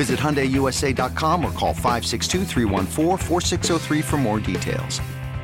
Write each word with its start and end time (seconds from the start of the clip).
Visit 0.00 0.18
HyundaiUSA.com 0.18 1.44
or 1.44 1.52
call 1.52 1.74
562 1.74 2.46
for 4.00 4.16
more 4.16 4.40
details. 4.40 4.98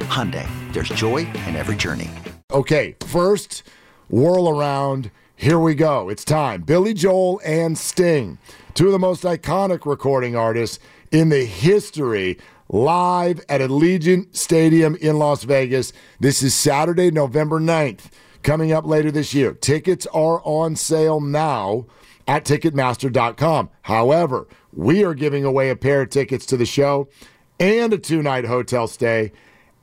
Hyundai, 0.08 0.48
there's 0.72 0.88
joy 0.88 1.26
in 1.46 1.56
every 1.56 1.76
journey. 1.76 2.10
Okay, 2.50 2.96
first 3.06 3.64
whirl 4.08 4.48
around. 4.48 5.10
Here 5.34 5.58
we 5.58 5.74
go. 5.74 6.08
It's 6.08 6.24
time. 6.24 6.62
Billy 6.62 6.94
Joel 6.94 7.38
and 7.44 7.76
Sting, 7.76 8.38
two 8.72 8.86
of 8.86 8.92
the 8.92 8.98
most 8.98 9.24
iconic 9.24 9.84
recording 9.84 10.36
artists 10.36 10.78
in 11.12 11.28
the 11.28 11.44
history, 11.44 12.38
live 12.70 13.44
at 13.50 13.60
Allegiant 13.60 14.34
Stadium 14.34 14.96
in 15.02 15.18
Las 15.18 15.44
Vegas. 15.44 15.92
This 16.18 16.42
is 16.42 16.54
Saturday, 16.54 17.10
November 17.10 17.60
9th, 17.60 18.06
coming 18.42 18.72
up 18.72 18.86
later 18.86 19.10
this 19.10 19.34
year. 19.34 19.52
Tickets 19.52 20.06
are 20.14 20.40
on 20.44 20.76
sale 20.76 21.20
now 21.20 21.84
at 22.26 22.44
Ticketmaster.com. 22.44 23.70
However, 23.82 24.48
we 24.72 25.04
are 25.04 25.14
giving 25.14 25.44
away 25.44 25.70
a 25.70 25.76
pair 25.76 26.02
of 26.02 26.10
tickets 26.10 26.44
to 26.46 26.56
the 26.56 26.66
show 26.66 27.08
and 27.58 27.92
a 27.92 27.98
two 27.98 28.22
night 28.22 28.44
hotel 28.44 28.86
stay 28.86 29.32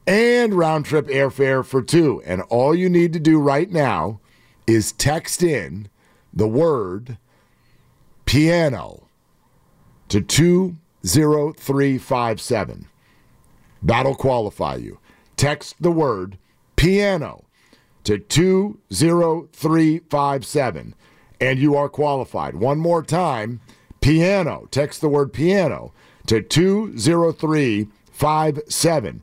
and 0.06 0.54
round 0.54 0.86
trip 0.86 1.08
airfare 1.08 1.66
for 1.66 1.82
two. 1.82 2.22
And 2.26 2.42
all 2.44 2.76
you 2.76 2.90
need 2.90 3.14
to 3.14 3.20
do 3.20 3.40
right 3.40 3.72
now 3.72 4.20
is 4.68 4.92
text 4.92 5.42
in 5.44 5.88
the 6.34 6.48
word 6.48 7.18
piano 8.26 9.08
to 10.10 10.22
20357. 10.22 12.88
That'll 13.82 14.16
qualify 14.16 14.76
you. 14.76 15.00
Text 15.36 15.76
the 15.80 15.92
word 15.92 16.38
piano 16.76 17.46
to 18.04 18.18
20357 18.18 20.96
and 21.44 21.60
you 21.60 21.76
are 21.76 21.90
qualified. 21.90 22.56
One 22.56 22.80
more 22.80 23.04
time 23.04 23.60
piano. 24.00 24.70
Text 24.72 25.02
the 25.02 25.10
word 25.10 25.34
piano 25.34 25.92
to 26.28 26.42
20357. 26.42 29.22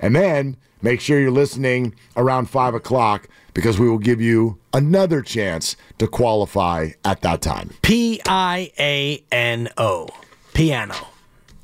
And 0.00 0.16
then 0.16 0.56
make 0.82 1.00
sure 1.00 1.20
you're 1.20 1.30
listening 1.30 1.94
around 2.16 2.50
5 2.50 2.74
o'clock 2.74 3.28
because 3.54 3.78
we 3.78 3.88
will 3.88 3.98
give 3.98 4.20
you 4.20 4.58
another 4.72 5.22
chance 5.22 5.76
to 5.98 6.08
qualify 6.08 6.90
at 7.04 7.20
that 7.20 7.40
time. 7.40 7.70
P 7.82 8.20
I 8.26 8.72
A 8.78 9.22
N 9.30 9.68
O. 9.76 10.08
Piano. 10.54 10.96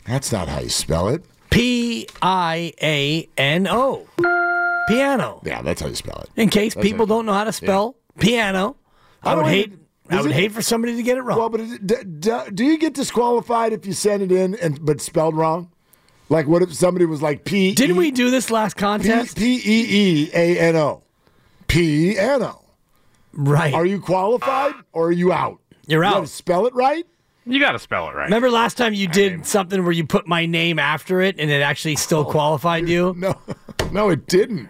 That's 0.04 0.30
not 0.30 0.48
how 0.48 0.60
you 0.60 0.68
spell 0.68 1.08
it. 1.08 1.24
P 1.50 2.06
I 2.22 2.72
A 2.80 3.28
N 3.36 3.66
O. 3.66 4.06
Piano. 4.88 5.40
Yeah, 5.44 5.62
that's 5.62 5.80
how 5.80 5.88
you 5.88 5.96
spell 5.96 6.20
it. 6.20 6.30
In 6.40 6.48
case 6.48 6.74
that's 6.74 6.86
people 6.86 7.06
don't 7.06 7.26
know 7.26 7.32
how 7.32 7.42
to 7.44 7.52
spell 7.52 7.96
yeah. 8.16 8.22
piano, 8.22 8.76
I, 9.22 9.32
I 9.32 9.34
would 9.34 9.46
hate. 9.46 9.72
I 10.10 10.22
would 10.22 10.30
it, 10.30 10.34
hate 10.34 10.52
for 10.52 10.62
somebody 10.62 10.96
to 10.96 11.02
get 11.02 11.18
it 11.18 11.22
wrong. 11.22 11.38
Well, 11.38 11.48
but 11.48 11.60
d- 11.84 11.96
d- 12.18 12.50
do 12.54 12.64
you 12.64 12.78
get 12.78 12.94
disqualified 12.94 13.72
if 13.72 13.86
you 13.86 13.92
send 13.92 14.22
it 14.22 14.32
in 14.32 14.54
and 14.56 14.84
but 14.84 15.00
spelled 15.00 15.36
wrong? 15.36 15.70
Like 16.28 16.46
what 16.46 16.62
if 16.62 16.74
somebody 16.74 17.04
was 17.06 17.22
like 17.22 17.44
P? 17.44 17.74
Didn't 17.74 17.96
we 17.96 18.10
do 18.10 18.30
this 18.30 18.50
last 18.50 18.76
contest? 18.76 19.36
P 19.36 19.56
E 19.56 19.60
E 19.64 20.30
A 20.34 20.58
N 20.58 20.76
O. 20.76 21.02
P 21.68 22.18
N 22.18 22.42
O. 22.42 22.64
Right. 23.32 23.74
Are 23.74 23.86
you 23.86 24.00
qualified 24.00 24.74
or 24.92 25.08
are 25.08 25.12
you 25.12 25.32
out? 25.32 25.60
You're 25.86 26.04
you 26.04 26.10
out. 26.10 26.28
spell 26.28 26.66
it 26.66 26.74
right. 26.74 27.06
You 27.48 27.60
got 27.60 27.72
to 27.72 27.78
spell 27.78 28.08
it 28.10 28.14
right. 28.14 28.24
Remember 28.24 28.50
last 28.50 28.76
time 28.76 28.92
you 28.92 29.06
did 29.06 29.32
I 29.32 29.36
mean, 29.36 29.44
something 29.44 29.84
where 29.84 29.92
you 29.92 30.04
put 30.04 30.26
my 30.26 30.46
name 30.46 30.80
after 30.80 31.20
it 31.20 31.36
and 31.38 31.48
it 31.48 31.62
actually 31.62 31.94
still 31.94 32.20
oh, 32.20 32.24
qualified 32.30 32.88
you? 32.88 33.14
No, 33.16 33.36
no, 33.92 34.08
it 34.10 34.26
didn't. 34.26 34.68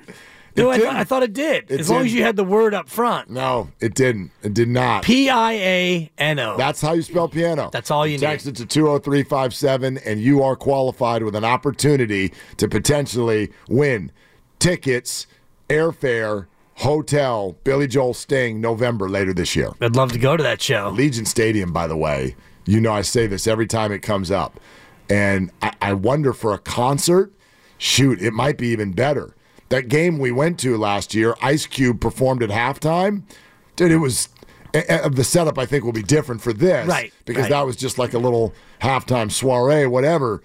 No, 0.57 0.71
I, 0.71 0.79
th- 0.79 0.89
I, 0.89 1.05
thought 1.05 1.23
it 1.23 1.33
did. 1.33 1.71
It 1.71 1.81
as 1.81 1.91
long 1.91 2.05
as 2.05 2.15
you 2.15 2.23
had 2.23 2.37
the 2.37 2.45
word 2.45 2.75
up 2.75 2.89
front. 2.89 3.31
No, 3.31 3.71
it 3.81 3.95
didn't. 3.95 4.31
It 4.43 4.55
did 4.55 4.69
not. 4.69 5.05
P 5.05 5.29
I 5.29 5.53
A 5.53 6.11
N 6.19 6.39
O. 6.39 6.57
That's 6.57 6.81
how 6.81 6.93
you 6.95 7.03
spell 7.03 7.29
piano. 7.29 7.71
That's 7.73 7.91
all 7.91 8.07
you 8.07 8.19
Text 8.19 8.47
need. 8.47 8.53
Text 8.53 8.63
it 8.63 8.69
to 8.69 8.75
20357, 8.75 9.99
and 9.99 10.21
you 10.21 10.43
are 10.43 10.57
qualified 10.57 11.23
with 11.23 11.35
an 11.35 11.45
opportunity 11.45 12.33
to 12.57 12.69
potentially 12.69 13.53
win 13.69 14.11
tickets, 14.59 15.27
airfare, 15.69 16.47
hotel, 16.77 17.57
Billy 17.65 17.87
Joel 17.87 18.15
Sting, 18.15 18.61
November 18.61 19.09
later 19.09 19.35
this 19.35 19.55
year. 19.55 19.71
I'd 19.81 19.97
love 19.97 20.13
to 20.13 20.19
go 20.19 20.37
to 20.37 20.43
that 20.43 20.63
show. 20.63 20.91
Legion 20.91 21.27
Stadium, 21.27 21.73
by 21.73 21.87
the 21.87 21.97
way. 21.97 22.37
You 22.65 22.81
know, 22.81 22.93
I 22.93 23.03
say 23.03 23.27
this 23.27 23.47
every 23.47 23.67
time 23.67 23.93
it 23.93 24.01
comes 24.01 24.31
up. 24.31 24.59
And 25.09 25.53
I, 25.63 25.73
I 25.81 25.93
wonder 25.93 26.33
for 26.33 26.53
a 26.53 26.59
concert, 26.59 27.33
shoot, 27.79 28.21
it 28.21 28.33
might 28.33 28.59
be 28.59 28.69
even 28.69 28.93
better 28.93 29.36
that 29.69 29.89
game 29.89 30.19
we 30.19 30.31
went 30.31 30.59
to 30.61 30.77
last 30.77 31.15
year, 31.15 31.35
Ice 31.43 31.67
Cube 31.67 32.01
performed 32.01 32.43
at 32.43 32.51
halftime. 32.51 33.23
Dude, 33.75 33.93
it 33.93 33.99
was 33.99 34.29
the 34.73 35.25
setup. 35.25 35.59
I 35.59 35.67
think 35.67 35.85
will 35.85 35.93
be 35.93 36.03
different 36.03 36.41
for 36.41 36.53
this, 36.53 36.87
right? 36.87 37.13
Because 37.25 37.43
right. 37.43 37.51
that 37.51 37.67
was 37.67 37.77
just 37.77 37.99
like 37.99 38.15
a 38.15 38.19
little 38.19 38.55
halftime 38.81 39.31
soiree, 39.31 39.87
whatever. 39.87 40.43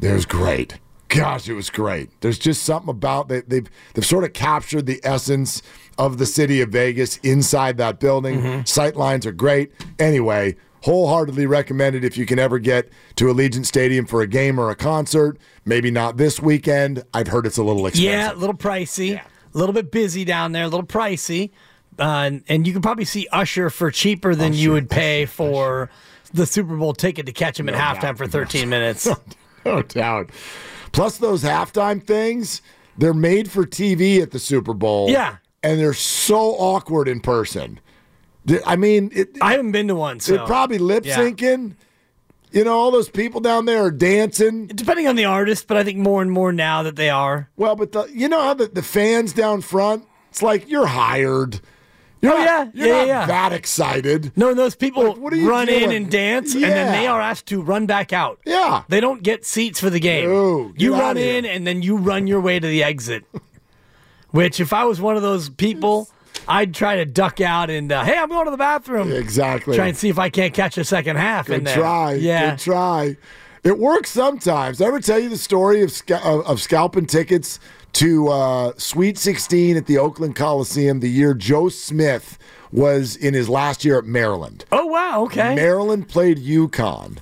It 0.00 0.12
was 0.12 0.26
great. 0.26 0.78
Gosh, 1.08 1.48
it 1.48 1.54
was 1.54 1.68
great. 1.68 2.08
There's 2.22 2.38
just 2.38 2.62
something 2.62 2.88
about 2.88 3.28
they, 3.28 3.42
they've 3.42 3.68
they've 3.94 4.06
sort 4.06 4.24
of 4.24 4.32
captured 4.32 4.86
the 4.86 5.00
essence 5.04 5.62
of 5.98 6.18
the 6.18 6.26
city 6.26 6.62
of 6.62 6.70
Vegas 6.70 7.18
inside 7.18 7.76
that 7.76 8.00
building. 8.00 8.40
Mm-hmm. 8.40 8.64
Sight 8.64 8.96
lines 8.96 9.26
are 9.26 9.32
great. 9.32 9.72
Anyway, 9.98 10.56
wholeheartedly 10.82 11.46
recommended 11.46 12.04
if 12.04 12.16
you 12.16 12.26
can 12.26 12.38
ever 12.38 12.58
get 12.58 12.88
to 13.16 13.26
Allegiant 13.26 13.66
Stadium 13.66 14.06
for 14.06 14.20
a 14.22 14.26
game 14.26 14.58
or 14.58 14.70
a 14.70 14.76
concert. 14.76 15.38
Maybe 15.64 15.90
not 15.90 16.16
this 16.16 16.40
weekend. 16.40 17.04
I've 17.14 17.28
heard 17.28 17.46
it's 17.46 17.58
a 17.58 17.62
little 17.62 17.86
expensive. 17.86 18.12
Yeah, 18.12 18.32
a 18.32 18.34
little 18.34 18.56
pricey. 18.56 19.10
Yeah. 19.12 19.24
A 19.54 19.58
little 19.58 19.72
bit 19.74 19.90
busy 19.90 20.24
down 20.24 20.52
there, 20.52 20.64
a 20.64 20.68
little 20.68 20.86
pricey. 20.86 21.50
Uh, 21.98 22.02
and, 22.02 22.44
and, 22.48 22.66
you 22.66 22.72
can 22.72 22.80
probably 22.80 23.04
see 23.04 23.28
Usher 23.32 23.68
for 23.68 23.90
cheaper 23.90 24.34
than 24.34 24.52
Usher, 24.52 24.60
you 24.60 24.72
would 24.72 24.88
pay 24.88 25.24
Usher, 25.24 25.32
for 25.32 25.82
Usher. 25.82 25.90
the 26.32 26.46
Super 26.46 26.74
Bowl 26.74 26.94
ticket 26.94 27.26
to 27.26 27.32
catch 27.32 27.60
him 27.60 27.66
no 27.66 27.74
at 27.74 27.78
halftime 27.78 28.16
for 28.16 28.26
13 28.26 28.66
minutes. 28.70 29.06
no 29.66 29.82
doubt. 29.82 30.30
Plus, 30.92 31.18
those 31.18 31.42
halftime 31.44 32.02
things, 32.02 32.62
they're 32.96 33.12
made 33.12 33.50
for 33.50 33.66
TV 33.66 34.22
at 34.22 34.30
the 34.30 34.38
Super 34.38 34.72
Bowl. 34.72 35.10
Yeah. 35.10 35.36
And 35.62 35.78
they're 35.78 35.92
so 35.92 36.52
awkward 36.52 37.08
in 37.08 37.20
person. 37.20 37.78
I 38.66 38.76
mean, 38.76 39.10
it, 39.14 39.38
I 39.40 39.52
haven't 39.52 39.72
been 39.72 39.88
to 39.88 39.94
one. 39.94 40.20
So. 40.20 40.32
They're 40.32 40.46
probably 40.46 40.78
lip 40.78 41.04
syncing. 41.04 41.68
Yeah. 41.68 41.74
You 42.52 42.64
know, 42.64 42.78
all 42.78 42.90
those 42.90 43.08
people 43.08 43.40
down 43.40 43.64
there 43.64 43.82
are 43.82 43.90
dancing. 43.90 44.66
Depending 44.66 45.06
on 45.08 45.16
the 45.16 45.24
artist, 45.24 45.66
but 45.66 45.78
I 45.78 45.84
think 45.84 45.98
more 45.98 46.20
and 46.20 46.30
more 46.30 46.52
now 46.52 46.82
that 46.82 46.96
they 46.96 47.08
are. 47.08 47.48
Well, 47.56 47.76
but 47.76 47.92
the, 47.92 48.04
you 48.12 48.28
know 48.28 48.42
how 48.42 48.52
the, 48.52 48.66
the 48.66 48.82
fans 48.82 49.32
down 49.32 49.62
front, 49.62 50.06
it's 50.28 50.42
like 50.42 50.68
you're 50.68 50.86
hired. 50.86 51.60
You're 52.20 52.34
oh, 52.34 52.36
not, 52.36 52.46
yeah. 52.46 52.70
You're 52.74 52.86
yeah, 52.86 52.98
not 52.98 53.06
yeah. 53.06 53.26
that 53.26 53.52
excited. 53.52 54.32
No, 54.36 54.54
those 54.54 54.76
people 54.76 55.14
like, 55.14 55.32
run 55.42 55.66
doing? 55.66 55.82
in 55.82 55.92
and 55.92 56.10
dance, 56.10 56.54
yeah. 56.54 56.66
and 56.66 56.76
then 56.76 56.92
they 56.92 57.06
are 57.06 57.20
asked 57.20 57.46
to 57.46 57.60
run 57.60 57.86
back 57.86 58.12
out. 58.12 58.38
Yeah. 58.44 58.84
They 58.88 59.00
don't 59.00 59.22
get 59.22 59.44
seats 59.44 59.80
for 59.80 59.90
the 59.90 59.98
game. 59.98 60.28
No, 60.28 60.72
you 60.76 60.94
run 60.94 61.16
in, 61.16 61.44
and 61.44 61.66
then 61.66 61.82
you 61.82 61.96
run 61.96 62.26
your 62.26 62.40
way 62.40 62.60
to 62.60 62.66
the 62.66 62.84
exit. 62.84 63.24
Which, 64.30 64.60
if 64.60 64.72
I 64.72 64.84
was 64.84 65.00
one 65.00 65.16
of 65.16 65.22
those 65.22 65.48
people 65.48 66.08
I'd 66.48 66.74
try 66.74 66.96
to 66.96 67.04
duck 67.04 67.40
out 67.40 67.70
and 67.70 67.90
uh, 67.92 68.04
hey, 68.04 68.16
I'm 68.16 68.28
going 68.28 68.46
to 68.46 68.50
the 68.50 68.56
bathroom. 68.56 69.12
Exactly. 69.12 69.76
Try 69.76 69.88
and 69.88 69.96
see 69.96 70.08
if 70.08 70.18
I 70.18 70.28
can't 70.28 70.52
catch 70.52 70.76
a 70.78 70.84
second 70.84 71.16
half. 71.16 71.46
Good 71.46 71.58
in 71.58 71.64
there. 71.64 71.76
try. 71.76 72.12
Yeah. 72.14 72.50
Good 72.50 72.58
try. 72.58 73.16
It 73.64 73.78
works 73.78 74.10
sometimes. 74.10 74.80
I 74.80 74.86
ever 74.86 75.00
tell 75.00 75.18
you 75.20 75.28
the 75.28 75.36
story 75.36 75.82
of 75.82 75.92
of, 76.24 76.46
of 76.46 76.60
scalping 76.60 77.06
tickets 77.06 77.60
to 77.94 78.28
uh, 78.28 78.72
Sweet 78.76 79.18
16 79.18 79.76
at 79.76 79.86
the 79.86 79.98
Oakland 79.98 80.34
Coliseum 80.34 81.00
the 81.00 81.10
year 81.10 81.34
Joe 81.34 81.68
Smith 81.68 82.38
was 82.72 83.16
in 83.16 83.34
his 83.34 83.48
last 83.48 83.84
year 83.84 83.98
at 83.98 84.04
Maryland? 84.04 84.64
Oh 84.72 84.86
wow, 84.86 85.24
okay. 85.24 85.54
Maryland 85.54 86.08
played 86.08 86.38
UConn, 86.38 87.18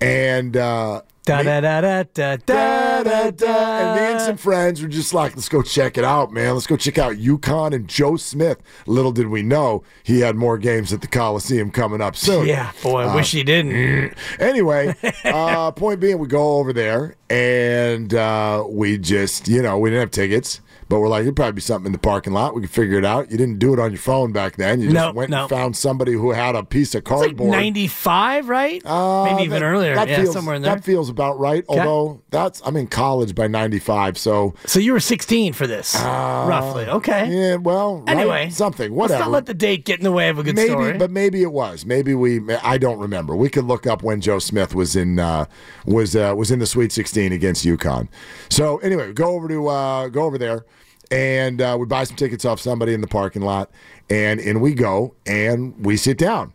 and 0.00 0.56
uh, 0.56 1.02
Da 1.26 1.42
da 1.42 1.60
da 1.60 1.80
da 1.80 2.02
da 2.04 2.36
da 2.36 3.02
da 3.02 3.30
da. 3.32 3.78
and 3.78 4.00
me 4.00 4.06
and 4.12 4.20
some 4.20 4.36
friends 4.36 4.80
were 4.80 4.86
just 4.86 5.12
like, 5.12 5.34
let's 5.34 5.48
go 5.48 5.60
check 5.60 5.98
it 5.98 6.04
out, 6.04 6.32
man. 6.32 6.54
Let's 6.54 6.68
go 6.68 6.76
check 6.76 6.98
out 6.98 7.14
UConn 7.16 7.74
and 7.74 7.88
Joe 7.88 8.14
Smith. 8.16 8.62
Little 8.86 9.10
did 9.10 9.26
we 9.26 9.42
know 9.42 9.82
he 10.04 10.20
had 10.20 10.36
more 10.36 10.56
games 10.56 10.92
at 10.92 11.00
the 11.00 11.08
Coliseum 11.08 11.72
coming 11.72 12.00
up 12.00 12.14
soon. 12.14 12.46
Yeah, 12.46 12.70
boy, 12.80 13.00
I 13.02 13.14
wish 13.16 13.32
he 13.32 13.42
didn't. 13.42 14.14
Anyway, 14.38 14.94
uh, 15.24 15.70
point 15.72 15.98
being, 15.98 16.20
we 16.20 16.28
go 16.28 16.58
over 16.58 16.72
there 16.72 17.16
and 17.28 18.14
uh, 18.14 18.64
we 18.68 18.96
just, 18.96 19.48
you 19.48 19.62
know, 19.62 19.78
we 19.78 19.90
didn't 19.90 20.02
have 20.02 20.10
tickets. 20.12 20.60
But 20.88 21.00
we're 21.00 21.08
like, 21.08 21.22
it'd 21.22 21.34
probably 21.34 21.52
be 21.52 21.60
something 21.60 21.86
in 21.86 21.92
the 21.92 21.98
parking 21.98 22.32
lot. 22.32 22.54
We 22.54 22.60
could 22.60 22.70
figure 22.70 22.96
it 22.98 23.04
out. 23.04 23.30
You 23.30 23.36
didn't 23.36 23.58
do 23.58 23.72
it 23.74 23.80
on 23.80 23.90
your 23.90 23.98
phone 23.98 24.32
back 24.32 24.56
then. 24.56 24.80
You 24.80 24.86
just 24.92 24.94
No, 24.94 25.12
went 25.12 25.30
no. 25.30 25.40
and 25.42 25.50
found 25.50 25.76
somebody 25.76 26.12
who 26.12 26.30
had 26.30 26.54
a 26.54 26.62
piece 26.62 26.94
of 26.94 27.00
It's 27.00 27.10
like 27.10 27.20
cardboard. 27.20 27.50
95, 27.50 28.48
right? 28.48 28.80
Uh, 28.86 29.24
Maybe 29.24 29.42
even 29.42 29.60
that- 29.60 29.66
earlier. 29.66 29.94
That 29.96 30.08
yeah, 30.08 30.22
feels, 30.22 30.32
somewhere 30.34 30.54
in 30.54 30.62
there. 30.62 30.74
That 30.76 30.84
feels 30.84 31.08
about 31.08 31.38
right. 31.40 31.64
Although 31.68 32.22
that's 32.30 32.62
I'm 32.64 32.76
in 32.76 32.86
college 32.86 33.34
by 33.34 33.48
'95, 33.48 34.16
so 34.16 34.54
so 34.64 34.78
you 34.78 34.92
were 34.92 35.00
16 35.00 35.52
for 35.54 35.66
this, 35.66 35.94
roughly. 35.96 36.86
Okay. 36.86 37.22
Uh, 37.22 37.26
yeah. 37.30 37.56
Well, 37.56 37.98
right, 38.06 38.16
Anyway, 38.16 38.50
something, 38.50 38.90
Let's 38.94 39.10
whatever. 39.10 39.24
not 39.24 39.30
let 39.32 39.46
the 39.46 39.54
date 39.54 39.84
get 39.84 39.98
in 39.98 40.04
the 40.04 40.12
way 40.12 40.28
of 40.28 40.38
a 40.38 40.42
good 40.42 40.54
maybe, 40.54 40.68
story. 40.70 40.98
but 40.98 41.10
maybe 41.10 41.42
it 41.42 41.52
was. 41.52 41.84
Maybe 41.84 42.14
we. 42.14 42.40
I 42.62 42.78
don't 42.78 42.98
remember. 42.98 43.34
We 43.34 43.48
could 43.48 43.64
look 43.64 43.86
up 43.86 44.02
when 44.02 44.20
Joe 44.20 44.38
Smith 44.38 44.74
was 44.74 44.94
in 44.96 45.18
uh, 45.18 45.46
was 45.84 46.14
uh, 46.14 46.34
was 46.36 46.50
in 46.50 46.58
the 46.58 46.66
Sweet 46.66 46.92
16 46.92 47.32
against 47.32 47.64
UConn. 47.66 48.08
So 48.48 48.78
anyway, 48.78 49.12
go 49.12 49.34
over 49.34 49.48
to 49.48 49.68
uh, 49.68 50.08
go 50.08 50.22
over 50.24 50.38
there, 50.38 50.64
and 51.10 51.60
uh, 51.60 51.76
we 51.78 51.86
buy 51.86 52.04
some 52.04 52.16
tickets 52.16 52.44
off 52.44 52.60
somebody 52.60 52.94
in 52.94 53.00
the 53.00 53.06
parking 53.06 53.42
lot, 53.42 53.70
and 54.10 54.40
in 54.40 54.60
we 54.60 54.74
go, 54.74 55.14
and 55.26 55.74
we 55.84 55.96
sit 55.96 56.18
down, 56.18 56.54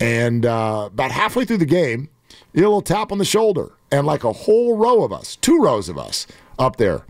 and 0.00 0.46
uh, 0.46 0.88
about 0.92 1.10
halfway 1.10 1.44
through 1.44 1.58
the 1.58 1.66
game, 1.66 2.08
you 2.52 2.60
get 2.60 2.64
a 2.64 2.68
little 2.68 2.82
tap 2.82 3.12
on 3.12 3.18
the 3.18 3.24
shoulder, 3.24 3.72
and 3.90 4.06
like 4.06 4.24
a 4.24 4.32
whole 4.32 4.76
row 4.76 5.04
of 5.04 5.12
us, 5.12 5.36
two 5.36 5.58
rows 5.58 5.88
of 5.88 5.98
us 5.98 6.26
up 6.58 6.76
there. 6.76 7.04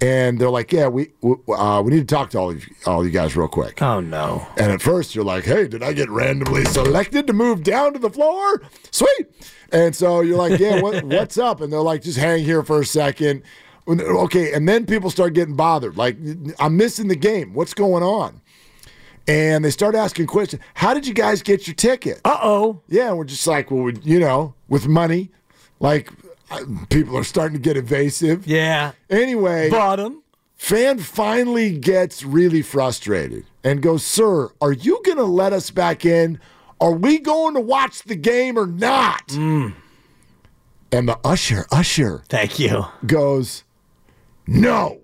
And 0.00 0.38
they're 0.38 0.48
like, 0.48 0.72
"Yeah, 0.72 0.86
we 0.86 1.10
we, 1.22 1.34
uh, 1.52 1.82
we 1.84 1.90
need 1.90 2.06
to 2.06 2.14
talk 2.14 2.30
to 2.30 2.38
all 2.38 2.50
of 2.50 2.64
you, 2.64 2.74
all 2.86 3.04
you 3.04 3.10
guys 3.10 3.36
real 3.36 3.48
quick." 3.48 3.82
oh, 3.82 3.98
no. 3.98 4.46
And 4.56 4.70
at 4.70 4.80
first, 4.80 5.16
you're 5.16 5.24
like, 5.24 5.42
hey, 5.42 5.66
did 5.66 5.82
I 5.82 5.92
get 5.92 6.08
randomly 6.08 6.64
selected 6.66 7.26
to 7.26 7.32
move 7.32 7.64
down 7.64 7.94
to 7.94 7.98
the 7.98 8.08
floor? 8.08 8.62
Sweet. 8.92 9.26
And 9.72 9.94
so 9.96 10.20
you're 10.20 10.36
like, 10.36 10.60
yeah, 10.60 10.80
what, 10.80 11.02
what's 11.04 11.36
up? 11.36 11.60
And 11.60 11.72
they're 11.72 11.80
like, 11.80 12.02
just 12.02 12.18
hang 12.18 12.44
here 12.44 12.62
for 12.62 12.80
a 12.80 12.86
second. 12.86 13.42
Okay. 13.88 14.52
And 14.52 14.68
then 14.68 14.84
people 14.86 15.10
start 15.10 15.32
getting 15.34 15.56
bothered. 15.56 15.96
Like, 15.96 16.16
I'm 16.60 16.76
missing 16.76 17.08
the 17.08 17.16
game. 17.16 17.54
What's 17.54 17.74
going 17.74 18.02
on? 18.02 18.40
And 19.26 19.64
they 19.64 19.70
start 19.70 19.94
asking 19.94 20.26
questions. 20.26 20.62
How 20.74 20.94
did 20.94 21.06
you 21.06 21.14
guys 21.14 21.42
get 21.42 21.66
your 21.66 21.74
ticket? 21.74 22.20
Uh 22.24 22.38
oh. 22.42 22.82
Yeah. 22.88 23.12
We're 23.12 23.24
just 23.24 23.46
like, 23.46 23.70
well, 23.70 23.82
we, 23.82 23.94
you 24.02 24.18
know, 24.18 24.54
with 24.68 24.86
money, 24.86 25.30
like, 25.80 26.10
people 26.90 27.16
are 27.16 27.24
starting 27.24 27.56
to 27.56 27.62
get 27.62 27.76
evasive. 27.76 28.46
Yeah. 28.46 28.92
Anyway. 29.10 29.70
Bottom. 29.70 30.22
Fan 30.56 30.98
finally 30.98 31.78
gets 31.78 32.24
really 32.24 32.62
frustrated 32.62 33.44
and 33.62 33.80
goes, 33.80 34.02
Sir, 34.04 34.48
are 34.60 34.72
you 34.72 35.00
going 35.04 35.18
to 35.18 35.24
let 35.24 35.52
us 35.52 35.70
back 35.70 36.04
in? 36.04 36.40
Are 36.80 36.92
we 36.92 37.18
going 37.18 37.54
to 37.54 37.60
watch 37.60 38.02
the 38.02 38.16
game 38.16 38.58
or 38.58 38.66
not? 38.66 39.30
And 39.32 39.74
the 40.90 41.18
usher, 41.22 41.66
usher 41.70 42.22
Thank 42.28 42.58
you. 42.58 42.86
goes, 43.06 43.62
No. 44.48 45.00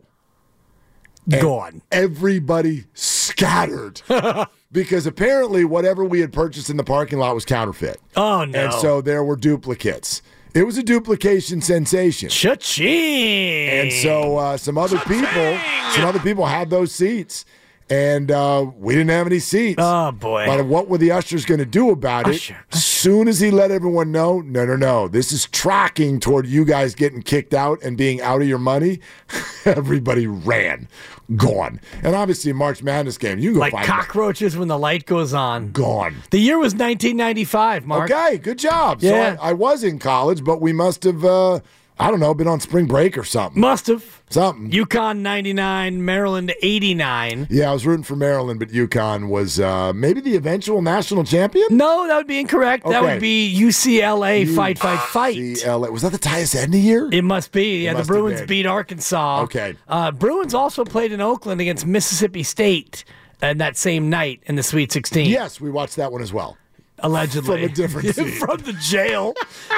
Gone. 1.29 1.83
Everybody 1.93 2.85
scattered 2.95 4.01
because 4.73 5.07
apparently 5.07 5.65
whatever 5.65 6.05
we 6.05 6.21
had 6.21 6.33
purchased 6.33 6.71
in 6.71 6.77
the 6.77 6.85
parking 6.85 7.19
lot 7.19 7.35
was 7.35 7.45
counterfeit. 7.45 8.01
Oh, 8.17 8.45
no. 8.45 8.59
And 8.59 8.73
so 8.75 9.01
there 9.01 9.23
were 9.23 9.37
duplicates. 9.37 10.23
It 10.55 10.65
was 10.65 10.79
a 10.79 10.83
duplication 10.83 11.61
sensation. 11.61 12.29
Cha-ching. 12.31 13.69
And 13.69 13.93
so 13.93 14.37
uh, 14.39 14.57
some 14.57 14.79
other 14.79 14.99
people, 15.01 15.59
some 15.93 16.05
other 16.05 16.21
people 16.21 16.47
had 16.47 16.71
those 16.71 16.93
seats, 16.93 17.45
and 17.91 18.31
uh, 18.31 18.67
we 18.79 18.95
didn't 18.95 19.11
have 19.11 19.27
any 19.27 19.39
seats. 19.39 19.77
Oh, 19.79 20.11
boy. 20.13 20.47
But 20.47 20.67
what 20.67 20.89
were 20.89 20.99
the 20.99 21.11
ushers 21.13 21.45
going 21.45 21.59
to 21.59 21.67
do 21.67 21.91
about 21.91 22.27
it? 22.29 22.37
Usher, 22.37 22.57
As 22.73 22.85
soon 22.85 23.29
as 23.29 23.41
he 23.41 23.51
let 23.51 23.71
everyone 23.71 24.11
know, 24.11 24.41
no, 24.41 24.65
no, 24.65 24.77
no, 24.77 25.09
this 25.09 25.33
is 25.33 25.47
tracking 25.47 26.19
toward 26.21 26.47
you 26.47 26.65
guys 26.65 26.95
getting 26.95 27.23
kicked 27.23 27.53
out 27.53 27.83
and 27.83 27.97
being 27.97 28.21
out 28.23 28.41
of 28.41 28.49
your 28.49 28.59
money. 28.59 29.01
Everybody 29.67 30.27
ran, 30.27 30.89
gone, 31.37 31.81
and 32.03 32.15
obviously 32.15 32.53
March 32.53 32.83
Madness 32.83 33.19
game, 33.19 33.39
you 33.39 33.51
can 33.51 33.55
go 33.55 33.61
like 33.61 33.73
find 33.73 33.87
cockroaches 33.87 34.57
when 34.57 34.69
the 34.69 34.79
light 34.79 35.07
goes 35.07 35.35
on. 35.35 35.71
gone. 35.73 36.17
The 36.31 36.39
year 36.39 36.59
was 36.59 36.73
1995, 36.75 37.87
Mark. 37.87 38.11
Okay, 38.11 38.39
good 38.39 38.59
job. 38.59 38.99
Yeah. 39.03 39.37
So 39.37 39.43
I, 39.43 39.51
I 39.51 39.53
was 39.53 39.85
in 39.85 39.99
college, 39.99 40.43
but 40.45 40.61
we 40.61 40.73
must 40.73 41.05
have, 41.05 41.25
uh, 41.25 41.61
I 41.99 42.11
don't 42.11 42.19
know, 42.19 42.35
been 42.35 42.49
on 42.49 42.59
spring 42.59 42.87
break 42.87 43.17
or 43.17 43.25
something. 43.25 43.61
Must 43.61 43.87
have. 43.87 44.23
Something. 44.31 44.71
UConn 44.71 45.19
99, 45.19 46.05
Maryland 46.05 46.53
89. 46.61 47.47
Yeah, 47.51 47.71
I 47.71 47.73
was 47.73 47.87
rooting 47.87 48.03
for 48.03 48.17
Maryland, 48.17 48.59
but 48.59 48.71
UConn 48.71 49.29
was 49.29 49.61
uh, 49.61 49.93
maybe 49.93 50.21
the 50.21 50.35
eventual 50.35 50.83
national 50.83 51.23
champion. 51.23 51.67
No, 51.71 52.09
that 52.09 52.17
would 52.17 52.27
be 52.27 52.41
incorrect. 52.41 52.85
That 52.85 53.01
would 53.01 53.21
be 53.21 53.57
UCLA 53.57 54.53
fight, 54.53 54.77
fight, 54.79 54.99
fight. 54.99 55.37
UCLA. 55.37 55.93
Was 55.93 56.03
that 56.03 56.11
the 56.11 56.19
Tyus 56.19 56.57
Edney 56.57 56.83
year? 56.83 57.09
It 57.13 57.23
must 57.23 57.53
be. 57.53 57.85
Yeah, 57.85 57.93
the 57.93 57.99
must 57.99 58.09
have 58.09 58.17
Bruins 58.17 58.43
beat 58.43 58.67
Arkansas. 58.67 59.43
Okay. 59.43 59.77
Uh, 59.87 60.11
Bruins 60.11 60.53
also 60.53 60.85
played 60.85 61.13
in 61.13 61.21
Oakland 61.21 61.61
against 61.61 61.87
Mississippi 61.87 62.43
State 62.43 63.05
and 63.41 63.61
that 63.61 63.77
same 63.77 64.11
night 64.11 64.43
in 64.47 64.57
the 64.57 64.63
Sweet 64.63 64.91
16. 64.91 65.31
yes, 65.31 65.61
we 65.61 65.71
watched 65.71 65.97
that 65.97 66.11
one 66.11 66.23
as 66.23 66.33
well. 66.33 66.57
Allegedly. 67.01 67.63
From 67.63 67.71
a 67.71 67.75
different 67.75 68.09
seat. 68.15 68.31
From 68.39 68.59
the 68.59 68.73
jail, 68.75 69.35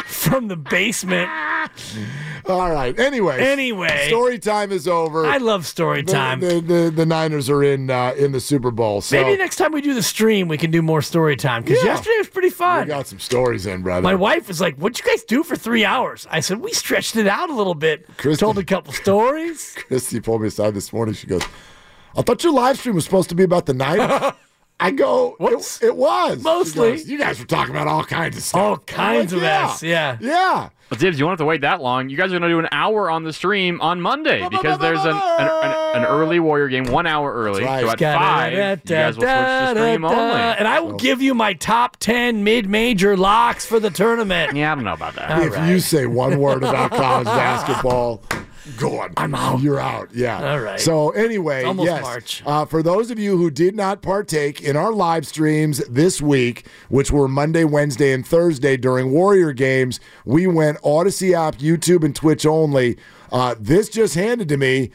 from 0.07 0.49
the 0.49 0.57
basement. 0.57 1.29
All 2.49 2.71
right. 2.71 2.97
Anyway. 2.99 3.41
Anyway. 3.41 4.05
Story 4.09 4.39
time 4.39 4.71
is 4.71 4.87
over. 4.87 5.27
I 5.27 5.39
love 5.39 5.67
story 5.67 6.03
time. 6.05 6.41
The, 6.41 6.61
the, 6.61 6.93
the 6.95 7.07
Niners 7.07 7.49
are 7.51 7.63
in 7.65 7.91
uh, 7.91 8.13
in 8.17 8.33
the 8.33 8.41
Super 8.41 8.71
Bowl. 8.71 9.01
So 9.01 9.17
Maybe 9.21 9.37
next 9.39 9.57
time 9.57 9.73
we 9.73 9.81
do 9.81 9.95
the 9.95 10.03
stream, 10.03 10.47
we 10.47 10.59
can 10.59 10.71
do 10.71 10.83
more 10.83 11.03
story 11.03 11.37
time 11.37 11.63
because 11.63 11.79
Yeah. 11.83 11.95
yesterday 11.95 12.19
was 12.19 12.29
pretty 12.29 12.51
fun. 12.51 12.83
we 12.83 12.89
got 12.89 13.07
some 13.07 13.19
stories 13.19 13.67
in, 13.67 13.83
brother. 13.83 14.03
My 14.03 14.15
wife 14.15 14.47
was 14.47 14.61
like, 14.61 14.77
"What'd 14.77 15.05
you 15.05 15.11
guys 15.11 15.25
do 15.25 15.43
for 15.43 15.57
three 15.57 15.85
hours?" 15.85 16.27
I 16.31 16.41
said, 16.41 16.59
"We 16.61 16.73
stretched 16.73 17.17
it 17.17 17.27
out 17.27 17.51
a 17.51 17.55
little 17.55 17.75
bit. 17.75 18.07
Kristen- 18.19 18.47
Told 18.47 18.59
a 18.59 18.65
couple 18.65 18.93
stories." 18.93 19.75
Christy 19.89 20.21
pulled 20.21 20.43
me 20.43 20.49
aside 20.49 20.75
this 20.75 20.93
morning. 20.93 21.15
She 21.15 21.27
goes, 21.27 21.43
I 22.15 22.23
thought 22.23 22.45
your 22.45 22.53
live 22.53 22.79
stream 22.79 22.95
was 22.95 23.05
supposed 23.05 23.29
to 23.31 23.35
be 23.35 23.43
about 23.43 23.67
the 23.67 23.75
Niners. 23.75 24.33
I 24.79 24.91
go, 24.91 25.37
it, 25.41 25.79
it 25.83 25.97
was. 25.97 26.43
Mostly. 26.43 26.93
goes, 26.93 27.09
you 27.09 27.19
guys 27.19 27.39
were 27.39 27.47
talking 27.47 27.75
about 27.75 27.89
all 27.89 28.05
kinds 28.05 28.37
of 28.37 28.43
stuff. 28.43 28.61
All 28.61 28.77
kinds 28.77 29.33
like, 29.33 29.39
of 29.39 29.43
yeah. 29.43 29.71
S, 29.73 29.83
yeah. 29.83 30.19
Yeah. 30.21 30.69
But 30.89 31.01
Dibs, 31.01 31.19
you 31.19 31.25
won't 31.25 31.33
have 31.33 31.45
to 31.45 31.49
wait 31.49 31.63
that 31.63 31.83
long. 31.83 32.11
You 32.11 32.17
guys 32.17 32.27
are 32.27 32.39
going 32.39 32.43
to 32.43 32.49
do 32.49 32.59
an 32.61 32.69
hour 32.71 33.11
on 33.11 33.25
the 33.25 33.33
stream 33.33 33.81
on 33.81 34.01
Monday 34.01 34.47
because 34.49 34.79
there's 34.79 35.01
an, 35.01 35.17
an, 35.17 35.49
an, 35.49 35.97
an 35.97 36.05
early 36.05 36.39
Warrior 36.39 36.69
game, 36.69 36.85
one 36.85 37.07
hour 37.07 37.33
early. 37.33 37.65
That's 37.65 37.85
So 37.85 37.91
at 37.91 37.99
five, 37.99 38.53
you 38.53 38.95
guys 38.95 39.17
will 39.17 39.23
switch 39.23 39.29
to 39.29 39.71
stream 39.75 40.05
only. 40.05 40.41
And 40.41 40.69
I 40.69 40.79
will 40.79 40.93
give 40.93 41.21
you 41.21 41.35
my 41.35 41.55
top 41.55 41.97
10 41.97 42.45
mid 42.45 42.69
major 42.69 43.17
locks 43.17 43.67
for 43.67 43.81
the 43.81 43.91
tournament. 43.91 44.55
Yeah, 44.55 44.73
I 44.73 44.75
don't 44.77 44.85
know 44.85 44.93
about 44.93 45.17
that. 45.17 45.43
If 45.43 45.55
right. 45.55 45.71
you 45.71 45.81
say 45.81 46.07
one 46.07 46.39
word 46.39 46.63
about 46.63 46.93
college 46.93 47.27
basketball, 47.27 48.23
go 48.77 49.01
on. 49.01 49.13
I'm 49.17 49.35
out. 49.35 49.61
You're 49.61 49.81
out. 49.81 50.15
Yeah. 50.15 50.53
All 50.53 50.61
right. 50.61 50.81
So 50.81 51.11
anyway, 51.11 51.65
yes. 51.79 52.03
March. 52.03 52.43
Uh, 52.45 52.65
for 52.65 52.83
those 52.83 53.11
of 53.11 53.19
you 53.19 53.37
who 53.37 53.51
did 53.51 53.75
not 53.75 54.03
partake 54.03 54.61
in 54.61 54.77
our 54.77 54.93
live 54.93 55.27
streams 55.27 55.79
this 55.89 56.21
week, 56.21 56.67
which 56.89 57.11
were 57.11 57.29
Monday, 57.29 57.65
Wednesday, 57.65 58.13
and 58.13 58.27
Thursday 58.27 58.77
during 58.77 59.11
Warrior 59.11 59.53
games, 59.53 60.01
we 60.25 60.47
went 60.47 60.81
Audacy 60.83 61.33
app, 61.33 61.57
YouTube, 61.57 62.05
and 62.05 62.15
Twitch 62.15 62.47
only. 62.47 62.97
Uh, 63.33 63.55
this 63.59 63.89
just 63.89 64.15
handed 64.15 64.49
to 64.49 64.57
me. 64.57 64.91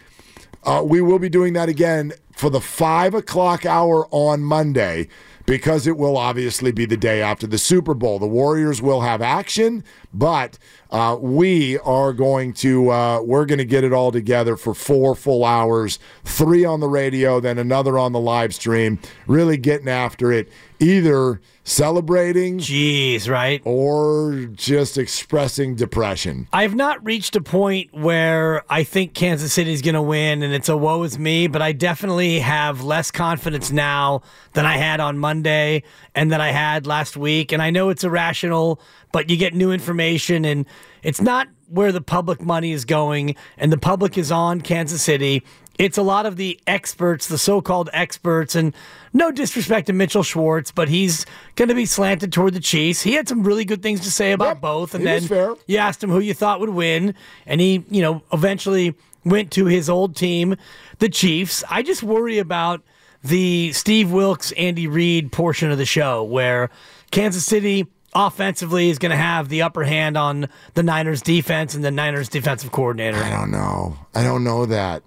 Uh, 0.63 0.83
we 0.85 1.01
will 1.01 1.19
be 1.19 1.29
doing 1.29 1.53
that 1.53 1.69
again 1.69 2.13
for 2.35 2.49
the 2.49 2.61
five 2.61 3.13
o'clock 3.13 3.65
hour 3.65 4.07
on 4.11 4.41
Monday 4.41 5.07
because 5.51 5.85
it 5.85 5.97
will 5.97 6.15
obviously 6.15 6.71
be 6.71 6.85
the 6.85 6.95
day 6.95 7.21
after 7.21 7.45
the 7.45 7.57
Super 7.57 7.93
Bowl. 7.93 8.19
The 8.19 8.25
Warriors 8.25 8.81
will 8.81 9.01
have 9.01 9.21
action, 9.21 9.83
but 10.13 10.57
uh, 10.91 11.17
we 11.19 11.77
are 11.79 12.13
going 12.13 12.53
to 12.53 12.89
uh, 12.89 13.21
we're 13.21 13.45
going 13.45 13.57
to 13.57 13.65
get 13.65 13.83
it 13.83 13.91
all 13.91 14.13
together 14.13 14.55
for 14.55 14.73
four 14.73 15.13
full 15.13 15.43
hours, 15.43 15.99
three 16.23 16.63
on 16.63 16.79
the 16.79 16.87
radio, 16.87 17.41
then 17.41 17.57
another 17.57 17.99
on 17.99 18.13
the 18.13 18.19
live 18.21 18.55
stream. 18.55 18.97
Really 19.27 19.57
getting 19.57 19.89
after 19.89 20.31
it, 20.31 20.49
either 20.81 21.39
celebrating 21.63 22.57
Jeez, 22.57 23.29
right? 23.29 23.61
or 23.65 24.47
just 24.53 24.97
expressing 24.97 25.75
depression. 25.75 26.47
I've 26.51 26.75
not 26.75 27.03
reached 27.05 27.35
a 27.35 27.41
point 27.41 27.93
where 27.93 28.63
I 28.71 28.83
think 28.83 29.13
Kansas 29.13 29.53
City's 29.53 29.81
going 29.81 29.95
to 29.95 30.01
win 30.01 30.41
and 30.43 30.53
it's 30.53 30.69
a 30.69 30.77
woe 30.77 31.03
is 31.03 31.19
me, 31.19 31.47
but 31.47 31.61
I 31.61 31.71
definitely 31.71 32.39
have 32.39 32.83
less 32.83 33.11
confidence 33.11 33.71
now 33.71 34.23
than 34.53 34.65
I 34.65 34.77
had 34.77 34.99
on 34.99 35.17
Monday 35.17 35.83
and 36.15 36.31
that 36.31 36.41
I 36.41 36.51
had 36.51 36.87
last 36.87 37.15
week. 37.15 37.51
And 37.51 37.61
I 37.61 37.69
know 37.69 37.89
it's 37.89 38.03
irrational, 38.03 38.81
but 39.11 39.29
you 39.29 39.37
get 39.37 39.53
new 39.53 39.71
information 39.71 40.45
and 40.45 40.65
it's 41.03 41.21
not 41.21 41.47
where 41.67 41.91
the 41.91 42.01
public 42.01 42.41
money 42.41 42.73
is 42.73 42.83
going 42.83 43.35
and 43.57 43.71
the 43.71 43.77
public 43.77 44.17
is 44.17 44.31
on 44.31 44.59
Kansas 44.59 45.01
City 45.01 45.41
it's 45.79 45.97
a 45.97 46.01
lot 46.01 46.25
of 46.25 46.35
the 46.35 46.59
experts, 46.67 47.27
the 47.27 47.37
so-called 47.37 47.89
experts, 47.93 48.55
and 48.55 48.73
no 49.13 49.31
disrespect 49.31 49.87
to 49.87 49.93
Mitchell 49.93 50.23
Schwartz, 50.23 50.71
but 50.71 50.89
he's 50.89 51.25
going 51.55 51.69
to 51.69 51.75
be 51.75 51.85
slanted 51.85 52.31
toward 52.31 52.53
the 52.53 52.59
Chiefs. 52.59 53.01
He 53.01 53.13
had 53.13 53.27
some 53.27 53.43
really 53.43 53.65
good 53.65 53.81
things 53.81 54.01
to 54.01 54.11
say 54.11 54.31
about 54.31 54.55
Yep, 54.55 54.61
both, 54.61 54.95
and 54.95 55.05
then 55.05 55.23
you 55.67 55.77
asked 55.77 56.03
him 56.03 56.09
who 56.09 56.19
you 56.19 56.33
thought 56.33 56.59
would 56.59 56.69
win, 56.69 57.15
and 57.45 57.59
he, 57.61 57.83
you 57.89 58.01
know, 58.01 58.21
eventually 58.31 58.95
went 59.23 59.51
to 59.51 59.65
his 59.65 59.89
old 59.89 60.15
team, 60.15 60.55
the 60.99 61.09
Chiefs. 61.09 61.63
I 61.69 61.83
just 61.83 62.03
worry 62.03 62.37
about 62.37 62.81
the 63.23 63.71
Steve 63.73 64.11
Wilks, 64.11 64.51
Andy 64.53 64.87
Reid 64.87 65.31
portion 65.31 65.71
of 65.71 65.77
the 65.77 65.85
show 65.85 66.23
where 66.23 66.69
Kansas 67.11 67.45
City 67.45 67.87
offensively 68.13 68.89
is 68.89 68.99
going 68.99 69.11
to 69.11 69.17
have 69.17 69.47
the 69.47 69.61
upper 69.61 69.83
hand 69.83 70.17
on 70.17 70.49
the 70.73 70.83
Niners 70.83 71.21
defense 71.21 71.75
and 71.75 71.83
the 71.83 71.91
Niners 71.91 72.29
defensive 72.29 72.71
coordinator. 72.71 73.17
I 73.17 73.29
don't 73.29 73.51
know. 73.51 73.97
I 74.13 74.23
don't 74.23 74.43
know 74.43 74.65
that. 74.65 75.03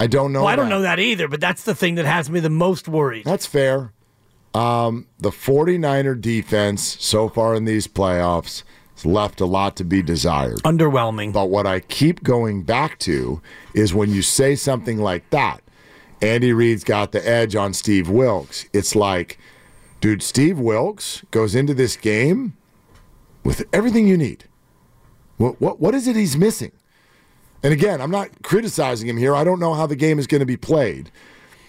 I 0.00 0.06
don't 0.06 0.32
know. 0.32 0.40
Well, 0.40 0.48
I 0.48 0.56
don't 0.56 0.68
know 0.68 0.82
that 0.82 0.98
either, 0.98 1.28
but 1.28 1.40
that's 1.40 1.64
the 1.64 1.74
thing 1.74 1.96
that 1.96 2.04
has 2.04 2.30
me 2.30 2.40
the 2.40 2.50
most 2.50 2.88
worried. 2.88 3.24
That's 3.24 3.46
fair. 3.46 3.92
Um, 4.54 5.06
the 5.18 5.30
49er 5.30 6.20
defense 6.20 6.96
so 7.00 7.28
far 7.28 7.54
in 7.54 7.64
these 7.64 7.86
playoffs 7.86 8.62
has 8.94 9.06
left 9.06 9.40
a 9.40 9.46
lot 9.46 9.76
to 9.76 9.84
be 9.84 10.02
desired. 10.02 10.58
Underwhelming. 10.58 11.32
But 11.32 11.50
what 11.50 11.66
I 11.66 11.80
keep 11.80 12.22
going 12.22 12.62
back 12.62 12.98
to 13.00 13.40
is 13.74 13.92
when 13.92 14.10
you 14.10 14.22
say 14.22 14.54
something 14.54 14.98
like 14.98 15.28
that, 15.30 15.62
Andy 16.20 16.52
Reid's 16.52 16.84
got 16.84 17.12
the 17.12 17.26
edge 17.28 17.54
on 17.54 17.72
Steve 17.72 18.08
Wilks. 18.08 18.66
It's 18.72 18.96
like, 18.96 19.38
dude, 20.00 20.22
Steve 20.22 20.58
Wilks 20.58 21.24
goes 21.30 21.54
into 21.54 21.74
this 21.74 21.96
game 21.96 22.56
with 23.44 23.66
everything 23.72 24.08
you 24.08 24.16
need. 24.16 24.44
What, 25.36 25.60
what, 25.60 25.80
what 25.80 25.94
is 25.94 26.08
it 26.08 26.16
he's 26.16 26.36
missing? 26.36 26.72
And 27.62 27.72
again, 27.72 28.00
I'm 28.00 28.10
not 28.10 28.42
criticizing 28.42 29.08
him 29.08 29.16
here. 29.16 29.34
I 29.34 29.44
don't 29.44 29.60
know 29.60 29.74
how 29.74 29.86
the 29.86 29.96
game 29.96 30.18
is 30.18 30.26
going 30.26 30.40
to 30.40 30.46
be 30.46 30.56
played. 30.56 31.10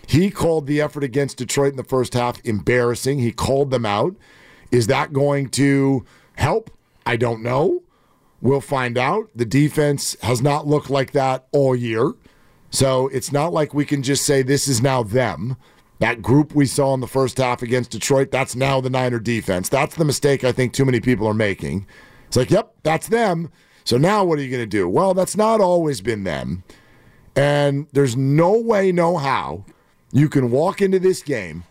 He 0.05 0.29
called 0.31 0.67
the 0.67 0.81
effort 0.81 1.03
against 1.03 1.37
Detroit 1.37 1.71
in 1.71 1.77
the 1.77 1.83
first 1.83 2.13
half 2.13 2.43
embarrassing. 2.43 3.19
He 3.19 3.31
called 3.31 3.71
them 3.71 3.85
out. 3.85 4.15
Is 4.71 4.87
that 4.87 5.13
going 5.13 5.49
to 5.51 6.05
help? 6.35 6.71
I 7.05 7.15
don't 7.15 7.43
know. 7.43 7.83
We'll 8.41 8.61
find 8.61 8.97
out. 8.97 9.29
The 9.35 9.45
defense 9.45 10.15
has 10.21 10.41
not 10.41 10.67
looked 10.67 10.89
like 10.89 11.11
that 11.11 11.47
all 11.51 11.75
year. 11.75 12.13
So 12.71 13.07
it's 13.09 13.31
not 13.31 13.51
like 13.51 13.73
we 13.73 13.85
can 13.85 14.03
just 14.03 14.25
say 14.25 14.41
this 14.41 14.67
is 14.67 14.81
now 14.81 15.03
them. 15.03 15.57
That 15.99 16.21
group 16.21 16.55
we 16.55 16.65
saw 16.65 16.93
in 16.93 17.01
the 17.01 17.07
first 17.07 17.37
half 17.37 17.61
against 17.61 17.91
Detroit, 17.91 18.31
that's 18.31 18.55
now 18.55 18.79
the 18.79 18.89
Niner 18.89 19.19
defense. 19.19 19.69
That's 19.69 19.95
the 19.95 20.05
mistake 20.05 20.43
I 20.43 20.51
think 20.51 20.73
too 20.73 20.85
many 20.85 21.01
people 21.01 21.27
are 21.27 21.33
making. 21.33 21.85
It's 22.27 22.37
like, 22.37 22.51
yep, 22.51 22.73
that's 22.83 23.09
them. 23.09 23.51
So 23.89 23.97
now 23.97 24.23
what 24.23 24.37
are 24.37 24.43
you 24.43 24.51
going 24.51 24.61
to 24.61 24.67
do? 24.67 24.87
Well, 24.87 25.15
that's 25.15 25.35
not 25.35 25.61
always 25.61 25.99
been 25.99 26.23
them. 26.23 26.63
And 27.35 27.87
there's 27.91 28.15
no 28.15 28.51
way, 28.51 28.91
no 28.91 29.17
how 29.17 29.65
you 30.11 30.29
can 30.29 30.51
walk 30.51 30.79
into 30.79 30.99
this 30.99 31.23
game 31.23 31.63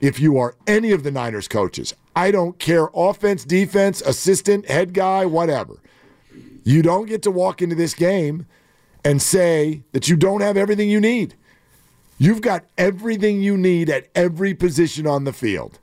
if 0.00 0.18
you 0.18 0.38
are 0.38 0.54
any 0.66 0.90
of 0.92 1.02
the 1.02 1.10
Niners 1.10 1.48
coaches. 1.48 1.92
I 2.16 2.30
don't 2.30 2.58
care 2.58 2.88
offense, 2.94 3.44
defense, 3.44 4.00
assistant, 4.00 4.70
head 4.70 4.94
guy, 4.94 5.26
whatever. 5.26 5.74
You 6.64 6.80
don't 6.80 7.04
get 7.04 7.20
to 7.24 7.30
walk 7.30 7.60
into 7.60 7.76
this 7.76 7.92
game 7.92 8.46
and 9.04 9.20
say 9.20 9.82
that 9.92 10.08
you 10.08 10.16
don't 10.16 10.40
have 10.40 10.56
everything 10.56 10.88
you 10.88 10.98
need. 10.98 11.34
You've 12.16 12.40
got 12.40 12.64
everything 12.78 13.42
you 13.42 13.54
need 13.54 13.90
at 13.90 14.08
every 14.14 14.54
position 14.54 15.06
on 15.06 15.24
the 15.24 15.32
field. 15.34 15.78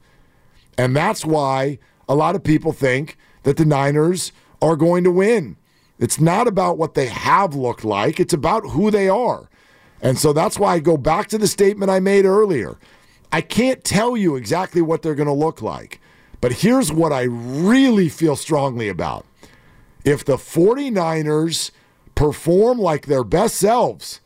And 0.75 0.95
that's 0.95 1.23
why 1.23 1.77
a 2.09 2.15
lot 2.15 2.33
of 2.33 2.43
people 2.43 2.73
think 2.73 3.15
that 3.43 3.57
the 3.57 3.65
Niners 3.65 4.31
are 4.59 4.75
going 4.75 5.03
to 5.03 5.11
win. 5.11 5.55
It's 6.03 6.19
not 6.19 6.49
about 6.49 6.77
what 6.77 6.95
they 6.95 7.05
have 7.05 7.55
looked 7.55 7.85
like, 7.85 8.19
it's 8.19 8.33
about 8.33 8.71
who 8.71 8.91
they 8.91 9.07
are. 9.07 9.49
And 10.01 10.19
so 10.19 10.33
that's 10.33 10.59
why 10.59 10.73
I 10.73 10.79
go 10.79 10.97
back 10.97 11.29
to 11.29 11.37
the 11.37 11.47
statement 11.47 11.89
I 11.89 12.01
made 12.01 12.25
earlier. 12.25 12.77
I 13.31 13.39
can't 13.39 13.85
tell 13.85 14.17
you 14.17 14.35
exactly 14.35 14.81
what 14.81 15.01
they're 15.01 15.15
going 15.15 15.27
to 15.27 15.33
look 15.33 15.61
like, 15.61 16.01
but 16.41 16.51
here's 16.51 16.91
what 16.91 17.13
I 17.13 17.21
really 17.21 18.09
feel 18.09 18.35
strongly 18.35 18.89
about. 18.89 19.25
If 20.03 20.25
the 20.25 20.35
49ers 20.35 21.71
perform 22.15 22.79
like 22.79 23.05
their 23.05 23.23
best 23.23 23.55
selves, 23.55 24.19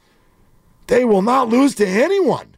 they 0.87 1.05
will 1.05 1.21
not 1.21 1.49
lose 1.49 1.75
to 1.75 1.87
anyone, 1.87 2.55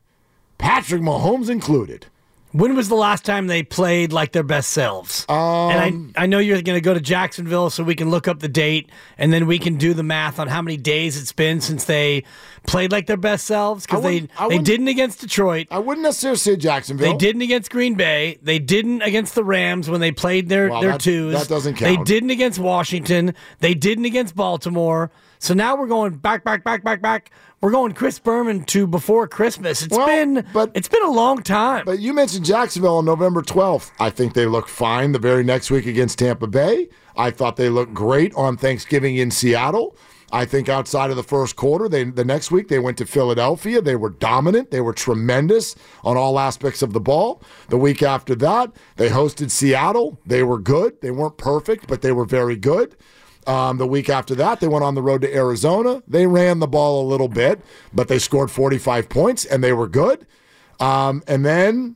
Patrick 0.58 1.02
Mahomes 1.02 1.50
included. 1.50 2.06
When 2.52 2.76
was 2.76 2.90
the 2.90 2.96
last 2.96 3.26
time 3.26 3.46
they 3.46 3.62
played 3.62 4.12
like 4.12 4.32
their 4.32 4.44
best 4.44 4.72
selves? 4.72 5.24
Um, 5.30 5.38
and 5.38 6.14
I, 6.18 6.24
I 6.24 6.26
know 6.26 6.40
you're 6.40 6.62
going 6.64 6.78
to 6.78 6.82
go 6.82 6.96
to 6.96 7.00
Jacksonville 7.00 7.70
so 7.70 7.84
we 7.84 7.94
can 7.94 8.10
look 8.10 8.28
up 8.28 8.40
the 8.40 8.48
date 8.48 8.90
and 9.20 9.32
then 9.32 9.46
we 9.46 9.60
can 9.60 9.76
do 9.78 9.94
the 9.94 10.02
math 10.02 10.40
on 10.40 10.48
how 10.48 10.62
many 10.64 10.76
days 10.76 11.16
it's 11.22 11.32
been 11.32 11.62
since 11.62 11.86
they 11.86 12.24
played 12.66 12.92
like 12.92 13.06
their 13.06 13.18
best 13.18 13.46
selves 13.46 13.86
because 13.86 14.02
they, 14.02 14.28
they 14.50 14.58
didn't 14.58 14.88
against 14.88 15.22
Detroit. 15.22 15.68
I 15.70 15.78
wouldn't 15.78 16.04
necessarily 16.04 16.38
say 16.38 16.56
Jacksonville. 16.56 17.12
They 17.12 17.18
didn't 17.18 17.44
against 17.44 17.70
Green 17.70 17.94
Bay. 17.94 18.40
They 18.42 18.58
didn't 18.58 19.04
against 19.04 19.36
the 19.36 19.44
Rams 19.44 19.88
when 19.88 20.02
they 20.02 20.12
played 20.12 20.50
their, 20.50 20.70
Well, 20.70 20.82
their 20.82 20.92
that- 20.94 21.02
twos. 21.02 21.34
that 21.40 21.48
doesn't 21.48 21.76
count. 21.76 21.98
They 22.00 22.04
didn't 22.04 22.32
against 22.32 22.58
Washington. 22.58 23.36
They 23.60 23.76
didn't 23.76 24.06
against 24.06 24.36
Baltimore. 24.36 25.12
So 25.42 25.54
now 25.54 25.78
we're 25.78 25.88
going 25.88 26.16
back, 26.18 26.44
back, 26.44 26.66
back, 26.66 26.84
back, 26.84 27.02
back. 27.02 27.32
We're 27.62 27.72
going 27.72 27.94
Chris 27.94 28.20
Berman 28.20 28.66
to 28.66 28.86
before 28.86 29.26
Christmas. 29.28 29.82
It's 29.82 29.96
Well, 29.96 30.06
been 30.06 30.46
but- 30.54 30.72
it's 30.74 30.90
been 30.90 31.04
a 31.04 31.10
long 31.12 31.42
time. 31.44 31.84
But 31.86 32.00
you 32.00 32.14
mentioned 32.14 32.44
Jacksonville 32.46 32.98
on 32.98 33.06
November 33.06 33.42
12th. 33.42 33.92
I 34.02 34.10
think 34.10 34.34
they 34.34 34.46
looked 34.46 34.70
fine 34.70 35.14
the 35.14 35.20
very 35.20 35.44
next 35.46 35.72
week 35.72 35.86
against 35.86 36.20
Tampa 36.20 36.48
Bay. 36.48 36.90
I 37.18 37.32
thought 37.32 37.56
they 37.56 37.70
looked 37.70 37.94
great 37.94 38.34
on 38.36 38.58
Thanksgiving 38.58 39.16
in 39.18 39.32
Seattle. 39.32 39.96
I 40.32 40.46
think 40.46 40.70
outside 40.70 41.10
of 41.10 41.16
the 41.16 41.24
first 41.24 41.56
quarter, 41.56 41.90
they 41.90 42.04
the 42.04 42.24
next 42.24 42.52
week 42.52 42.68
they 42.68 42.78
went 42.78 42.98
to 42.98 43.06
Philadelphia. 43.06 43.82
They 43.82 43.96
were 43.96 44.12
dominant. 44.12 44.70
They 44.72 44.80
were 44.82 44.94
tremendous 44.94 45.74
on 46.04 46.18
all 46.18 46.38
aspects 46.38 46.82
of 46.82 46.94
the 46.94 47.00
ball. 47.00 47.42
The 47.70 47.78
week 47.78 48.04
after 48.04 48.36
that, 48.36 48.72
they 48.98 49.10
hosted 49.10 49.50
Seattle. 49.52 50.20
They 50.28 50.44
were 50.44 50.60
good. 50.60 51.02
They 51.02 51.12
weren't 51.12 51.38
perfect, 51.38 51.88
but 51.88 52.02
they 52.04 52.12
were 52.12 52.26
very 52.26 52.56
good. 52.58 52.96
Um, 53.50 53.80
the 53.80 53.88
week 53.88 54.10
after 54.10 54.36
that, 54.36 54.60
they 54.60 54.68
went 54.68 54.84
on 54.84 54.94
the 54.94 55.02
road 55.02 55.22
to 55.22 55.36
Arizona. 55.36 56.04
They 56.08 56.28
ran 56.28 56.60
the 56.60 56.68
ball 56.68 57.04
a 57.04 57.08
little 57.10 57.28
bit, 57.28 57.60
but 57.92 58.08
they 58.08 58.20
scored 58.20 58.52
45 58.52 59.10
points 59.10 59.44
and 59.44 59.64
they 59.64 59.74
were 59.74 59.88
good. 59.88 60.28
Um, 60.80 61.24
and 61.28 61.44
then, 61.44 61.96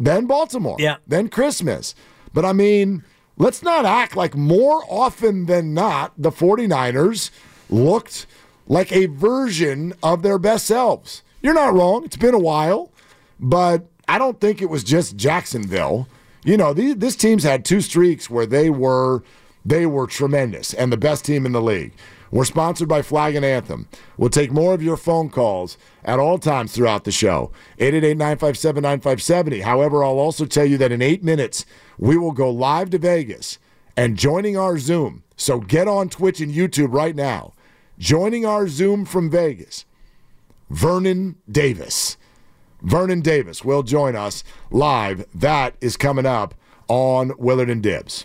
then 0.00 0.24
Baltimore. 0.24 0.76
Yeah. 0.78 0.96
Then 1.06 1.28
Christmas. 1.28 1.94
But 2.32 2.46
I 2.46 2.54
mean, 2.54 3.04
let's 3.36 3.62
not 3.62 3.84
act 3.84 4.16
like 4.16 4.34
more 4.34 4.82
often 4.88 5.44
than 5.44 5.74
not, 5.74 6.14
the 6.16 6.30
49ers 6.30 7.32
looked 7.68 8.26
like 8.66 8.90
a 8.90 9.06
version 9.06 9.92
of 10.02 10.22
their 10.22 10.38
best 10.38 10.66
selves. 10.66 11.22
You're 11.42 11.52
not 11.52 11.74
wrong. 11.74 12.06
It's 12.06 12.16
been 12.16 12.32
a 12.32 12.38
while, 12.38 12.90
but 13.38 13.86
I 14.08 14.16
don't 14.16 14.40
think 14.40 14.62
it 14.62 14.70
was 14.70 14.84
just 14.84 15.16
Jacksonville. 15.16 16.08
You 16.44 16.56
know, 16.56 16.72
these, 16.72 16.96
this 16.96 17.14
team's 17.14 17.42
had 17.42 17.66
two 17.66 17.82
streaks 17.82 18.30
where 18.30 18.46
they 18.46 18.70
were 18.70 19.22
they 19.68 19.86
were 19.86 20.06
tremendous 20.06 20.72
and 20.72 20.92
the 20.92 20.96
best 20.96 21.24
team 21.24 21.44
in 21.44 21.52
the 21.52 21.62
league. 21.62 21.92
We're 22.30 22.44
sponsored 22.44 22.88
by 22.88 23.02
Flag 23.02 23.34
and 23.34 23.44
Anthem. 23.44 23.88
We'll 24.16 24.30
take 24.30 24.52
more 24.52 24.74
of 24.74 24.82
your 24.82 24.96
phone 24.96 25.30
calls 25.30 25.78
at 26.04 26.18
all 26.18 26.38
times 26.38 26.72
throughout 26.72 27.04
the 27.04 27.12
show. 27.12 27.52
888-957-9570. 27.78 29.62
However, 29.62 30.04
I'll 30.04 30.18
also 30.18 30.44
tell 30.44 30.66
you 30.66 30.76
that 30.78 30.92
in 30.92 31.00
eight 31.00 31.24
minutes, 31.24 31.64
we 31.98 32.18
will 32.18 32.32
go 32.32 32.50
live 32.50 32.90
to 32.90 32.98
Vegas 32.98 33.58
and 33.96 34.16
joining 34.16 34.56
our 34.56 34.78
Zoom. 34.78 35.22
So 35.36 35.60
get 35.60 35.88
on 35.88 36.08
Twitch 36.08 36.40
and 36.40 36.52
YouTube 36.52 36.92
right 36.92 37.16
now. 37.16 37.54
Joining 37.98 38.46
our 38.46 38.68
Zoom 38.68 39.04
from 39.04 39.30
Vegas, 39.30 39.84
Vernon 40.70 41.36
Davis. 41.50 42.16
Vernon 42.80 43.20
Davis 43.20 43.64
will 43.64 43.82
join 43.82 44.14
us 44.14 44.44
live. 44.70 45.26
That 45.34 45.74
is 45.80 45.96
coming 45.96 46.26
up 46.26 46.54
on 46.86 47.32
Willard 47.38 47.70
and 47.70 47.82
Dibs. 47.82 48.24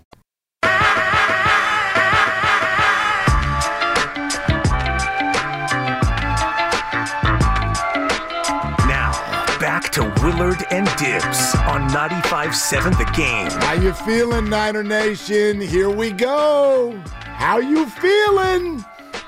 Willard 10.21 10.63
and 10.69 10.85
Dibs 10.97 11.55
on 11.55 11.89
95.7 11.89 12.95
The 12.95 13.11
Game. 13.17 13.49
How 13.63 13.73
you 13.73 13.91
feeling, 13.91 14.49
Niner 14.51 14.83
Nation? 14.83 15.59
Here 15.59 15.89
we 15.89 16.11
go. 16.11 16.95
How 17.23 17.57
you 17.57 17.87
feeling? 17.87 18.85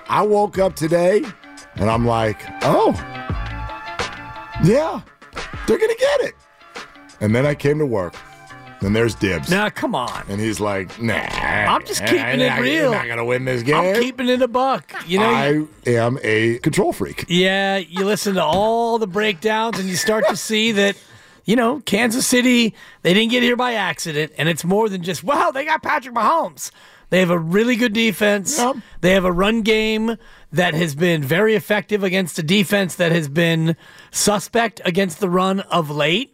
I 0.08 0.22
woke 0.22 0.60
up 0.60 0.76
today 0.76 1.24
and 1.78 1.90
I'm 1.90 2.06
like, 2.06 2.38
oh, 2.62 2.94
yeah, 4.64 5.02
they're 5.66 5.80
gonna 5.80 5.96
get 5.96 6.22
it. 6.22 6.36
And 7.22 7.34
then 7.34 7.48
I 7.48 7.56
came 7.56 7.80
to 7.80 7.88
work, 7.88 8.14
and 8.84 8.96
there's 8.96 9.16
Dibs. 9.16 9.50
Now, 9.50 9.70
come 9.70 9.96
on. 9.96 10.24
And 10.28 10.40
he's 10.40 10.60
like, 10.60 11.02
nah. 11.02 11.14
I'm 11.14 11.86
just 11.86 12.02
keeping 12.02 12.18
it 12.18 12.60
real. 12.60 12.66
You're 12.66 12.82
real. 12.84 12.92
not 12.92 13.06
going 13.06 13.18
to 13.18 13.26
win 13.26 13.46
this 13.46 13.64
game. 13.64 13.76
I'm 13.76 14.02
keeping 14.02 14.30
it 14.30 14.42
a 14.42 14.48
buck. 14.48 14.94
You 15.08 15.20
know, 15.20 15.30
I 15.30 15.66
am 15.90 16.20
a 16.24 16.60
control 16.60 16.94
freak. 16.94 17.26
Yeah, 17.28 17.78
you 17.78 18.06
listen 18.06 18.36
to 18.36 18.44
all 18.44 19.00
the 19.00 19.08
breakdowns 19.08 19.80
and 19.80 19.88
you 19.88 19.96
start 19.96 20.26
to 20.28 20.36
see 20.36 20.72
that, 20.74 20.98
you 21.46 21.56
know, 21.56 21.82
Kansas 21.82 22.28
City, 22.28 22.74
they 23.02 23.14
didn't 23.14 23.32
get 23.32 23.44
here 23.44 23.56
by 23.56 23.74
accident. 23.74 24.32
And 24.38 24.50
it's 24.50 24.64
more 24.64 24.90
than 24.90 25.04
just, 25.04 25.24
wow, 25.24 25.52
they 25.52 25.66
got 25.66 25.82
Patrick 25.84 26.16
Mahomes. 26.16 26.72
They 27.10 27.20
have 27.20 27.30
a 27.30 27.38
really 27.38 27.76
good 27.76 27.94
defense. 27.94 28.58
Yep. 28.58 28.78
They 29.02 29.12
have 29.12 29.24
a 29.24 29.32
run 29.32 29.62
game 29.62 30.18
that 30.52 30.74
has 30.74 30.96
been 30.96 31.22
very 31.22 31.54
effective 31.54 32.04
against 32.04 32.40
a 32.40 32.44
defense 32.44 32.96
that 32.96 33.12
has 33.12 33.28
been 33.28 33.76
suspect 34.10 34.82
against 34.84 35.20
the 35.20 35.30
run 35.30 35.60
of 35.60 35.92
late. 35.92 36.33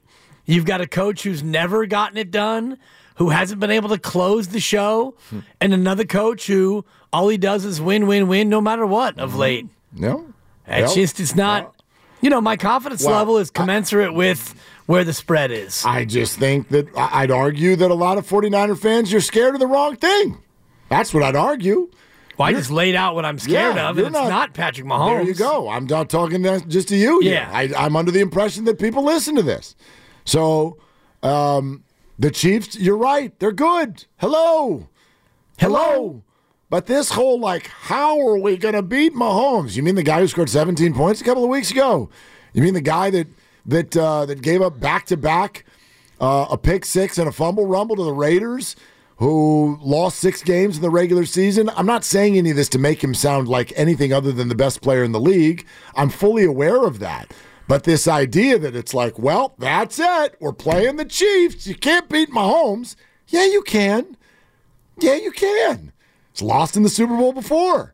You've 0.50 0.66
got 0.66 0.82
a 0.82 0.88
coach 0.88 1.22
who's 1.24 1.44
never 1.44 1.86
gotten 1.86 2.18
it 2.18 2.32
done, 2.32 2.80
who 3.18 3.30
hasn't 3.30 3.60
been 3.60 3.70
able 3.70 3.90
to 3.90 4.00
close 4.00 4.48
the 4.48 4.60
show, 4.60 5.14
and 5.62 5.74
another 5.74 6.06
coach 6.06 6.48
who 6.48 6.86
all 7.14 7.30
he 7.30 7.38
does 7.38 7.66
is 7.66 7.80
win, 7.80 8.08
win, 8.08 8.28
win, 8.28 8.50
no 8.50 8.60
matter 8.60 8.86
what 8.86 9.20
of 9.20 9.32
mm-hmm. 9.32 9.40
late. 9.40 9.68
No? 9.94 10.34
It's 10.68 10.96
Yep. 10.96 11.04
just, 11.04 11.20
it's 11.20 11.36
not, 11.36 11.76
you 12.22 12.32
know, 12.32 12.42
my 12.42 12.58
confidence 12.58 13.04
Well, 13.04 13.16
level 13.16 13.38
is 13.38 13.52
commensurate 13.52 14.16
with 14.16 14.56
where 14.88 15.04
the 15.04 15.14
spread 15.14 15.52
is. 15.52 15.86
I 15.86 16.04
just 16.06 16.40
think 16.40 16.70
that 16.70 16.88
I- 16.98 17.24
I'd 17.24 17.32
argue 17.32 17.76
that 17.76 17.92
a 17.92 17.96
lot 17.96 18.18
of 18.18 18.28
49er 18.28 18.76
fans, 18.76 19.12
you're 19.12 19.22
scared 19.22 19.54
of 19.54 19.60
the 19.60 19.68
wrong 19.68 19.98
thing. 19.98 20.40
That's 20.90 21.14
what 21.14 21.22
I'd 21.22 21.36
argue. 21.36 21.90
well, 22.38 22.48
I 22.48 22.54
just 22.54 22.72
laid 22.72 22.96
out 22.96 23.14
what 23.14 23.24
I'm 23.24 23.38
scared 23.38 23.76
Yeah, 23.76 23.90
of, 23.90 23.98
and 24.00 24.08
it's 24.08 24.16
not, 24.16 24.56
Patrick 24.56 24.88
Mahomes. 24.88 25.18
There 25.18 25.22
you 25.28 25.34
go. 25.36 25.70
I'm 25.70 25.86
not 25.86 26.10
talking 26.10 26.42
just 26.68 26.88
to 26.88 26.96
you. 26.96 27.20
Yeah. 27.22 27.52
I, 27.54 27.70
I'm 27.78 27.96
under 27.96 28.10
the 28.12 28.22
impression 28.22 28.64
that 28.66 28.80
people 28.80 29.04
listen 29.04 29.36
to 29.36 29.44
this. 29.44 29.76
So, 30.30 30.78
um, 31.24 31.84
the 32.20 32.30
Chiefs, 32.30 32.78
you're 32.78 32.98
right. 32.98 33.38
They're 33.40 33.52
good. 33.52 34.06
Hello. 34.18 34.88
Hello. 35.58 36.22
But 36.70 36.86
this 36.86 37.10
whole, 37.10 37.40
like, 37.40 37.66
how 37.66 38.20
are 38.28 38.38
we 38.38 38.56
going 38.56 38.76
to 38.76 38.84
beat 38.84 39.16
Mahomes? 39.16 39.76
You 39.76 39.82
mean 39.82 39.96
the 39.96 40.04
guy 40.04 40.20
who 40.20 40.28
scored 40.28 40.52
17 40.52 40.94
points 40.94 41.20
a 41.20 41.24
couple 41.24 41.44
of 41.44 41.50
weeks 41.50 41.72
ago? 41.72 42.12
You 42.54 42.62
mean 42.62 42.76
the 42.76 42.82
guy 42.82 43.10
that 43.10 43.28
that 43.66 43.98
uh, 43.98 44.28
that 44.28 44.44
gave 44.44 44.62
up 44.62 44.80
back 44.80 45.08
to 45.08 45.18
back 45.18 45.66
a 46.20 46.58
pick 46.62 46.86
six 46.86 47.18
and 47.18 47.28
a 47.28 47.32
fumble 47.32 47.66
rumble 47.66 47.96
to 47.96 48.04
the 48.04 48.14
Raiders, 48.14 48.76
who 49.18 49.80
lost 49.82 50.20
six 50.20 50.44
games 50.44 50.76
in 50.76 50.84
the 50.84 50.92
regular 50.92 51.26
season. 51.26 51.70
I'm 51.76 51.88
not 51.88 52.04
saying 52.04 52.38
any 52.38 52.52
of 52.52 52.56
this 52.56 52.70
to 52.70 52.80
make 52.80 53.04
him 53.04 53.16
sound 53.16 53.48
like 53.48 53.74
anything 53.76 54.14
other 54.14 54.32
than 54.32 54.48
the 54.48 54.56
best 54.56 54.82
player 54.82 55.04
in 55.04 55.12
the 55.12 55.20
league. 55.20 55.66
I'm 55.96 56.10
fully 56.10 56.44
aware 56.44 56.86
of 56.86 57.00
that. 57.00 57.34
But 57.70 57.84
this 57.84 58.08
idea 58.08 58.58
that 58.58 58.76
it's 58.76 58.96
like, 58.96 59.20
well, 59.20 59.54
that's 59.60 60.00
it. 60.00 60.36
We're 60.40 60.54
playing 60.54 60.96
the 60.96 61.06
Chiefs. 61.06 61.68
You 61.68 61.76
can't 61.76 62.10
beat 62.10 62.32
Mahomes. 62.32 62.96
Yeah, 63.28 63.46
you 63.46 63.62
can. 63.62 64.18
Yeah, 64.98 65.14
you 65.14 65.32
can. 65.32 65.92
It's 66.32 66.42
lost 66.42 66.76
in 66.76 66.82
the 66.82 66.90
Super 66.90 67.16
Bowl 67.16 67.32
before. 67.32 67.94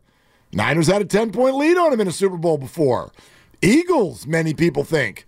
Niners 0.50 0.86
had 0.86 1.02
a 1.02 1.04
10 1.04 1.30
point 1.30 1.56
lead 1.56 1.76
on 1.76 1.92
him 1.92 2.00
in 2.00 2.08
a 2.08 2.12
Super 2.12 2.38
Bowl 2.38 2.56
before. 2.56 3.12
Eagles, 3.60 4.26
many 4.26 4.54
people 4.54 4.82
think, 4.82 5.26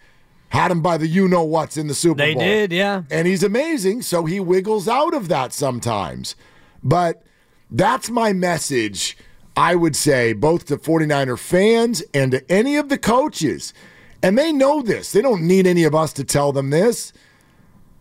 had 0.48 0.70
him 0.70 0.80
by 0.80 0.96
the 0.96 1.06
you 1.06 1.28
know 1.28 1.42
what's 1.42 1.76
in 1.76 1.86
the 1.86 1.94
Super 1.94 2.16
They 2.16 2.32
Bowl. 2.32 2.40
They 2.40 2.48
did, 2.48 2.72
yeah. 2.72 3.02
And 3.10 3.28
he's 3.28 3.42
amazing, 3.42 4.00
so 4.00 4.24
he 4.24 4.40
wiggles 4.40 4.88
out 4.88 5.12
of 5.12 5.28
that 5.28 5.52
sometimes. 5.52 6.36
But 6.82 7.22
that's 7.70 8.08
my 8.08 8.32
message, 8.32 9.18
I 9.54 9.74
would 9.74 9.94
say, 9.94 10.32
both 10.32 10.64
to 10.68 10.78
49er 10.78 11.38
fans 11.38 12.02
and 12.14 12.32
to 12.32 12.50
any 12.50 12.76
of 12.78 12.88
the 12.88 12.96
coaches. 12.96 13.74
And 14.22 14.36
they 14.36 14.52
know 14.52 14.82
this. 14.82 15.12
They 15.12 15.22
don't 15.22 15.46
need 15.46 15.66
any 15.66 15.84
of 15.84 15.94
us 15.94 16.12
to 16.14 16.24
tell 16.24 16.52
them 16.52 16.70
this. 16.70 17.12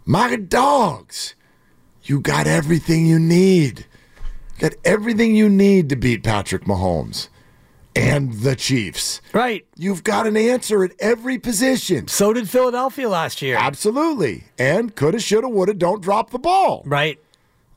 My 0.05 0.35
dogs, 0.35 1.35
you 2.03 2.19
got 2.19 2.47
everything 2.47 3.05
you 3.05 3.19
need. 3.19 3.85
Got 4.59 4.73
everything 4.83 5.35
you 5.35 5.49
need 5.49 5.89
to 5.89 5.95
beat 5.95 6.23
Patrick 6.23 6.63
Mahomes 6.63 7.27
and 7.95 8.33
the 8.33 8.55
Chiefs. 8.55 9.21
Right. 9.33 9.65
You've 9.75 10.03
got 10.03 10.27
an 10.27 10.37
answer 10.37 10.83
at 10.83 10.91
every 10.99 11.37
position. 11.37 12.07
So 12.07 12.33
did 12.33 12.49
Philadelphia 12.49 13.09
last 13.09 13.41
year. 13.41 13.57
Absolutely. 13.57 14.45
And 14.57 14.95
coulda, 14.95 15.19
shoulda, 15.19 15.49
woulda, 15.49 15.73
don't 15.73 16.01
drop 16.01 16.29
the 16.29 16.39
ball. 16.39 16.83
Right. 16.85 17.19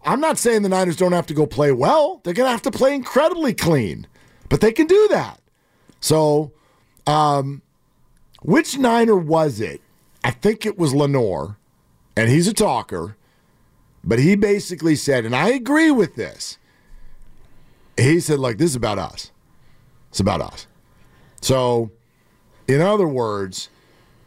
I'm 0.05 0.21
not 0.21 0.39
saying 0.39 0.63
the 0.63 0.69
Niners 0.69 0.97
don't 0.97 1.13
have 1.13 1.27
to 1.27 1.35
go 1.35 1.47
play 1.47 1.73
well. 1.73 2.21
They're 2.25 2.35
going 2.35 2.47
to 2.47 2.53
have 2.53 2.63
to 2.63 2.71
play 2.71 2.95
incredibly 2.95 3.53
clean, 3.53 4.07
but 4.49 4.61
they 4.61 4.73
can 4.73 4.87
do 4.87 5.09
that. 5.11 5.41
So, 6.01 6.53
um, 7.07 7.61
which 8.43 8.79
Niner 8.79 9.17
was 9.17 9.61
it? 9.61 9.81
I 10.23 10.31
think 10.31 10.67
it 10.67 10.79
was 10.79 10.95
Lenoir, 10.95 11.57
and 12.17 12.29
he's 12.29 12.47
a 12.47 12.53
talker, 12.53 13.17
but 14.05 14.19
he 14.19 14.35
basically 14.35 14.97
said, 14.97 15.25
and 15.25 15.35
I 15.35 15.49
agree 15.49 15.91
with 15.91 16.15
this. 16.15 16.59
He 17.97 18.21
said, 18.21 18.39
like, 18.39 18.59
this 18.59 18.71
is 18.71 18.77
about 18.77 18.99
us. 18.99 19.31
It's 20.11 20.21
about 20.21 20.41
us. 20.41 20.67
So, 21.41 21.91
in 22.67 22.81
other 22.81 23.09
words, 23.09 23.69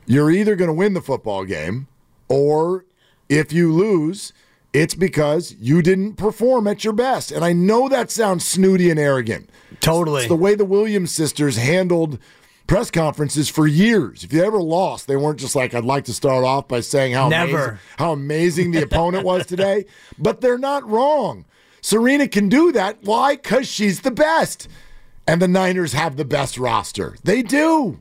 you're 0.05 0.31
either 0.31 0.55
going 0.55 0.67
to 0.67 0.73
win 0.73 0.93
the 0.93 1.01
football 1.01 1.45
game, 1.45 1.87
or 2.27 2.85
if 3.29 3.51
you 3.53 3.71
lose, 3.71 4.33
it's 4.73 4.95
because 4.95 5.55
you 5.59 5.81
didn't 5.81 6.15
perform 6.15 6.67
at 6.67 6.83
your 6.83 6.93
best. 6.93 7.31
And 7.31 7.45
I 7.45 7.53
know 7.53 7.87
that 7.89 8.11
sounds 8.11 8.45
snooty 8.45 8.89
and 8.89 8.99
arrogant. 8.99 9.49
Totally. 9.79 10.21
It's 10.21 10.29
the 10.29 10.35
way 10.35 10.55
the 10.55 10.65
Williams 10.65 11.13
sisters 11.13 11.57
handled 11.57 12.19
press 12.67 12.89
conferences 12.91 13.49
for 13.49 13.67
years. 13.67 14.23
If 14.23 14.33
you 14.33 14.43
ever 14.43 14.61
lost, 14.61 15.07
they 15.07 15.15
weren't 15.15 15.39
just 15.39 15.55
like, 15.55 15.73
I'd 15.73 15.83
like 15.85 16.05
to 16.05 16.13
start 16.13 16.43
off 16.45 16.67
by 16.67 16.79
saying 16.79 17.13
how, 17.13 17.29
Never. 17.29 17.57
Amazing, 17.57 17.79
how 17.97 18.11
amazing 18.13 18.71
the 18.71 18.83
opponent 18.83 19.25
was 19.25 19.45
today. 19.45 19.85
But 20.19 20.41
they're 20.41 20.57
not 20.57 20.87
wrong. 20.87 21.45
Serena 21.81 22.27
can 22.27 22.47
do 22.47 22.71
that. 22.71 22.97
Why? 23.03 23.35
Because 23.35 23.67
she's 23.67 24.01
the 24.01 24.11
best. 24.11 24.67
And 25.27 25.41
the 25.41 25.47
Niners 25.47 25.93
have 25.93 26.15
the 26.17 26.25
best 26.25 26.57
roster. 26.57 27.15
They 27.23 27.41
do. 27.41 27.99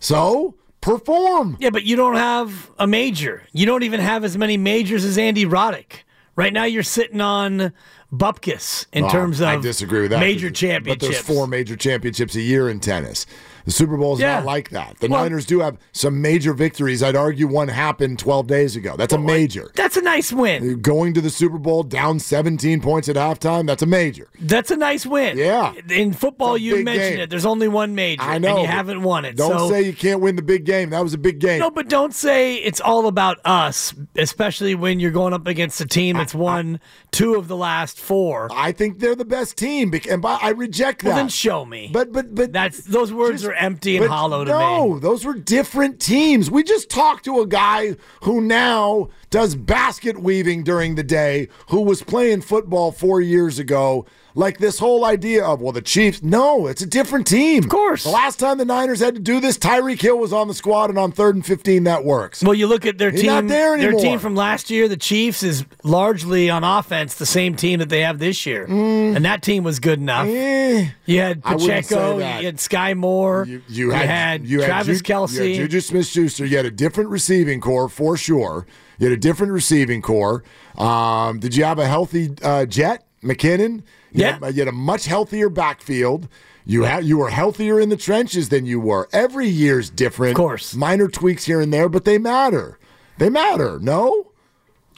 So 0.00 0.54
perform. 0.80 1.56
Yeah, 1.60 1.70
but 1.70 1.84
you 1.84 1.96
don't 1.96 2.16
have 2.16 2.70
a 2.78 2.86
major. 2.86 3.42
You 3.52 3.66
don't 3.66 3.82
even 3.82 4.00
have 4.00 4.24
as 4.24 4.36
many 4.38 4.56
majors 4.56 5.04
as 5.04 5.18
Andy 5.18 5.44
Roddick. 5.44 6.04
Right 6.36 6.52
now, 6.52 6.64
you're 6.64 6.84
sitting 6.84 7.20
on 7.20 7.72
Bupkis 8.12 8.86
in 8.92 9.02
Well, 9.02 9.10
terms 9.12 9.40
of 9.40 9.48
I 9.48 9.56
disagree 9.56 10.02
with 10.02 10.12
that. 10.12 10.20
major 10.20 10.50
But 10.80 11.00
there's 11.00 11.18
four 11.18 11.46
major 11.46 11.74
championships 11.76 12.36
a 12.36 12.40
year 12.40 12.68
in 12.68 12.80
tennis. 12.80 13.26
The 13.68 13.74
Super 13.74 13.98
Bowl 13.98 14.14
is 14.14 14.20
Yeah. 14.20 14.36
not 14.36 14.46
like 14.46 14.70
that. 14.70 14.96
The 14.98 15.08
Well- 15.08 15.24
Niners 15.24 15.44
do 15.44 15.60
have 15.60 15.76
some 15.92 16.22
major 16.22 16.54
victories. 16.54 17.02
I'd 17.02 17.14
argue 17.14 17.46
one 17.46 17.68
happened 17.68 18.18
12 18.18 18.46
days 18.46 18.76
ago. 18.76 18.94
That's 18.96 19.12
a 19.12 19.18
major. 19.18 19.70
That's 19.74 19.98
a 19.98 20.00
nice 20.00 20.32
win. 20.32 20.80
Going 20.80 21.12
to 21.12 21.20
the 21.20 21.28
Super 21.28 21.58
Bowl 21.58 21.82
down 21.82 22.18
17 22.18 22.80
points 22.80 23.10
at 23.10 23.16
halftime, 23.16 23.66
that's 23.66 23.82
a 23.82 23.86
major. 23.86 24.28
That's 24.40 24.70
a 24.70 24.76
nice 24.76 25.04
win. 25.04 25.36
Yeah. 25.36 25.74
In 25.90 26.14
football, 26.14 26.56
you 26.56 26.82
mentioned 26.82 27.16
game. 27.16 27.20
it. 27.20 27.28
There's 27.28 27.44
only 27.44 27.68
one 27.68 27.94
major. 27.94 28.22
I 28.22 28.38
know. 28.38 28.54
And 28.56 28.60
you 28.62 28.68
haven't 28.68 29.02
won 29.02 29.26
it. 29.26 29.36
Don't 29.36 29.58
so, 29.58 29.68
say 29.68 29.82
you 29.82 29.92
can't 29.92 30.22
win 30.22 30.36
the 30.36 30.42
big 30.42 30.64
game. 30.64 30.88
That 30.88 31.02
was 31.02 31.12
a 31.12 31.18
big 31.18 31.38
game. 31.38 31.58
No, 31.60 31.70
but 31.70 31.90
don't 31.90 32.14
say 32.14 32.54
it's 32.54 32.80
all 32.80 33.06
about 33.06 33.36
us, 33.44 33.92
especially 34.16 34.76
when 34.76 34.98
you're 34.98 35.10
going 35.10 35.34
up 35.34 35.46
against 35.46 35.78
a 35.82 35.86
team 35.86 36.16
that's 36.16 36.34
won 36.34 36.80
two 37.10 37.34
of 37.34 37.48
the 37.48 37.56
last 37.56 38.00
four. 38.00 38.48
I 38.50 38.72
think 38.72 39.00
they're 39.00 39.14
the 39.14 39.26
best 39.26 39.58
team, 39.58 39.92
and 40.08 40.22
by, 40.22 40.38
I 40.40 40.52
reject 40.52 41.02
that. 41.02 41.08
Well, 41.08 41.16
then 41.18 41.28
show 41.28 41.66
me. 41.66 41.90
But 41.92 42.12
but 42.14 42.34
but 42.34 42.54
That's 42.54 42.80
those 42.80 43.12
words 43.12 43.44
are 43.44 43.57
empty 43.58 43.96
and 43.96 44.04
but 44.06 44.14
hollow 44.14 44.44
to 44.44 44.50
no, 44.50 44.94
me. 44.94 45.00
those 45.00 45.24
were 45.24 45.34
different 45.34 46.00
teams. 46.00 46.50
We 46.50 46.62
just 46.62 46.88
talked 46.90 47.24
to 47.24 47.40
a 47.40 47.46
guy 47.46 47.96
who 48.22 48.40
now 48.40 49.08
does 49.30 49.54
basket 49.54 50.20
weaving 50.20 50.64
during 50.64 50.94
the 50.94 51.02
day, 51.02 51.48
who 51.68 51.82
was 51.82 52.02
playing 52.02 52.40
football 52.42 52.92
four 52.92 53.20
years 53.20 53.58
ago. 53.58 54.06
Like 54.34 54.58
this 54.58 54.78
whole 54.78 55.04
idea 55.04 55.44
of 55.44 55.60
well, 55.60 55.72
the 55.72 55.82
Chiefs. 55.82 56.22
No, 56.22 56.68
it's 56.68 56.80
a 56.80 56.86
different 56.86 57.26
team. 57.26 57.64
Of 57.64 57.70
course. 57.70 58.04
The 58.04 58.10
last 58.10 58.38
time 58.38 58.58
the 58.58 58.64
Niners 58.64 59.00
had 59.00 59.16
to 59.16 59.20
do 59.20 59.40
this, 59.40 59.58
Tyreek 59.58 60.00
Hill 60.00 60.16
was 60.16 60.32
on 60.32 60.46
the 60.46 60.54
squad, 60.54 60.90
and 60.90 60.98
on 60.98 61.10
third 61.10 61.34
and 61.34 61.44
fifteen, 61.44 61.84
that 61.84 62.04
works. 62.04 62.44
Well, 62.44 62.54
you 62.54 62.68
look 62.68 62.86
at 62.86 62.98
their 62.98 63.10
He's 63.10 63.22
team. 63.22 63.30
not 63.30 63.48
there 63.48 63.76
their 63.76 63.92
team 63.94 64.20
from 64.20 64.36
last 64.36 64.70
year, 64.70 64.86
the 64.86 64.96
Chiefs, 64.96 65.42
is 65.42 65.64
largely 65.82 66.50
on 66.50 66.62
offense 66.62 67.16
the 67.16 67.26
same 67.26 67.56
team 67.56 67.80
that 67.80 67.88
they 67.88 68.02
have 68.02 68.20
this 68.20 68.46
year, 68.46 68.64
and 68.66 69.24
that 69.24 69.42
team 69.42 69.64
was 69.64 69.80
good 69.80 69.98
enough. 69.98 70.28
Eh. 70.28 70.90
You 71.06 71.20
had 71.20 71.42
I 71.44 71.56
wouldn't 71.56 71.86
say 71.86 71.94
Pacheco, 71.96 72.18
you 72.18 72.22
had 72.22 72.56
Skyy 72.58 72.96
Moore, 72.96 73.44
You, 73.48 73.62
you 73.68 73.90
had, 73.90 74.44
you 74.46 74.60
had 74.60 74.66
Travis 74.66 74.98
Ju- 75.02 75.14
Kelce. 75.14 75.32
you 75.32 75.62
had 75.62 75.70
Juju 75.70 75.80
Smith 75.80 76.06
Schuster. 76.06 76.44
You 76.44 76.58
had 76.58 76.66
a 76.66 76.70
different 76.70 77.10
receiving 77.10 77.60
corps 77.60 77.88
for 77.88 78.16
sure. 78.16 78.66
You 78.98 79.08
had 79.08 79.16
a 79.16 79.20
different 79.20 79.52
receiving 79.52 80.02
corps. 80.02 80.42
Um, 80.76 81.38
did 81.38 81.56
you 81.56 81.64
have 81.64 81.78
a 81.78 81.86
healthy 81.86 82.34
uh, 82.42 82.66
Jet 82.66 83.04
McKinnon? 83.22 83.82
You 84.12 84.24
Yeah. 84.24 84.38
Had, 84.38 84.54
you 84.54 84.60
had 84.60 84.68
a 84.68 84.72
much 84.72 85.06
healthier 85.06 85.48
backfield. 85.48 86.28
You 86.66 86.82
had 86.82 87.04
you 87.04 87.16
were 87.18 87.30
healthier 87.30 87.80
in 87.80 87.88
the 87.88 87.96
trenches 87.96 88.50
than 88.50 88.66
you 88.66 88.78
were. 88.78 89.08
Every 89.12 89.48
year's 89.48 89.88
different. 89.88 90.32
Of 90.32 90.36
course. 90.36 90.74
minor 90.74 91.08
tweaks 91.08 91.44
here 91.44 91.60
and 91.60 91.72
there, 91.72 91.88
but 91.88 92.04
they 92.04 92.18
matter. 92.18 92.78
They 93.16 93.30
matter. 93.30 93.78
No. 93.80 94.32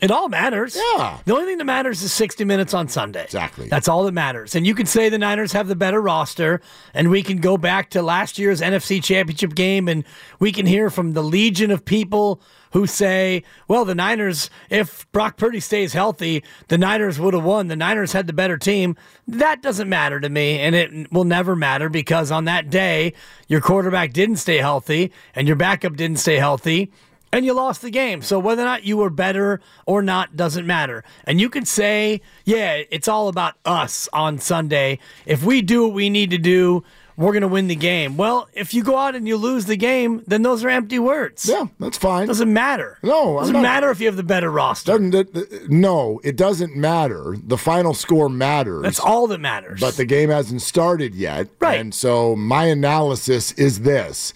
It 0.02 0.10
all 0.10 0.28
matters. 0.30 0.76
Yeah. 0.76 1.18
The 1.26 1.34
only 1.34 1.44
thing 1.44 1.58
that 1.58 1.64
matters 1.64 2.02
is 2.02 2.12
60 2.12 2.44
minutes 2.44 2.72
on 2.72 2.88
Sunday. 2.88 3.24
Exactly. 3.24 3.68
That's 3.68 3.86
all 3.86 4.04
that 4.04 4.12
matters. 4.12 4.54
And 4.54 4.66
you 4.66 4.74
can 4.74 4.86
say 4.86 5.10
the 5.10 5.18
Niners 5.18 5.52
have 5.52 5.68
the 5.68 5.76
better 5.76 6.00
roster, 6.00 6.62
and 6.94 7.10
we 7.10 7.22
can 7.22 7.36
go 7.36 7.58
back 7.58 7.90
to 7.90 8.02
last 8.02 8.38
year's 8.38 8.62
NFC 8.62 9.02
Championship 9.02 9.54
game, 9.54 9.88
and 9.88 10.04
we 10.38 10.52
can 10.52 10.64
hear 10.64 10.88
from 10.88 11.12
the 11.12 11.22
legion 11.22 11.70
of 11.70 11.84
people 11.84 12.40
who 12.72 12.86
say, 12.86 13.42
well, 13.68 13.84
the 13.84 13.94
Niners, 13.94 14.50
if 14.68 15.10
Brock 15.12 15.36
Purdy 15.36 15.60
stays 15.60 15.92
healthy, 15.92 16.42
the 16.68 16.78
Niners 16.78 17.18
would 17.18 17.34
have 17.34 17.44
won. 17.44 17.68
The 17.68 17.76
Niners 17.76 18.12
had 18.12 18.26
the 18.26 18.32
better 18.32 18.56
team. 18.56 18.96
That 19.26 19.62
doesn't 19.62 19.88
matter 19.88 20.20
to 20.20 20.28
me, 20.28 20.58
and 20.60 20.74
it 20.74 21.12
will 21.12 21.24
never 21.24 21.56
matter 21.56 21.88
because 21.88 22.30
on 22.30 22.44
that 22.44 22.70
day, 22.70 23.12
your 23.48 23.60
quarterback 23.60 24.12
didn't 24.12 24.36
stay 24.36 24.58
healthy, 24.58 25.12
and 25.34 25.46
your 25.46 25.56
backup 25.56 25.96
didn't 25.96 26.18
stay 26.18 26.36
healthy 26.36 26.90
and 27.32 27.44
you 27.44 27.52
lost 27.52 27.82
the 27.82 27.90
game. 27.90 28.22
So 28.22 28.38
whether 28.38 28.62
or 28.62 28.66
not 28.66 28.84
you 28.84 28.96
were 28.96 29.10
better 29.10 29.60
or 29.86 30.02
not 30.02 30.36
doesn't 30.36 30.66
matter. 30.66 31.04
And 31.24 31.40
you 31.40 31.48
can 31.48 31.64
say, 31.64 32.20
yeah, 32.44 32.82
it's 32.90 33.08
all 33.08 33.28
about 33.28 33.54
us 33.64 34.08
on 34.12 34.38
Sunday. 34.38 34.98
If 35.26 35.44
we 35.44 35.62
do 35.62 35.84
what 35.84 35.94
we 35.94 36.10
need 36.10 36.30
to 36.30 36.38
do, 36.38 36.82
we're 37.20 37.32
going 37.32 37.42
to 37.42 37.48
win 37.48 37.68
the 37.68 37.76
game. 37.76 38.16
Well, 38.16 38.48
if 38.54 38.72
you 38.74 38.82
go 38.82 38.96
out 38.96 39.14
and 39.14 39.28
you 39.28 39.36
lose 39.36 39.66
the 39.66 39.76
game, 39.76 40.22
then 40.26 40.42
those 40.42 40.64
are 40.64 40.70
empty 40.70 40.98
words. 40.98 41.46
Yeah, 41.46 41.66
that's 41.78 41.98
fine. 41.98 42.26
Doesn't 42.26 42.52
matter. 42.52 42.98
No, 43.02 43.38
doesn't 43.38 43.52
not- 43.52 43.62
matter 43.62 43.90
if 43.90 44.00
you 44.00 44.06
have 44.06 44.16
the 44.16 44.22
better 44.22 44.50
roster. 44.50 44.92
Doesn't 44.98 45.14
it- 45.14 45.70
no, 45.70 46.20
it 46.24 46.34
doesn't 46.36 46.74
matter. 46.74 47.36
The 47.46 47.58
final 47.58 47.94
score 47.94 48.28
matters. 48.28 48.82
That's 48.82 48.98
all 49.00 49.26
that 49.28 49.38
matters. 49.40 49.80
but 49.80 49.96
the 49.96 50.04
game 50.06 50.30
hasn't 50.30 50.62
started 50.62 51.14
yet. 51.14 51.48
Right. 51.60 51.78
And 51.78 51.94
so 51.94 52.34
my 52.36 52.64
analysis 52.64 53.52
is 53.52 53.80
this 53.82 54.32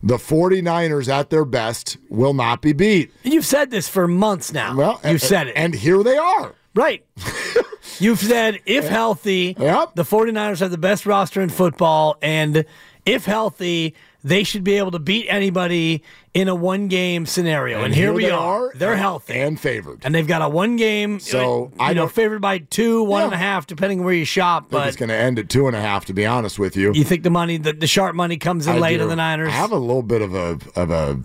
the 0.00 0.16
49ers 0.16 1.08
at 1.08 1.30
their 1.30 1.44
best 1.44 1.96
will 2.08 2.34
not 2.34 2.62
be 2.62 2.72
beat. 2.72 3.12
you've 3.24 3.44
said 3.44 3.70
this 3.72 3.88
for 3.88 4.06
months 4.06 4.52
now. 4.52 4.76
Well, 4.76 4.92
you've 5.02 5.04
and- 5.04 5.20
said 5.20 5.46
it. 5.48 5.54
And 5.56 5.74
here 5.74 6.02
they 6.04 6.16
are. 6.16 6.54
Right. 6.78 7.04
You've 7.98 8.20
said 8.20 8.60
if 8.64 8.86
healthy, 8.88 9.56
Yep. 9.58 9.96
the 9.96 10.04
49ers 10.04 10.60
have 10.60 10.70
the 10.70 10.78
best 10.78 11.06
roster 11.06 11.40
in 11.40 11.48
football, 11.48 12.16
and 12.22 12.64
if 13.04 13.24
healthy, 13.24 13.96
they 14.22 14.44
should 14.44 14.62
be 14.62 14.74
able 14.78 14.92
to 14.92 15.00
beat 15.00 15.26
anybody 15.28 16.04
in 16.34 16.46
a 16.46 16.54
one 16.54 16.86
game 16.86 17.26
scenario. 17.26 17.82
And, 17.82 17.92
here, 17.92 18.12
we 18.12 18.26
they 18.26 18.30
are. 18.30 18.70
They're 18.76 18.92
and- 18.92 19.00
healthy. 19.00 19.34
and 19.40 19.58
favored. 19.58 20.02
And 20.04 20.14
they've 20.14 20.26
got 20.26 20.40
a 20.40 20.48
one 20.48 20.76
game, 20.76 21.18
So, 21.18 21.72
uh, 21.80 21.82
I 21.82 21.94
know, 21.94 22.06
favored 22.06 22.40
by 22.40 22.58
two, 22.58 23.02
one 23.02 23.22
Yeah. 23.22 23.24
and 23.26 23.34
a 23.34 23.38
half, 23.38 23.66
depending 23.66 24.04
where 24.04 24.14
you 24.14 24.24
shop. 24.24 24.66
I 24.66 24.68
think 24.68 24.70
But 24.70 24.86
it's 24.88 24.96
going 24.96 25.08
to 25.08 25.16
end 25.16 25.40
at 25.40 25.48
two 25.48 25.66
and 25.66 25.74
a 25.74 25.80
half. 25.80 26.04
To 26.04 26.12
be 26.12 26.26
honest 26.26 26.60
with 26.60 26.76
you, 26.76 26.92
you 26.94 27.02
think 27.02 27.24
the 27.24 27.30
money, 27.30 27.56
the, 27.56 27.72
the 27.72 27.88
sharp 27.88 28.14
money 28.14 28.36
comes 28.36 28.68
in 28.68 28.76
I 28.76 28.78
late 28.78 28.98
do. 28.98 29.02
on 29.02 29.08
the 29.08 29.16
Niners? 29.16 29.48
I 29.48 29.52
have 29.52 29.72
a 29.72 29.76
little 29.78 30.02
bit 30.02 30.22
of 30.22 30.32
a 30.36 30.58
of 30.76 30.90
a 30.92 31.20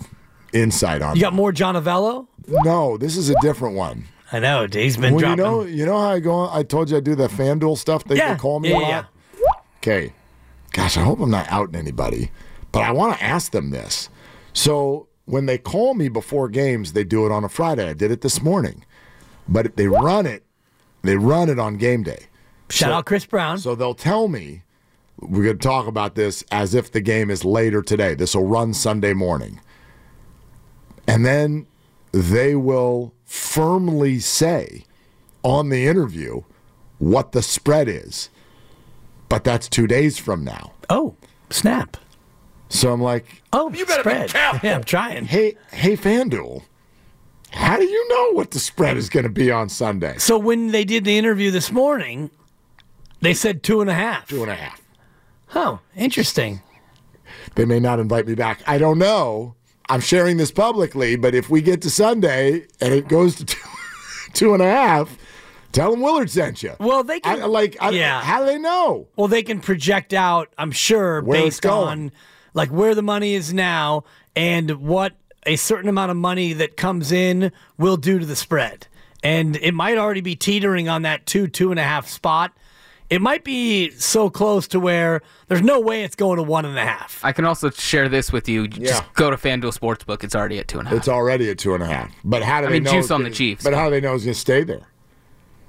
insight 0.52 1.04
on. 1.04 1.16
you 1.16 1.22
got 1.22 1.32
that. 1.32 1.36
more 1.36 1.52
John 1.52 1.76
Avello? 1.76 2.26
No, 2.48 2.98
this 2.98 3.18
is 3.18 3.30
a 3.30 3.36
different 3.42 3.76
one. 3.76 4.06
I 4.34 4.40
know. 4.40 4.68
He's 4.72 4.98
been 4.98 5.14
Well, 5.16 5.30
you 5.30 5.36
know, 5.36 5.64
you 5.64 5.86
know 5.86 5.98
how 6.00 6.10
I 6.10 6.20
go. 6.20 6.32
on- 6.34 6.58
I 6.58 6.64
told 6.64 6.90
you 6.90 6.98
I 6.98 7.00
do 7.00 7.14
the 7.16 7.28
FanDuel 7.28 7.78
stuff. 7.78 8.04
They, 8.04 8.16
Yeah, 8.18 8.34
they 8.34 8.40
call 8.40 8.60
me 8.60 8.70
yeah, 8.72 8.78
a 8.78 8.80
lot. 8.80 8.90
yeah. 8.90 9.04
Okay. 9.78 10.14
Gosh, 10.72 10.98
I 10.98 11.02
hope 11.04 11.20
I'm 11.20 11.30
not 11.30 11.46
outing 11.52 11.76
anybody, 11.76 12.32
but 12.72 12.82
I 12.84 12.92
want 12.92 13.18
to 13.18 13.24
ask 13.24 13.52
them 13.52 13.70
this. 13.70 14.10
So 14.54 15.08
when 15.26 15.46
they 15.46 15.58
call 15.60 15.94
me 15.94 16.10
before 16.10 16.50
games, 16.50 16.94
they 16.94 17.04
do 17.04 17.26
it 17.28 17.32
on 17.32 17.44
a 17.44 17.50
Friday. 17.50 17.88
I 17.88 17.94
did 17.94 18.10
it 18.12 18.22
this 18.22 18.42
morning, 18.42 18.84
but 19.48 19.78
they 19.78 19.88
run 19.88 20.26
it. 20.26 20.44
They 21.04 21.16
run 21.16 21.50
it 21.50 21.60
on 21.60 21.76
game 21.78 22.02
day. 22.04 22.26
Shout 22.70 22.90
So- 22.90 22.94
out 22.96 23.06
Chris 23.06 23.26
Brown. 23.26 23.60
So 23.60 23.76
they'll 23.76 23.94
tell 23.94 24.28
me 24.28 24.64
we're 25.20 25.44
going 25.44 25.60
to 25.60 25.64
talk 25.68 25.86
about 25.86 26.16
this 26.16 26.44
as 26.52 26.74
if 26.74 26.92
the 26.92 27.02
game 27.02 27.30
is 27.30 27.46
later 27.46 27.82
today. 27.84 28.16
This 28.16 28.34
will 28.36 28.48
run 28.48 28.74
Sunday 28.74 29.14
morning. 29.14 29.60
And 31.08 31.24
then 31.26 31.68
they 32.14 32.56
will 32.56 33.14
firmly 33.26 34.20
say 34.20 34.86
on 35.44 35.70
the 35.70 35.88
interview 35.88 36.42
what 37.00 37.34
the 37.34 37.42
spread 37.42 37.90
is. 37.90 38.30
But 39.30 39.44
that's 39.44 39.68
two 39.68 39.88
days 39.88 40.18
from 40.20 40.44
now. 40.44 40.72
oh, 40.90 41.16
snap. 41.50 41.98
So 42.70 42.92
I'm 42.94 43.02
like, 43.02 43.42
Oh, 43.52 43.70
you 43.72 43.86
better 43.86 44.02
spread. 44.02 44.34
Yeah, 44.64 44.76
I'm 44.76 44.84
trying. 44.84 45.26
hey, 45.26 45.56
hey, 45.72 45.96
FanDuel, 45.98 46.64
how 47.52 47.78
do 47.78 47.84
you 47.84 48.10
know 48.10 48.32
what 48.32 48.52
the 48.52 48.60
spread 48.60 48.98
is 48.98 49.10
going 49.10 49.24
to 49.26 49.30
be 49.30 49.52
on 49.52 49.70
Sunday? 49.70 50.16
So 50.18 50.38
when 50.40 50.72
they 50.72 50.84
did 50.86 51.04
the 51.04 51.18
interview 51.18 51.52
this 51.52 51.72
morning, 51.72 52.32
they 53.22 53.34
said 53.36 53.62
two 53.64 53.82
and 53.82 53.90
a 53.90 53.94
half. 53.94 54.28
Two 54.28 54.42
and 54.42 54.52
a 54.52 54.56
half. 54.56 54.82
Oh, 55.56 55.80
interesting. 55.96 56.62
They 57.56 57.66
may 57.66 57.80
not 57.80 58.00
invite 58.00 58.26
me 58.28 58.34
back. 58.36 58.62
I 58.66 58.78
don't 58.80 58.98
know. 58.98 59.56
I'm 59.90 60.00
sharing 60.00 60.38
this 60.38 60.52
publicly, 60.52 61.16
but 61.16 61.36
if 61.36 61.50
we 61.50 61.62
get 61.62 61.82
to 61.82 61.90
Sunday 61.90 62.68
and 62.80 62.94
it 62.94 63.08
goes 63.08 63.36
to 63.36 63.46
two, 63.46 63.68
two 64.34 64.54
and 64.54 64.64
a 64.64 64.70
half, 64.70 65.18
tell 65.72 65.92
them 65.92 66.02
Willard 66.02 66.30
sent 66.30 66.64
you. 66.64 66.74
Well, 66.80 67.04
they 67.04 67.20
can 67.20 67.42
I, 67.42 67.46
like, 67.46 67.78
I, 67.82 67.90
yeah. 67.90 68.22
how 68.22 68.40
do 68.40 68.46
they 68.46 68.58
know? 68.58 69.08
Well, 69.16 69.28
they 69.28 69.44
can 69.44 69.60
project 69.60 70.14
out. 70.14 70.54
I'm 70.58 70.72
sure 70.72 71.22
Where 71.22 71.42
based 71.42 71.66
on 71.66 72.12
like 72.54 72.70
where 72.70 72.96
the 72.96 73.02
money 73.02 73.34
is 73.34 73.54
now 73.54 74.04
and 74.36 74.72
what 74.82 75.14
a 75.46 75.56
certain 75.56 75.90
amount 75.90 76.12
of 76.12 76.18
money 76.18 76.54
that 76.54 76.78
comes 76.78 77.12
in 77.12 77.52
will 77.78 77.98
do 77.98 78.20
to 78.20 78.26
the 78.26 78.36
spread. 78.36 78.88
And 79.22 79.56
it 79.58 79.74
might 79.74 79.98
already 79.98 80.22
be 80.22 80.36
teetering 80.36 80.90
on 80.90 81.02
that 81.04 81.26
two 81.26 81.48
two 81.48 81.72
and 81.72 81.80
a 81.80 81.84
half 81.84 82.08
spot. 82.08 82.54
It 83.14 83.22
might 83.22 83.44
be 83.44 83.92
so 83.92 84.28
close 84.32 84.68
to 84.70 84.80
where 84.80 85.22
there's 85.48 85.62
no 85.62 85.80
way 85.80 86.04
it's 86.04 86.16
going 86.16 86.38
to 86.38 86.44
one 86.44 86.66
and 86.66 86.76
a 86.78 86.82
half. 86.84 87.24
I 87.24 87.32
can 87.32 87.46
also 87.46 87.70
share 87.70 88.10
this 88.10 88.32
with 88.34 88.50
you. 88.50 88.64
Yeah. 88.64 88.88
Just 88.88 89.14
go 89.14 89.30
to 89.30 89.38
FanDuel 89.38 89.78
Sportsbook. 89.78 90.24
It's 90.24 90.34
already 90.36 90.58
at 90.58 90.68
two 90.68 90.80
and 90.80 90.88
a 90.88 90.90
half. 90.90 90.98
It's 90.98 91.08
already 91.08 91.48
at 91.52 91.60
two 91.60 91.76
and 91.76 91.84
a 91.84 91.86
half. 91.86 92.12
But 92.24 92.42
how 92.42 92.62
do 92.62 92.68
I 92.68 92.70
they 92.72 92.74
mean, 92.78 92.84
know? 92.86 92.92
juice 92.94 93.06
it's 93.06 93.12
on 93.12 93.20
gonna- 93.20 93.30
the 93.30 93.36
Chiefs, 93.36 93.64
But 93.64 93.72
but- 93.72 93.78
how 93.78 93.86
do 93.86 93.92
they 93.92 94.02
know 94.02 94.16
it's 94.16 94.24
going 94.24 94.34
to 94.34 94.40
stay 94.40 94.64
there? 94.64 94.82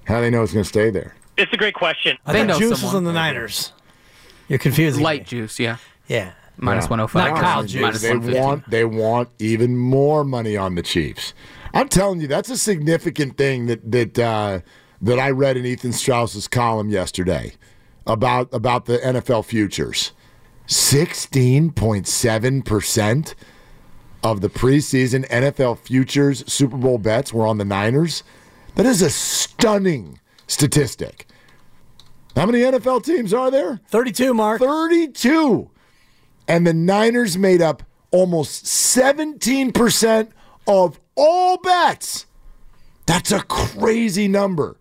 How 0.04 0.16
do 0.16 0.20
they 0.22 0.30
know 0.30 0.42
it's 0.42 0.52
going 0.54 0.62
to 0.64 0.68
stay 0.68 0.88
there? 0.90 1.14
It's 1.36 1.52
a 1.52 1.56
great 1.58 1.74
question. 1.74 2.16
I 2.24 2.32
They 2.32 2.38
thought 2.40 2.46
know 2.46 2.58
Juice 2.58 2.70
was 2.70 2.80
someone. 2.80 2.96
on 2.96 3.04
the 3.04 3.12
Niners. 3.12 3.72
You're 4.48 4.58
confusing 4.58 5.02
Light 5.02 5.20
me. 5.22 5.24
juice, 5.26 5.60
yeah. 5.60 5.76
Yeah. 6.08 6.32
Minus 6.56 6.84
Yeah. 6.84 6.90
105. 6.90 7.30
Not 7.32 7.40
Kyle 7.40 7.62
juice. 7.64 7.82
minus 7.82 8.00
They 8.02 8.14
want 8.16 8.70
they 8.70 8.84
want 8.84 9.28
even 9.38 9.76
more 9.76 10.24
money 10.24 10.56
on 10.56 10.76
the 10.76 10.82
Chiefs. 10.82 11.34
I'm 11.74 11.88
telling 11.88 12.20
you, 12.22 12.26
that's 12.28 12.48
a 12.48 12.56
significant 12.56 13.36
thing 13.36 13.66
that 13.66 13.90
that 13.90 14.18
uh, 14.18 14.60
that 15.04 15.18
I 15.18 15.30
read 15.30 15.56
in 15.56 15.66
Ethan 15.66 15.92
Strauss's 15.92 16.48
column 16.48 16.88
yesterday 16.88 17.52
about 18.06 18.48
about 18.52 18.86
the 18.86 18.98
NFL 18.98 19.44
futures. 19.44 20.12
Sixteen 20.66 21.70
point 21.70 22.08
seven 22.08 22.62
percent 22.62 23.34
of 24.22 24.40
the 24.40 24.48
preseason 24.48 25.28
NFL 25.28 25.78
futures 25.78 26.50
Super 26.50 26.78
Bowl 26.78 26.96
bets 26.98 27.32
were 27.32 27.46
on 27.46 27.58
the 27.58 27.64
Niners. 27.64 28.22
That 28.74 28.86
is 28.86 29.02
a 29.02 29.10
stunning 29.10 30.18
statistic. 30.46 31.26
How 32.34 32.46
many 32.46 32.60
NFL 32.60 33.04
teams 33.04 33.32
are 33.32 33.50
there? 33.50 33.80
32 33.88 34.34
mark. 34.34 34.60
32. 34.60 35.70
and 36.48 36.66
the 36.66 36.74
Niners 36.74 37.38
made 37.38 37.62
up 37.62 37.82
almost 38.10 38.64
17% 38.64 40.28
of 40.66 40.98
all 41.14 41.58
bets. 41.58 42.26
That's 43.06 43.30
a 43.30 43.42
crazy 43.42 44.26
number. 44.26 44.76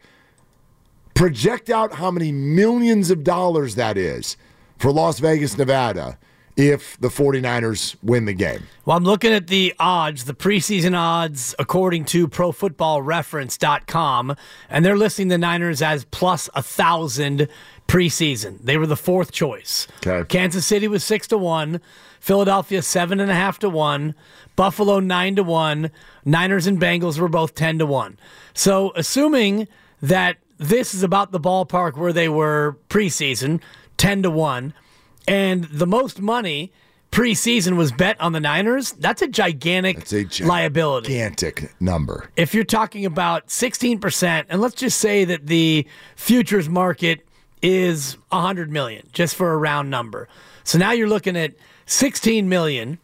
Project 1.13 1.69
out 1.69 1.93
how 1.93 2.11
many 2.11 2.31
millions 2.31 3.11
of 3.11 3.23
dollars 3.23 3.75
that 3.75 3.97
is 3.97 4.37
for 4.77 4.91
Las 4.91 5.19
Vegas, 5.19 5.57
Nevada, 5.57 6.17
if 6.55 6.99
the 6.99 7.07
49ers 7.07 7.95
win 8.03 8.25
the 8.25 8.33
game. 8.33 8.63
Well, 8.85 8.97
I'm 8.97 9.03
looking 9.03 9.31
at 9.31 9.47
the 9.47 9.73
odds, 9.79 10.25
the 10.25 10.33
preseason 10.33 10.97
odds, 10.97 11.55
according 11.57 12.05
to 12.05 12.27
ProFootballReference.com, 12.27 14.35
and 14.69 14.85
they're 14.85 14.97
listing 14.97 15.29
the 15.29 15.37
Niners 15.37 15.81
as 15.81 16.05
plus 16.05 16.49
a 16.53 16.61
thousand 16.61 17.47
preseason. 17.87 18.59
They 18.61 18.77
were 18.77 18.87
the 18.87 18.95
fourth 18.95 19.31
choice. 19.31 19.87
Okay. 20.05 20.27
Kansas 20.27 20.65
City 20.65 20.87
was 20.87 21.03
six 21.03 21.27
to 21.27 21.37
one, 21.37 21.81
Philadelphia 22.19 22.81
seven 22.81 23.19
and 23.19 23.31
a 23.31 23.35
half 23.35 23.59
to 23.59 23.69
one, 23.69 24.15
Buffalo 24.55 24.99
nine 24.99 25.35
to 25.35 25.43
one, 25.43 25.91
Niners 26.25 26.67
and 26.67 26.79
Bengals 26.79 27.19
were 27.19 27.29
both 27.29 27.55
ten 27.55 27.79
to 27.79 27.85
one. 27.85 28.17
So, 28.53 28.93
assuming 28.95 29.67
that 30.01 30.37
this 30.57 30.93
is 30.93 31.03
about 31.03 31.31
the 31.31 31.39
ballpark 31.39 31.97
where 31.97 32.13
they 32.13 32.29
were 32.29 32.77
preseason, 32.89 33.61
ten 33.97 34.23
to 34.23 34.29
one, 34.31 34.73
and 35.27 35.65
the 35.65 35.87
most 35.87 36.21
money 36.21 36.71
preseason 37.11 37.77
was 37.77 37.91
bet 37.91 38.19
on 38.19 38.31
the 38.31 38.39
Niners, 38.39 38.91
that's 38.93 39.21
a 39.21 39.27
gigantic 39.27 39.99
It's 40.11 40.41
a 40.41 40.45
liability. 40.45 41.09
gigantic 41.09 41.71
number. 41.79 42.27
If 42.35 42.55
you're 42.55 42.63
talking 42.63 43.05
about 43.05 43.49
16%, 43.49 44.45
and 44.49 44.59
let's 44.59 44.73
just 44.73 44.99
say 44.99 45.23
that 45.25 45.45
the 45.45 45.87
futures 46.15 46.67
market 46.67 47.23
is 47.61 48.17
100 48.29 48.71
million, 48.71 49.07
just 49.13 49.35
for 49.35 49.53
a 49.53 49.57
round 49.57 49.91
number. 49.91 50.27
So 50.63 50.79
now 50.79 50.91
you're 50.91 51.07
looking 51.07 51.37
at 51.37 51.53
16 51.85 52.49
million, 52.49 52.97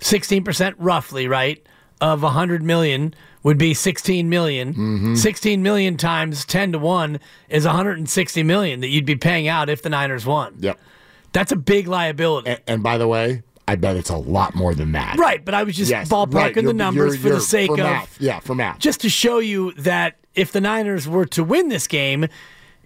16% 0.00 0.74
roughly, 0.78 1.28
right? 1.28 1.64
Of 2.00 2.22
100 2.22 2.62
million 2.62 3.14
would 3.42 3.58
be 3.58 3.74
16 3.74 4.28
million. 4.28 4.72
Mm-hmm. 4.74 5.14
16 5.16 5.62
million 5.62 5.96
times 5.96 6.44
10 6.46 6.72
to 6.72 6.78
1 6.78 7.20
is 7.50 7.64
160 7.66 8.42
million 8.42 8.80
that 8.80 8.88
you'd 8.88 9.04
be 9.04 9.16
paying 9.16 9.48
out 9.48 9.68
if 9.68 9.82
the 9.82 9.90
Niners 9.90 10.24
won. 10.24 10.54
Yep. 10.60 10.78
That's 11.32 11.52
a 11.52 11.56
big 11.56 11.86
liability. 11.88 12.50
And, 12.50 12.60
and 12.66 12.82
by 12.82 12.96
the 12.98 13.06
way, 13.06 13.42
I 13.68 13.76
bet 13.76 13.96
it's 13.96 14.10
a 14.10 14.16
lot 14.16 14.54
more 14.54 14.74
than 14.74 14.92
that. 14.92 15.16
Right, 15.18 15.44
but 15.44 15.54
I 15.54 15.62
was 15.62 15.76
just 15.76 15.90
Yes, 15.90 16.08
ballparking 16.08 16.32
right. 16.34 16.54
the 16.54 16.60
You're- 16.62 16.72
numbers 16.74 17.16
you're- 17.16 17.30
for 17.30 17.34
the 17.34 17.40
sake 17.40 17.68
for 17.68 17.74
of 17.74 17.78
math. 17.86 18.20
Yeah, 18.20 18.40
for 18.40 18.54
math. 18.54 18.78
just 18.78 19.00
to 19.02 19.08
show 19.10 19.38
you 19.38 19.72
that 19.72 20.16
if 20.34 20.52
the 20.52 20.60
Niners 20.60 21.06
were 21.06 21.26
to 21.26 21.44
win 21.44 21.68
this 21.68 21.86
game 21.86 22.26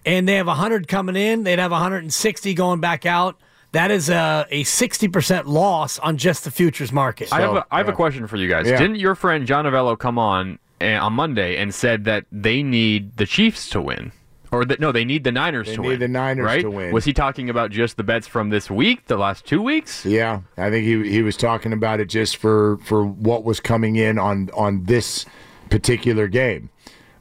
and 0.05 0.27
they 0.27 0.35
have 0.35 0.47
100 0.47 0.87
coming 0.87 1.15
in, 1.15 1.43
they'd 1.43 1.57
have 1.59 1.71
160 1.71 2.53
going 2.53 2.79
back 2.81 3.05
out. 3.05 3.39
That 3.75 3.91
is 3.91 4.09
a, 4.09 4.45
a 4.51 4.63
60% 4.63 5.47
loss 5.47 5.99
on 5.99 6.15
just 6.17 6.45
the 6.45 6.51
futures 6.51 6.93
market. 6.93 7.31
I 7.33 7.41
have 7.41 7.49
So, 7.51 7.57
a, 7.57 7.65
I 7.71 7.77
have 7.77 7.87
yeah. 7.87 7.93
a 7.93 7.95
question 7.95 8.25
for 8.25 8.37
you 8.37 8.47
guys. 8.47 8.67
Yeah. 8.67 8.77
Didn't 8.77 8.95
your 8.95 9.15
friend 9.15 9.45
John 9.45 9.65
Avello 9.65 9.99
come 9.99 10.17
on 10.17 10.59
uh, 10.79 10.85
on 10.85 11.11
Monday 11.13 11.57
and 11.57 11.73
said 11.75 12.05
that 12.05 12.25
they 12.31 12.63
need 12.63 13.17
the 13.17 13.25
Chiefs 13.25 13.67
to 13.71 13.81
win? 13.81 14.13
Or 14.51 14.63
that 14.63 14.79
no, 14.79 14.93
they 14.93 15.03
need 15.03 15.25
the 15.25 15.31
Niners 15.33 15.67
They 15.67 15.75
to 15.75 15.81
need 15.81 15.87
win. 15.89 15.99
the 15.99 16.07
Niners 16.07 16.45
right? 16.45 16.61
to 16.61 16.71
win. 16.71 16.93
Was 16.93 17.03
he 17.03 17.11
talking 17.11 17.49
about 17.49 17.71
just 17.71 17.97
the 17.97 18.03
bets 18.03 18.27
from 18.27 18.49
this 18.49 18.71
week, 18.71 19.07
the 19.07 19.17
last 19.17 19.45
two 19.45 19.61
weeks? 19.61 20.05
Yeah, 20.05 20.41
I 20.57 20.69
think 20.69 20.85
he 20.85 21.11
he 21.11 21.21
was 21.21 21.35
talking 21.35 21.73
about 21.73 21.99
it 21.99 22.05
just 22.05 22.37
for 22.37 22.77
for 22.77 23.03
what 23.05 23.43
was 23.43 23.59
coming 23.59 23.97
in 23.97 24.17
on 24.17 24.49
on 24.53 24.85
this 24.85 25.25
particular 25.69 26.27
game. 26.29 26.69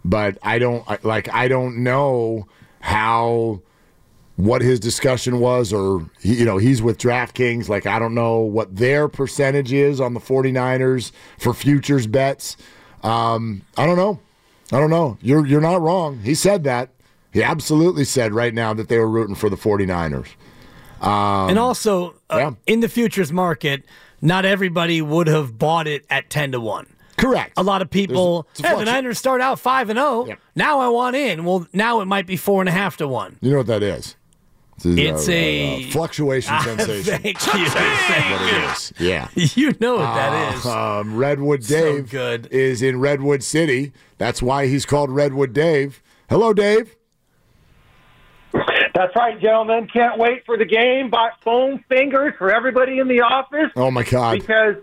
But 0.05 0.39
I 0.43 0.61
don't 0.61 0.87
like 1.05 1.29
I 1.35 1.49
don't 1.49 1.79
know 1.83 2.47
how 2.81 3.63
what 4.37 4.63
his 4.63 4.81
discussion 4.81 5.39
was 5.39 5.73
or 5.73 6.09
you 6.23 6.45
know 6.45 6.59
he's 6.59 6.83
with 6.83 6.99
DraftKings 6.99 7.69
like 7.69 7.87
I 7.87 7.99
don't 7.99 8.15
know 8.15 8.39
what 8.39 8.75
their 8.77 9.07
percentage 9.09 9.73
is 9.73 10.01
on 10.01 10.15
the 10.15 10.21
49ers 10.21 11.13
for 11.39 11.55
futures 11.55 12.07
bets. 12.07 12.57
Um, 13.03 13.63
I 13.77 13.87
don't 13.87 13.97
know. 13.97 14.19
I 14.73 14.81
don't 14.81 14.91
know. 14.91 15.19
You're 15.21 15.47
you're 15.47 15.61
not 15.61 15.81
wrong. 15.81 16.19
He 16.21 16.35
said 16.35 16.65
that. 16.65 16.91
He 17.33 17.43
absolutely 17.43 18.05
said 18.05 18.33
right 18.33 18.55
now 18.55 18.75
that 18.75 18.89
they 18.89 18.99
were 18.99 19.09
rooting 19.09 19.35
for 19.35 19.51
the 19.51 19.57
49ers. 19.57 20.29
and 21.03 21.59
also, 21.59 22.15
uh, 22.31 22.37
yeah. 22.39 22.51
in 22.67 22.79
the 22.81 22.89
futures 22.89 23.33
market, 23.33 23.85
not 24.23 24.45
everybody 24.45 25.03
would 25.03 25.27
have 25.27 25.59
bought 25.59 25.89
it 25.89 26.07
at 26.09 26.31
10 26.31 26.53
to 26.53 26.61
1. 26.61 26.87
Correct. 27.17 27.53
A 27.57 27.63
lot 27.63 27.83
of 27.83 27.91
people, 27.91 28.47
a- 28.63 28.69
hey, 28.69 28.77
the 28.77 28.85
Niners 28.85 29.19
start 29.19 29.41
out 29.41 29.59
5 29.59 29.91
and 29.91 29.99
0. 29.99 30.27
Yep. 30.27 30.39
Now 30.55 30.81
I 30.81 30.89
want 30.89 31.17
in. 31.17 31.45
Well, 31.45 31.67
now 31.73 32.01
it 32.01 32.07
might 32.07 32.27
be 32.27 32.37
4.5 32.37 32.97
to 32.99 33.09
1. 33.09 33.39
You 33.41 33.51
know 33.51 33.59
what 33.59 33.67
that 33.67 33.83
is? 33.83 34.17
It's 34.83 35.29
a- 35.29 35.91
fluctuation 35.91 36.59
sensation. 36.63 37.21
Thank 37.23 37.47
you. 37.55 37.69
Thank 37.69 38.31
what 38.41 38.43
it 38.43 38.73
is. 38.73 38.93
Yeah. 38.99 39.29
you. 39.35 39.49
You 39.57 39.75
know 39.81 39.95
what 39.97 40.15
that 40.15 40.55
is. 40.57 40.67
Um, 40.67 41.17
Redwood 41.17 41.65
So 41.65 41.75
Dave 41.97 42.11
good. 42.11 42.47
is 42.51 42.83
in 42.83 42.99
Redwood 43.01 43.43
City. 43.43 43.93
That's 44.19 44.43
why 44.43 44.67
he's 44.67 44.85
called 44.85 45.11
Redwood 45.11 45.53
Dave. 45.53 46.03
Hello, 46.29 46.53
Dave. 46.53 46.95
That's 48.53 49.15
right, 49.17 49.41
gentlemen. 49.41 49.89
Can't 49.93 50.19
wait 50.19 50.45
for 50.47 50.57
the 50.57 50.65
game. 50.65 51.11
Bought 51.11 51.33
foam 51.43 51.85
fingers 51.89 52.35
for 52.39 52.55
everybody 52.55 52.99
in 53.01 53.09
the 53.09 53.21
office 53.23 53.71
Oh 53.75 53.91
my 53.91 54.05
God. 54.05 54.39
because 54.39 54.77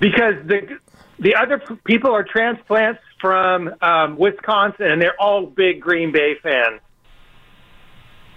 because 0.00 0.34
the 0.46 0.78
the 1.18 1.34
other 1.34 1.60
people 1.84 2.12
are 2.14 2.22
transplants 2.24 3.00
from 3.20 3.74
um, 3.82 4.16
Wisconsin, 4.16 4.86
and 4.86 5.02
they're 5.02 5.20
all 5.20 5.44
big 5.46 5.80
Green 5.80 6.12
Bay 6.12 6.36
fans. 6.42 6.80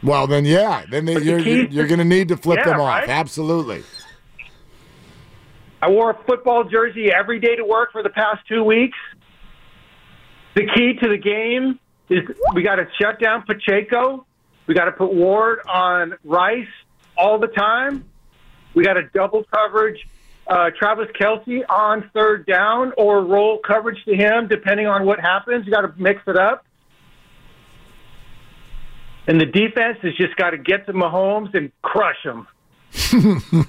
Well, 0.03 0.27
then, 0.27 0.45
yeah. 0.45 0.85
Then 0.89 1.05
they, 1.05 1.15
the 1.15 1.23
you're 1.23 1.41
key- 1.43 1.67
you're 1.69 1.87
going 1.87 1.99
to 1.99 2.05
need 2.05 2.27
to 2.29 2.37
flip 2.37 2.59
Yeah, 2.59 2.71
them 2.71 2.81
off. 2.81 3.01
right? 3.01 3.09
Absolutely. 3.09 3.83
I 5.81 5.89
wore 5.89 6.11
a 6.11 6.23
football 6.25 6.63
jersey 6.63 7.11
every 7.11 7.39
day 7.39 7.55
to 7.55 7.65
work 7.65 7.91
for 7.91 8.03
the 8.03 8.09
past 8.09 8.47
two 8.47 8.63
weeks. 8.63 8.97
The 10.55 10.67
key 10.75 10.93
to 11.01 11.09
the 11.09 11.17
game 11.17 11.79
is 12.09 12.19
we 12.53 12.61
got 12.61 12.75
to 12.75 12.87
shut 13.01 13.19
down 13.19 13.43
Pacheco. 13.43 14.25
We 14.67 14.75
got 14.75 14.85
to 14.85 14.91
put 14.91 15.13
Ward 15.13 15.59
on 15.67 16.15
Rice 16.23 16.67
all 17.17 17.39
the 17.39 17.47
time. 17.47 18.05
We 18.73 18.83
got 18.83 18.93
to 18.93 19.03
double 19.13 19.43
coverage 19.45 19.99
uh, 20.47 20.69
Travis 20.77 21.07
Kelce 21.19 21.61
on 21.69 22.09
third 22.13 22.45
down 22.45 22.93
or 22.97 23.23
roll 23.23 23.59
coverage 23.59 24.03
to 24.05 24.15
him, 24.15 24.47
depending 24.47 24.87
on 24.87 25.05
what 25.05 25.19
happens. 25.19 25.65
You 25.65 25.71
got 25.71 25.81
to 25.81 25.93
mix 25.97 26.21
it 26.27 26.37
up. 26.37 26.65
And 29.27 29.39
the 29.39 29.45
defense 29.45 29.97
has 30.01 30.15
just 30.15 30.35
got 30.35 30.51
to 30.51 30.57
get 30.57 30.85
to 30.87 30.93
Mahomes 30.93 31.53
and 31.53 31.71
crush 31.83 32.23
him. 32.23 32.47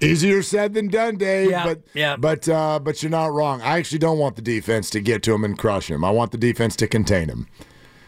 Easier 0.00 0.42
said 0.42 0.74
than 0.74 0.88
done, 0.88 1.16
Dave. 1.16 1.50
Yeah, 1.50 1.64
but 1.64 1.80
yeah. 1.94 2.16
but 2.16 2.48
uh, 2.48 2.78
but 2.78 3.02
you're 3.02 3.10
not 3.10 3.32
wrong. 3.32 3.60
I 3.62 3.78
actually 3.78 3.98
don't 3.98 4.18
want 4.18 4.36
the 4.36 4.42
defense 4.42 4.90
to 4.90 5.00
get 5.00 5.22
to 5.24 5.34
him 5.34 5.44
and 5.44 5.56
crush 5.58 5.90
him. 5.90 6.04
I 6.04 6.10
want 6.10 6.30
the 6.32 6.38
defense 6.38 6.76
to 6.76 6.86
contain 6.88 7.28
him. 7.28 7.46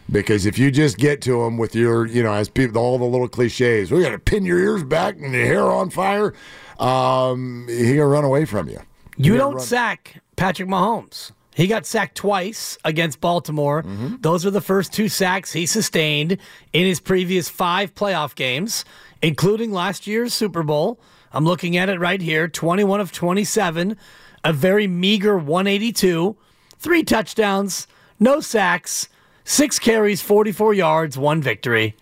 Because 0.09 0.45
if 0.45 0.57
you 0.57 0.71
just 0.71 0.97
get 0.97 1.21
to 1.23 1.43
him 1.43 1.57
with 1.57 1.75
your, 1.75 2.05
you 2.07 2.23
know, 2.23 2.31
as 2.31 2.47
people, 2.47 2.81
all 2.81 2.97
the 2.97 3.03
little 3.05 3.27
cliches, 3.27 3.91
we 3.91 4.01
got 4.01 4.11
to 4.11 4.19
pin 4.19 4.45
your 4.45 4.57
ears 4.57 4.83
back 4.83 5.15
and 5.17 5.33
your 5.33 5.45
hair 5.45 5.63
on 5.63 5.89
fire, 5.89 6.33
um, 6.79 7.65
he 7.69 7.89
gonna 7.95 8.07
run 8.07 8.23
away 8.23 8.45
from 8.45 8.69
you. 8.69 8.79
You 9.17 9.33
Yeah, 9.33 9.39
don't 9.39 9.55
run- 9.55 9.65
sack 9.65 10.21
Patrick 10.37 10.69
Mahomes. 10.69 11.31
He 11.57 11.65
got 11.65 11.87
sacked 11.87 12.15
twice 12.15 12.77
against 12.85 13.19
Baltimore. 13.19 13.81
Mm-hmm. 13.81 14.17
Those 14.21 14.45
are 14.45 14.51
the 14.51 14.61
first 14.61 14.93
two 14.93 15.09
sacks 15.09 15.53
he 15.53 15.65
sustained 15.65 16.37
in 16.71 16.85
his 16.85 16.99
previous 16.99 17.49
five 17.49 17.95
playoff 17.95 18.35
games, 18.35 18.85
including 19.23 19.71
last 19.71 20.05
year's 20.05 20.35
Super 20.35 20.61
Bowl. 20.61 20.99
I'm 21.33 21.45
looking 21.45 21.75
at 21.75 21.89
it 21.89 21.99
right 21.99 22.21
here 22.21 22.47
21 22.47 22.99
of 23.01 23.11
27, 23.11 23.97
a 24.43 24.53
very 24.53 24.85
meager 24.85 25.35
182, 25.35 26.37
three 26.77 27.01
touchdowns, 27.03 27.87
no 28.19 28.39
sacks, 28.39 29.09
six 29.43 29.79
carries, 29.79 30.21
44 30.21 30.75
yards, 30.75 31.17
one 31.17 31.41
victory. 31.41 31.95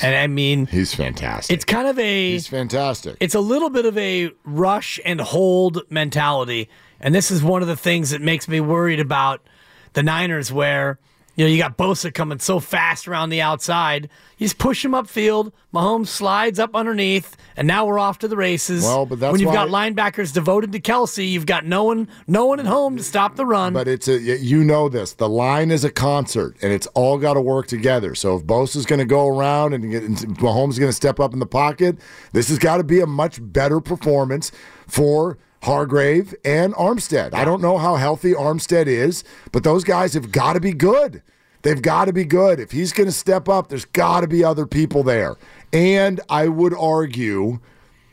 And 0.00 0.14
I 0.14 0.28
mean, 0.28 0.66
He's 0.66 0.94
fantastic. 0.94 1.52
it's 1.52 1.64
kind 1.64 1.88
of 1.88 1.98
a 1.98 2.30
He's 2.30 2.46
fantastic. 2.46 3.16
it's 3.18 3.34
a 3.34 3.40
little 3.40 3.70
bit 3.70 3.84
of 3.84 3.98
a 3.98 4.30
rush 4.44 5.00
and 5.04 5.20
hold 5.20 5.82
mentality. 5.90 6.68
And 7.00 7.14
this 7.14 7.30
is 7.30 7.42
one 7.42 7.62
of 7.62 7.68
the 7.68 7.76
things 7.76 8.10
that 8.10 8.20
makes 8.20 8.48
me 8.48 8.60
worried 8.60 9.00
about 9.00 9.46
the 9.92 10.02
Niners, 10.02 10.52
where 10.52 10.98
you 11.36 11.44
know 11.44 11.50
you 11.50 11.58
got 11.58 11.76
Bosa 11.76 12.12
coming 12.12 12.38
so 12.38 12.60
fast 12.60 13.06
around 13.06 13.30
the 13.30 13.42
outside. 13.42 14.08
You 14.38 14.46
just 14.46 14.58
push 14.58 14.84
him 14.84 14.92
upfield. 14.92 15.52
Mahomes 15.72 16.08
slides 16.08 16.58
up 16.58 16.74
underneath, 16.74 17.36
and 17.56 17.66
now 17.68 17.86
we're 17.86 17.98
off 17.98 18.18
to 18.20 18.28
the 18.28 18.36
races. 18.36 18.84
Well, 18.84 19.06
but 19.06 19.20
that's 19.20 19.32
when 19.32 19.40
you've 19.40 19.52
got 19.52 19.68
linebackers 19.68 20.32
devoted 20.32 20.72
to 20.72 20.80
Kelce, 20.80 21.28
you've 21.30 21.46
got 21.46 21.64
no 21.64 21.84
one, 21.84 22.08
no 22.26 22.46
one 22.46 22.60
at 22.60 22.66
home 22.66 22.96
to 22.96 23.02
stop 23.02 23.36
the 23.36 23.46
run. 23.46 23.72
But 23.72 23.88
it's 23.88 24.08
a 24.08 24.18
you 24.18 24.64
know 24.64 24.88
this. 24.88 25.12
The 25.12 25.28
line 25.28 25.70
is 25.70 25.84
a 25.84 25.90
concert, 25.90 26.56
and 26.62 26.72
it's 26.72 26.86
all 26.88 27.18
got 27.18 27.34
to 27.34 27.40
work 27.40 27.66
together. 27.66 28.14
So 28.14 28.36
if 28.36 28.44
Bosa's 28.44 28.86
going 28.86 29.00
to 29.00 29.06
go 29.06 29.28
around 29.28 29.74
and, 29.74 29.90
get, 29.90 30.02
and 30.02 30.16
Mahomes 30.38 30.70
is 30.70 30.78
going 30.78 30.90
to 30.90 30.96
step 30.96 31.20
up 31.20 31.32
in 31.32 31.38
the 31.38 31.46
pocket, 31.46 31.98
this 32.32 32.48
has 32.48 32.58
got 32.58 32.78
to 32.78 32.84
be 32.84 33.00
a 33.00 33.06
much 33.06 33.38
better 33.40 33.80
performance 33.80 34.52
for 34.86 35.38
Hargrave 35.66 36.32
and 36.44 36.72
Armstead. 36.74 37.34
I 37.34 37.44
don't 37.44 37.60
know 37.60 37.76
how 37.76 37.96
healthy 37.96 38.34
Armstead 38.34 38.86
is, 38.86 39.24
but 39.50 39.64
those 39.64 39.82
guys 39.82 40.14
have 40.14 40.30
got 40.30 40.52
to 40.52 40.60
be 40.60 40.72
good. 40.72 41.24
They've 41.62 41.82
got 41.82 42.04
to 42.04 42.12
be 42.12 42.24
good. 42.24 42.60
If 42.60 42.70
he's 42.70 42.92
going 42.92 43.08
to 43.08 43.12
step 43.12 43.48
up, 43.48 43.68
there's 43.68 43.84
got 43.84 44.20
to 44.20 44.28
be 44.28 44.44
other 44.44 44.64
people 44.64 45.02
there. 45.02 45.34
And 45.72 46.20
I 46.28 46.46
would 46.46 46.72
argue 46.72 47.58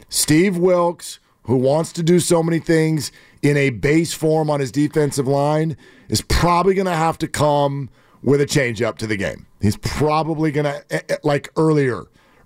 Steve 0.10 0.58
Wilks, 0.58 1.20
who 1.44 1.58
wants 1.58 1.92
to 1.94 2.02
do 2.02 2.20
so 2.20 2.42
many 2.42 2.58
things 2.58 3.12
in 3.44 3.56
a 3.56 3.70
base 3.70 4.16
form 4.16 4.50
on 4.50 4.60
his 4.60 4.72
defensive 4.72 5.28
line, 5.28 5.78
is 6.10 6.22
probably 6.22 6.74
going 6.74 6.88
to 6.88 6.92
have 6.96 7.20
to 7.20 7.28
come 7.28 7.88
with 8.24 8.42
a 8.42 8.48
change 8.48 8.82
up 8.82 8.98
to 8.98 9.06
the 9.06 9.16
game. 9.16 9.46
He's 9.62 9.78
probably 9.78 10.52
going 10.52 10.66
to, 10.66 10.84
eh, 10.90 11.02
eh, 11.08 11.18
like 11.24 11.52
earlier, 11.56 12.06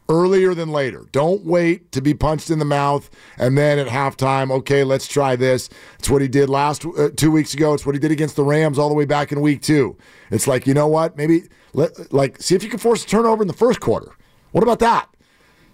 earlier 0.09 0.53
than 0.53 0.69
later. 0.69 1.05
Don't 1.11 1.43
wait 1.45 1.91
to 1.91 2.01
be 2.01 2.13
punched 2.13 2.49
in 2.49 2.59
the 2.59 2.65
mouth 2.65 3.09
and 3.37 3.57
then 3.57 3.79
at 3.79 3.87
halftime, 3.87 4.51
okay, 4.51 4.83
let's 4.83 5.07
try 5.07 5.35
this. 5.35 5.69
It's 5.99 6.09
what 6.09 6.21
he 6.21 6.27
did 6.27 6.49
last 6.49 6.85
uh, 6.85 7.09
two 7.15 7.31
weeks 7.31 7.53
ago. 7.53 7.73
It's 7.73 7.85
what 7.85 7.95
he 7.95 7.99
did 7.99 8.11
against 8.11 8.35
the 8.35 8.43
Rams 8.43 8.79
all 8.79 8.89
the 8.89 8.95
way 8.95 9.05
back 9.05 9.31
in 9.31 9.41
week 9.41 9.61
two. 9.61 9.97
It's 10.31 10.47
like, 10.47 10.67
you 10.67 10.73
know 10.73 10.87
what? 10.87 11.17
Maybe, 11.17 11.43
let, 11.73 12.11
like, 12.13 12.41
see 12.41 12.55
if 12.55 12.63
you 12.63 12.69
can 12.69 12.79
force 12.79 13.03
a 13.03 13.07
turnover 13.07 13.41
in 13.41 13.47
the 13.47 13.53
first 13.53 13.79
quarter. 13.79 14.11
What 14.51 14.63
about 14.63 14.79
that? 14.79 15.09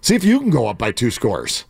See 0.02 0.16
if 0.16 0.24
you 0.24 0.40
can 0.40 0.50
go 0.50 0.68
up 0.68 0.78
by 0.78 0.92
two 0.92 1.12
scores. 1.12 1.66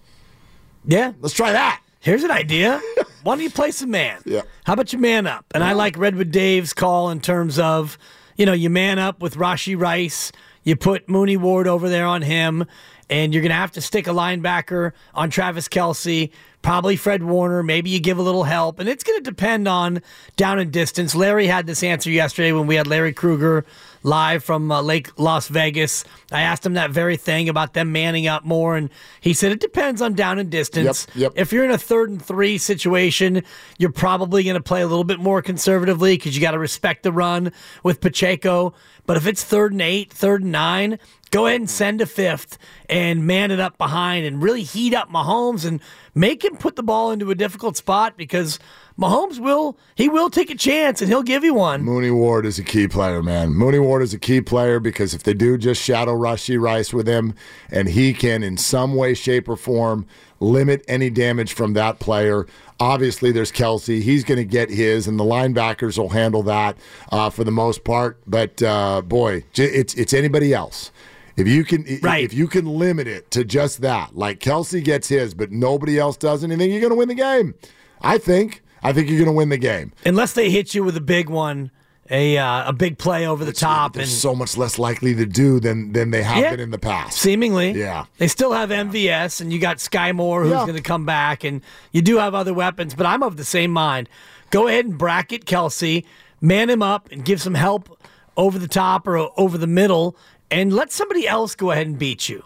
Yeah. 0.85 1.13
Let's 1.21 1.33
try 1.35 1.51
that. 1.51 1.81
Here's 1.99 2.23
an 2.23 2.31
idea. 2.31 2.81
Why 3.23 3.35
don't 3.35 3.43
you 3.43 3.49
play 3.49 3.71
some 3.71 3.91
man? 3.91 4.21
Yeah. 4.25 4.41
How 4.65 4.73
about 4.73 4.91
you 4.91 4.99
man 4.99 5.27
up? 5.27 5.45
And 5.55 5.63
I 5.63 5.71
like 5.71 5.97
Redwood 5.97 6.31
Dave's 6.31 6.73
call 6.73 7.09
in 7.09 7.21
terms 7.21 7.57
of, 7.57 7.97
you 8.35 8.45
know, 8.45 8.51
you 8.51 8.69
man 8.69 8.99
up 8.99 9.21
with 9.21 9.35
Rashee 9.35 9.79
Rice, 9.79 10.33
you 10.63 10.75
put 10.75 11.09
Mooney 11.09 11.37
Ward 11.37 11.67
over 11.67 11.89
there 11.89 12.05
on 12.05 12.21
him, 12.21 12.65
and 13.09 13.33
you're 13.33 13.41
going 13.41 13.49
to 13.49 13.55
have 13.55 13.71
to 13.73 13.81
stick 13.81 14.07
a 14.07 14.11
linebacker 14.11 14.93
on 15.13 15.29
Travis 15.29 15.67
Kelce, 15.67 16.31
probably 16.61 16.95
Fred 16.95 17.23
Warner. 17.23 17.61
Maybe 17.63 17.89
you 17.89 17.99
give 17.99 18.17
a 18.17 18.21
little 18.23 18.43
help, 18.43 18.79
and 18.79 18.87
it's 18.87 19.03
going 19.03 19.21
to 19.21 19.29
depend 19.29 19.67
on 19.67 20.01
down 20.35 20.59
and 20.59 20.71
distance. 20.71 21.13
Larry 21.13 21.47
had 21.47 21.67
this 21.67 21.83
answer 21.83 22.09
yesterday 22.09 22.51
when 22.51 22.67
we 22.67 22.75
had 22.75 22.87
Larry 22.87 23.13
Krueger 23.13 23.65
live 24.03 24.43
from 24.43 24.71
uh, 24.71 24.81
Lake 24.81 25.17
Las 25.17 25.47
Vegas. 25.47 26.03
I 26.31 26.41
asked 26.41 26.65
him 26.65 26.73
that 26.73 26.91
very 26.91 27.17
thing 27.17 27.49
about 27.49 27.73
them 27.73 27.91
manning 27.91 28.27
up 28.27 28.43
more, 28.43 28.75
and 28.75 28.89
he 29.21 29.33
said 29.33 29.51
it 29.51 29.59
depends 29.59 30.01
on 30.01 30.13
down 30.13 30.39
and 30.39 30.49
distance. 30.49 31.07
Yep, 31.15 31.15
yep. 31.15 31.31
If 31.35 31.51
you're 31.51 31.65
in 31.65 31.71
a 31.71 31.77
third 31.77 32.09
and 32.09 32.23
three 32.23 32.57
situation, 32.57 33.43
you're 33.77 33.91
probably 33.91 34.43
going 34.43 34.55
to 34.55 34.61
play 34.61 34.81
a 34.81 34.87
little 34.87 35.03
bit 35.03 35.19
more 35.19 35.41
conservatively 35.41 36.15
because 36.15 36.35
you 36.35 36.41
got 36.41 36.51
to 36.51 36.59
respect 36.59 37.03
the 37.03 37.11
run 37.11 37.51
with 37.81 38.01
Pacheco. 38.01 38.73
But 39.05 39.17
if 39.17 39.27
it's 39.27 39.43
third 39.43 39.71
and 39.71 39.81
eight, 39.81 40.13
third 40.13 40.43
and 40.43 40.51
nine, 40.51 40.99
go 41.31 41.47
ahead 41.47 41.59
and 41.59 41.69
send 41.69 41.99
a 41.99 42.05
fifth 42.05 42.57
and 42.87 43.25
man 43.25 43.51
it 43.51 43.59
up 43.59 43.77
behind 43.77 44.25
and 44.25 44.41
really 44.41 44.63
heat 44.63 44.93
up 44.93 45.09
Mahomes 45.09 45.65
and 45.65 45.81
make 46.13 46.43
him 46.43 46.55
put 46.55 46.75
the 46.75 46.83
ball 46.83 47.11
into 47.11 47.31
a 47.31 47.35
difficult 47.35 47.75
spot 47.75 48.15
because 48.15 48.59
Mahomes 48.99 49.39
will 49.39 49.77
he 49.95 50.07
will 50.07 50.29
take 50.29 50.49
a 50.51 50.55
chance 50.55 51.01
and 51.01 51.09
he'll 51.09 51.23
give 51.23 51.43
you 51.43 51.53
one. 51.53 51.81
Mooney 51.81 52.11
Ward 52.11 52.45
is 52.45 52.59
a 52.59 52.63
key 52.63 52.87
player, 52.87 53.23
man. 53.23 53.53
Mooney 53.53 53.79
Ward 53.79 54.03
is 54.03 54.13
a 54.13 54.19
key 54.19 54.39
player 54.41 54.79
because 54.79 55.13
if 55.13 55.23
they 55.23 55.33
do 55.33 55.57
just 55.57 55.81
shadow 55.81 56.15
Rashee 56.15 56.61
Rice 56.61 56.93
with 56.93 57.07
him 57.07 57.33
and 57.71 57.89
he 57.89 58.13
can, 58.13 58.43
in 58.43 58.57
some 58.57 58.95
way, 58.95 59.13
shape, 59.13 59.49
or 59.49 59.55
form, 59.55 60.05
limit 60.39 60.83
any 60.87 61.09
damage 61.09 61.53
from 61.53 61.73
that 61.73 61.99
player. 61.99 62.45
Obviously, 62.79 63.31
there's 63.31 63.51
Kelce. 63.51 64.01
He's 64.01 64.23
going 64.23 64.39
to 64.39 64.43
get 64.45 64.69
his, 64.69 65.07
and 65.07 65.17
the 65.19 65.23
linebackers 65.23 65.97
will 65.97 66.09
handle 66.09 66.43
that 66.43 66.75
uh, 67.11 67.29
for 67.29 67.43
the 67.43 67.51
most 67.51 67.83
part. 67.83 68.19
But 68.27 68.61
uh, 68.61 69.01
boy, 69.01 69.43
it's 69.55 69.93
it's 69.93 70.13
anybody 70.13 70.53
else. 70.53 70.91
If 71.37 71.47
you 71.47 71.63
can, 71.63 71.85
Right. 72.01 72.23
if 72.23 72.33
you 72.33 72.47
can 72.47 72.65
limit 72.65 73.07
it 73.07 73.31
to 73.31 73.43
just 73.43 73.81
that, 73.81 74.15
like 74.15 74.39
Kelce 74.39 74.83
gets 74.83 75.07
his, 75.07 75.33
but 75.33 75.51
nobody 75.51 75.97
else 75.97 76.17
does 76.17 76.43
anything, 76.43 76.71
you're 76.71 76.81
going 76.81 76.91
to 76.91 76.95
win 76.97 77.07
the 77.07 77.15
game. 77.15 77.55
I 78.01 78.17
think. 78.17 78.61
I 78.83 78.93
think 78.93 79.07
you're 79.09 79.17
going 79.17 79.27
to 79.27 79.31
win 79.33 79.49
the 79.49 79.57
game. 79.57 79.91
Unless 80.05 80.33
they 80.33 80.49
hit 80.49 80.73
you 80.75 80.83
with 80.83 80.97
a 80.97 81.01
big 81.01 81.29
one, 81.29 81.71
a 82.09 82.37
uh, 82.37 82.69
a 82.69 82.73
big 82.73 82.97
play 82.97 83.25
over 83.25 83.45
the 83.45 83.53
top 83.53 83.93
They're 83.93 84.01
and 84.03 84.11
so 84.11 84.35
much 84.35 84.57
less 84.57 84.77
likely 84.77 85.15
to 85.15 85.25
do 85.25 85.59
than 85.61 85.93
than 85.93 86.11
they 86.11 86.21
have 86.21 86.37
Yeah. 86.37 86.51
been 86.51 86.59
in 86.59 86.71
the 86.71 86.77
past. 86.77 87.17
Seemingly. 87.17 87.71
Yeah. 87.71 88.05
They 88.17 88.27
still 88.27 88.51
have 88.51 88.69
MVS, 88.71 89.39
and 89.39 89.53
you 89.53 89.59
got 89.59 89.77
Skyy 89.77 90.13
Moore 90.13 90.43
who's 90.43 90.51
Yeah. 90.51 90.65
going 90.65 90.75
to 90.75 90.81
come 90.81 91.05
back, 91.05 91.43
and 91.45 91.61
you 91.93 92.01
do 92.01 92.17
have 92.17 92.35
other 92.35 92.53
weapons, 92.53 92.93
but 92.93 93.05
I'm 93.05 93.23
of 93.23 93.37
the 93.37 93.45
same 93.45 93.71
mind. 93.71 94.09
Go 94.49 94.67
ahead 94.67 94.85
and 94.85 94.97
bracket 94.97 95.45
Kelce, 95.45 96.03
man 96.41 96.69
him 96.69 96.81
up, 96.83 97.09
and 97.11 97.23
give 97.23 97.41
some 97.41 97.55
help 97.55 97.97
over 98.35 98.59
the 98.59 98.67
top 98.67 99.07
or 99.07 99.29
over 99.39 99.57
the 99.57 99.65
middle, 99.67 100.17
and 100.51 100.73
let 100.73 100.91
somebody 100.91 101.25
else 101.27 101.55
go 101.55 101.71
ahead 101.71 101.87
and 101.87 101.97
beat 101.97 102.27
you. 102.27 102.43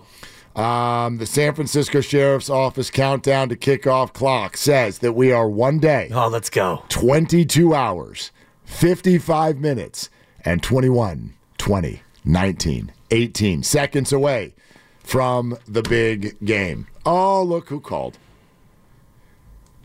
Um, 0.57 1.17
the 1.19 1.25
San 1.27 1.53
Francisco 1.53 2.01
Sheriff's 2.01 2.49
Office 2.49 2.89
countdown 2.89 3.47
to 3.49 3.55
kickoff 3.55 4.11
clock 4.11 4.57
says 4.57 4.99
that 4.99 5.13
we 5.13 5.31
are 5.31 5.47
one 5.47 5.77
day, 5.77 6.09
Oh, 6.11 6.27
let's 6.29 6.49
go. 6.49 6.83
22 6.89 7.75
hours, 7.75 8.31
55 8.65 9.57
minutes, 9.59 10.09
and 10.43 10.63
21, 10.63 11.35
20, 11.59 12.01
19, 12.25 12.91
18 13.11 13.63
seconds 13.63 14.11
away 14.11 14.55
from 15.03 15.55
the 15.67 15.83
big 15.83 16.35
game. 16.43 16.87
Oh, 17.05 17.43
look 17.43 17.69
who 17.69 17.79
called. 17.79 18.17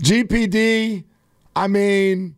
GPD, 0.00 1.04
I 1.54 1.68
mean, 1.68 2.34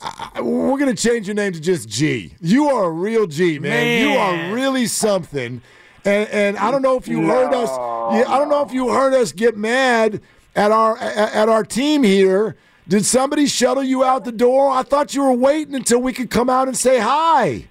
I- 0.00 0.40
we're 0.40 0.78
going 0.78 0.94
to 0.94 1.00
change 1.02 1.26
your 1.26 1.34
name 1.34 1.52
to 1.52 1.60
just 1.60 1.88
G. 1.88 2.34
You 2.40 2.68
are 2.68 2.84
a 2.84 2.90
real 2.90 3.26
G, 3.26 3.58
man. 3.58 4.02
You 4.02 4.16
are 4.16 4.54
really 4.54 4.86
something. 4.86 5.62
And, 6.06 6.28
and 6.30 6.56
I 6.56 6.70
don't 6.70 6.82
know 6.82 6.96
if 6.96 7.08
you 7.08 7.22
heard 7.26 7.52
us. 7.52 7.68
I 7.70 8.38
don't 8.38 8.48
know 8.48 8.62
if 8.62 8.72
you 8.72 8.92
heard 8.92 9.12
us 9.12 9.32
get 9.32 9.56
mad 9.56 10.20
at 10.54 10.70
our 10.70 10.96
at 10.98 11.48
our 11.48 11.64
team 11.64 12.02
here. 12.04 12.56
Did 12.88 13.04
somebody 13.04 13.46
shuttle 13.46 13.82
you 13.82 14.04
out 14.04 14.24
the 14.24 14.32
door? 14.32 14.70
I 14.70 14.84
thought 14.84 15.14
you 15.14 15.24
were 15.24 15.32
waiting 15.32 15.74
until 15.74 16.00
we 16.00 16.12
could 16.12 16.30
come 16.30 16.48
out 16.48 16.68
and 16.68 16.76
say 16.76 17.00
hi. 17.00 17.66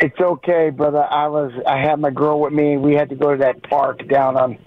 It's 0.00 0.20
okay, 0.20 0.68
brother. 0.68 1.02
I 1.02 1.28
was 1.28 1.52
I 1.66 1.78
had 1.78 1.98
my 1.98 2.10
girl 2.10 2.40
with 2.40 2.52
me. 2.52 2.76
We 2.76 2.94
had 2.94 3.08
to 3.08 3.14
go 3.14 3.32
to 3.32 3.38
that 3.38 3.62
park 3.62 4.06
down 4.06 4.36
on 4.36 4.58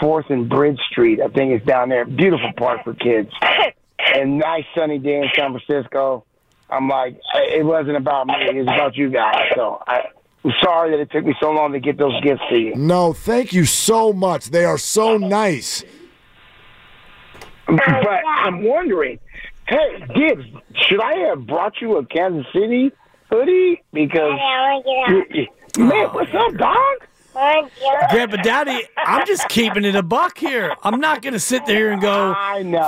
Fourth 0.00 0.30
and 0.30 0.48
Bridge 0.48 0.78
Street. 0.90 1.20
I 1.20 1.28
think 1.28 1.52
it's 1.52 1.66
down 1.66 1.90
there. 1.90 2.06
Beautiful 2.06 2.52
park 2.56 2.84
for 2.84 2.94
kids. 2.94 3.30
And 4.14 4.38
nice 4.38 4.64
sunny 4.74 4.98
day 4.98 5.18
in 5.18 5.28
San 5.34 5.52
Francisco. 5.52 6.24
I'm 6.70 6.88
like, 6.88 7.20
it 7.34 7.66
wasn't 7.66 7.96
about 7.96 8.26
me. 8.26 8.34
It 8.38 8.54
was 8.54 8.66
about 8.66 8.96
you 8.96 9.10
guys. 9.10 9.52
So 9.54 9.82
I, 9.86 10.04
I'm 10.48 10.54
sorry 10.62 10.90
that 10.92 11.00
it 11.00 11.10
took 11.10 11.26
me 11.26 11.34
so 11.40 11.50
long 11.50 11.72
to 11.72 11.80
get 11.80 11.98
those 11.98 12.18
gifts 12.22 12.40
to 12.48 12.58
you. 12.58 12.74
No, 12.74 13.12
thank 13.12 13.52
you 13.52 13.66
so 13.66 14.14
much. 14.14 14.46
They 14.46 14.64
are 14.64 14.78
so 14.78 15.18
nice. 15.18 15.84
But 17.66 18.24
I'm 18.26 18.62
wondering, 18.62 19.18
hey, 19.66 20.02
Dibs, 20.14 20.44
should 20.74 21.02
I 21.02 21.28
have 21.28 21.46
brought 21.46 21.82
you 21.82 21.98
a 21.98 22.06
Kansas 22.06 22.46
City 22.54 22.90
hoodie? 23.30 23.82
Because 23.92 24.38
you, 25.08 25.24
you, 25.30 25.84
man, 25.84 26.08
what's 26.14 26.32
up, 26.32 26.54
dog? 26.56 26.96
Grandpa 28.10 28.36
Daddy, 28.42 28.82
I'm 28.96 29.26
just 29.26 29.48
keeping 29.48 29.84
it 29.84 29.94
a 29.94 30.02
buck 30.02 30.38
here. 30.38 30.74
I'm 30.82 30.98
not 30.98 31.22
going 31.22 31.34
to 31.34 31.40
sit 31.40 31.66
there 31.66 31.90
and 31.90 32.00
go 32.02 32.34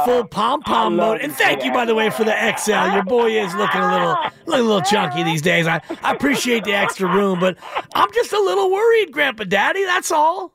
full 0.04 0.24
pom 0.24 0.62
pom 0.62 0.96
mode. 0.96 1.20
And 1.20 1.32
thank 1.32 1.64
you, 1.64 1.72
by 1.72 1.84
the 1.84 1.94
way, 1.94 2.10
for 2.10 2.24
the 2.24 2.56
XL. 2.58 2.92
Your 2.94 3.04
boy 3.04 3.30
is 3.30 3.54
looking 3.54 3.80
a 3.80 3.92
little, 3.92 4.16
looking 4.46 4.64
a 4.64 4.68
little 4.68 4.82
chunky 4.82 5.22
these 5.22 5.42
days. 5.42 5.66
I, 5.66 5.80
I 6.02 6.12
appreciate 6.12 6.64
the 6.64 6.72
extra 6.72 7.08
room, 7.08 7.38
but 7.38 7.56
I'm 7.94 8.12
just 8.12 8.32
a 8.32 8.40
little 8.40 8.70
worried, 8.70 9.12
Grandpa 9.12 9.44
Daddy. 9.44 9.84
That's 9.84 10.10
all. 10.10 10.52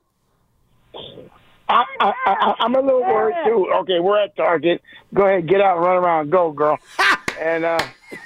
I, 1.67 1.83
I, 1.99 2.13
I, 2.25 2.55
I'm 2.59 2.75
a 2.75 2.81
little 2.81 3.01
worried 3.01 3.37
too. 3.45 3.71
Okay, 3.81 3.99
we're 3.99 4.21
at 4.21 4.35
Target. 4.35 4.81
Go 5.13 5.25
ahead, 5.25 5.47
get 5.47 5.61
out, 5.61 5.79
run 5.79 5.97
around, 5.97 6.29
go, 6.29 6.51
girl. 6.51 6.77
and 7.39 7.65
uh, 7.65 7.77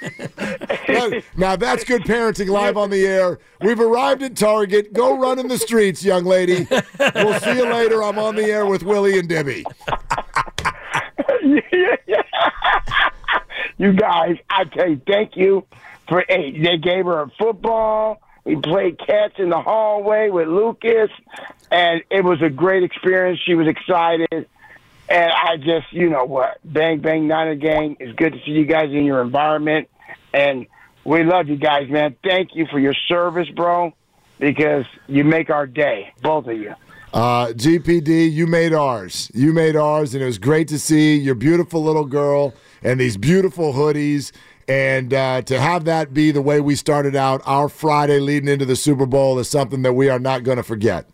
That- 0.86 1.22
now 1.36 1.56
that's 1.56 1.84
good 1.84 2.02
parenting 2.02 2.48
live 2.48 2.76
on 2.76 2.90
the 2.90 3.06
air. 3.06 3.38
We've 3.60 3.80
arrived 3.80 4.22
at 4.22 4.36
Target. 4.36 4.92
Go 4.92 5.18
run 5.18 5.38
in 5.38 5.48
the 5.48 5.58
streets, 5.58 6.04
young 6.04 6.24
lady. 6.24 6.66
We'll 7.14 7.40
see 7.40 7.56
you 7.56 7.64
later. 7.72 8.02
I'm 8.02 8.18
on 8.18 8.36
the 8.36 8.44
air 8.44 8.66
with 8.66 8.82
Willie 8.82 9.18
and 9.18 9.28
Debbie. 9.28 9.64
you 13.78 13.92
guys, 13.94 14.36
I 14.48 14.64
tell 14.64 14.88
you, 14.88 15.00
thank 15.06 15.36
you 15.36 15.66
for. 16.08 16.24
Hey, 16.28 16.58
they 16.60 16.76
gave 16.76 17.04
her 17.06 17.22
a 17.22 17.30
football. 17.38 18.20
We 18.44 18.56
played 18.56 18.98
catch 18.98 19.38
in 19.38 19.50
the 19.50 19.60
hallway 19.60 20.30
with 20.30 20.48
Lucas, 20.48 21.10
and 21.70 22.02
it 22.10 22.24
was 22.24 22.40
a 22.42 22.48
great 22.50 22.82
experience. 22.82 23.38
She 23.44 23.54
was 23.54 23.66
excited. 23.68 24.48
And 25.10 25.32
I 25.32 25.56
just, 25.56 25.92
you 25.92 26.08
know 26.08 26.24
what, 26.24 26.58
bang 26.64 27.00
bang 27.00 27.26
Niner 27.26 27.56
gang. 27.56 27.96
It's 27.98 28.16
good 28.16 28.32
to 28.32 28.38
see 28.44 28.52
you 28.52 28.64
guys 28.64 28.90
in 28.90 29.04
your 29.04 29.20
environment, 29.20 29.88
and 30.32 30.66
we 31.04 31.24
love 31.24 31.48
you 31.48 31.56
guys, 31.56 31.90
man. 31.90 32.14
Thank 32.22 32.54
you 32.54 32.66
for 32.70 32.78
your 32.78 32.94
service, 33.08 33.48
bro, 33.48 33.92
because 34.38 34.84
you 35.08 35.24
make 35.24 35.50
our 35.50 35.66
day, 35.66 36.12
both 36.22 36.46
of 36.46 36.56
you. 36.56 36.74
Uh, 37.12 37.48
GPD, 37.48 38.30
you 38.30 38.46
made 38.46 38.72
ours. 38.72 39.32
You 39.34 39.52
made 39.52 39.74
ours, 39.74 40.14
and 40.14 40.22
it 40.22 40.26
was 40.26 40.38
great 40.38 40.68
to 40.68 40.78
see 40.78 41.16
your 41.16 41.34
beautiful 41.34 41.82
little 41.82 42.04
girl 42.04 42.54
and 42.82 43.00
these 43.00 43.16
beautiful 43.16 43.72
hoodies. 43.72 44.30
And 44.68 45.12
uh, 45.12 45.42
to 45.42 45.60
have 45.60 45.86
that 45.86 46.14
be 46.14 46.30
the 46.30 46.40
way 46.40 46.60
we 46.60 46.76
started 46.76 47.16
out 47.16 47.42
our 47.44 47.68
Friday 47.68 48.20
leading 48.20 48.48
into 48.48 48.64
the 48.64 48.76
Super 48.76 49.06
Bowl 49.06 49.40
is 49.40 49.50
something 49.50 49.82
that 49.82 49.94
we 49.94 50.08
are 50.08 50.20
not 50.20 50.44
going 50.44 50.58
to 50.58 50.62
forget. 50.62 51.06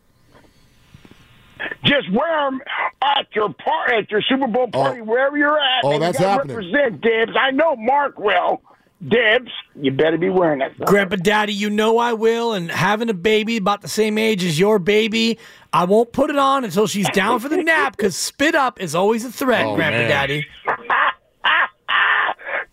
Just 1.85 2.11
wear 2.13 2.51
them 2.51 2.61
at 3.03 3.27
your 3.35 3.53
par- 3.55 3.95
at 3.95 4.11
your 4.11 4.23
Super 4.23 4.47
Bowl 4.47 4.69
oh. 4.75 4.83
party, 4.83 5.01
wherever 5.01 5.37
you're 5.37 5.59
at. 5.59 5.85
Oh, 5.85 5.99
that's 5.99 6.19
you 6.19 6.25
gotta 6.25 6.49
happening. 6.49 6.57
Represent 6.57 7.01
Dibs. 7.01 7.33
I 7.39 7.51
know 7.51 7.77
Mark 7.77 8.19
will. 8.19 8.61
Dibs, 9.07 9.51
you 9.75 9.93
better 9.93 10.17
be 10.17 10.31
wearing 10.31 10.61
that. 10.61 10.75
Stuff. 10.75 10.89
Grandpa 10.89 11.17
Daddy, 11.17 11.53
you 11.53 11.69
know 11.69 11.99
I 11.99 12.15
will, 12.15 12.55
and 12.55 12.71
having 12.71 13.11
a 13.11 13.15
baby 13.15 13.59
about 13.59 13.83
the 13.83 13.89
same 13.89 14.17
age 14.17 14.43
as 14.43 14.59
your 14.59 14.79
baby, 14.79 15.39
I 15.73 15.85
won't 15.85 16.13
put 16.13 16.31
it 16.31 16.37
on 16.37 16.65
until 16.65 16.87
she's 16.87 17.09
down 17.11 17.41
for 17.41 17.51
the 17.51 17.63
nap 17.63 17.95
because 17.95 18.17
spit 18.17 18.55
up 18.55 18.81
is 18.81 18.95
always 18.95 19.23
a 19.25 19.31
threat, 19.31 19.67
Oh, 19.67 19.75
Grandpa 19.77 19.99
man. 19.99 20.09
Daddy. 20.09 20.47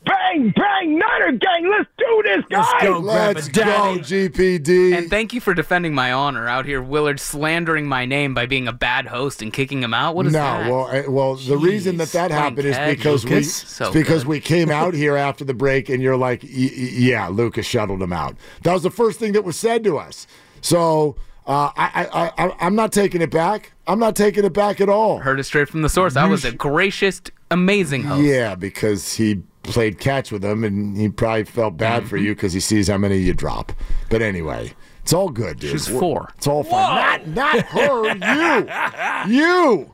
Bang, 0.05 0.53
bang, 0.55 0.97
Nutter 1.25 1.37
Gang, 1.37 1.69
let's 1.69 1.89
do 1.97 2.23
this, 2.23 2.43
guys. 2.49 2.65
Let's 2.73 2.83
go, 2.83 2.99
Let's 2.99 3.49
Grandpa 3.49 3.95
go, 3.95 3.97
Daddy. 3.97 4.29
GPD. 4.29 4.97
And 4.97 5.09
thank 5.09 5.33
you 5.33 5.41
for 5.41 5.53
defending 5.53 5.93
my 5.93 6.11
honor 6.11 6.47
out 6.47 6.65
here, 6.65 6.81
Willard 6.81 7.19
slandering 7.19 7.87
my 7.87 8.05
name 8.05 8.33
by 8.33 8.45
being 8.45 8.67
a 8.67 8.73
bad 8.73 9.07
host 9.07 9.41
and 9.41 9.51
kicking 9.51 9.81
him 9.81 9.93
out. 9.93 10.15
What 10.15 10.25
is 10.27 10.33
no, 10.33 10.39
that? 10.39 10.69
well, 10.69 11.11
well, 11.11 11.35
the 11.35 11.57
reason 11.57 11.97
that 11.97 12.09
that 12.09 12.29
Playing 12.29 12.43
happened 12.43 12.67
is 12.67 12.75
Ted 12.75 12.97
because 12.97 13.25
we 13.25 13.43
So 13.43 13.91
because 13.91 14.23
good. 14.23 14.29
we 14.29 14.39
came 14.39 14.69
out 14.71 14.93
here 14.93 15.15
after 15.15 15.43
the 15.43 15.53
break, 15.53 15.89
and 15.89 16.01
you're 16.01 16.17
like, 16.17 16.43
y- 16.43 16.49
y- 16.53 16.69
yeah, 16.75 17.27
Lucas 17.27 17.65
shuttled 17.65 18.01
him 18.01 18.13
out. 18.13 18.35
That 18.63 18.73
was 18.73 18.83
the 18.83 18.91
first 18.91 19.19
thing 19.19 19.33
that 19.33 19.43
was 19.43 19.55
said 19.55 19.83
to 19.85 19.97
us. 19.97 20.27
So 20.61 21.15
uh, 21.45 21.71
I, 21.75 22.07
I, 22.37 22.45
I, 22.45 22.55
I'm 22.59 22.75
not 22.75 22.91
taking 22.91 23.21
it 23.21 23.31
back. 23.31 23.73
I'm 23.85 23.99
not 23.99 24.15
taking 24.15 24.45
it 24.45 24.53
back 24.53 24.79
at 24.79 24.87
all. 24.89 25.19
Heard 25.19 25.39
it 25.39 25.43
straight 25.43 25.67
from 25.67 25.81
the 25.81 25.89
source. 25.89 26.15
I 26.15 26.25
was 26.25 26.45
a 26.45 26.51
gracious, 26.53 27.21
amazing 27.51 28.03
host. 28.03 28.23
Yeah, 28.23 28.55
because 28.55 29.13
he 29.13 29.43
played 29.63 29.99
catch 29.99 30.31
with 30.31 30.43
him, 30.43 30.63
and 30.63 30.95
he 30.97 31.09
probably 31.09 31.45
felt 31.45 31.77
bad 31.77 32.07
for 32.07 32.17
Mm-hmm. 32.17 32.25
you 32.25 32.35
because 32.35 32.53
he 32.53 32.59
sees 32.59 32.87
how 32.87 32.97
many 32.97 33.17
you 33.17 33.33
drop. 33.33 33.71
But 34.09 34.21
anyway, 34.21 34.73
it's 35.01 35.13
all 35.13 35.29
good, 35.29 35.59
dude. 35.59 35.71
She's 35.71 35.87
four. 35.87 36.29
It's 36.37 36.47
all 36.47 36.63
fine. 36.63 37.33
Not, 37.33 37.55
not 37.55 37.65
her. 37.67 39.25
You. 39.27 39.33
You. 39.39 39.93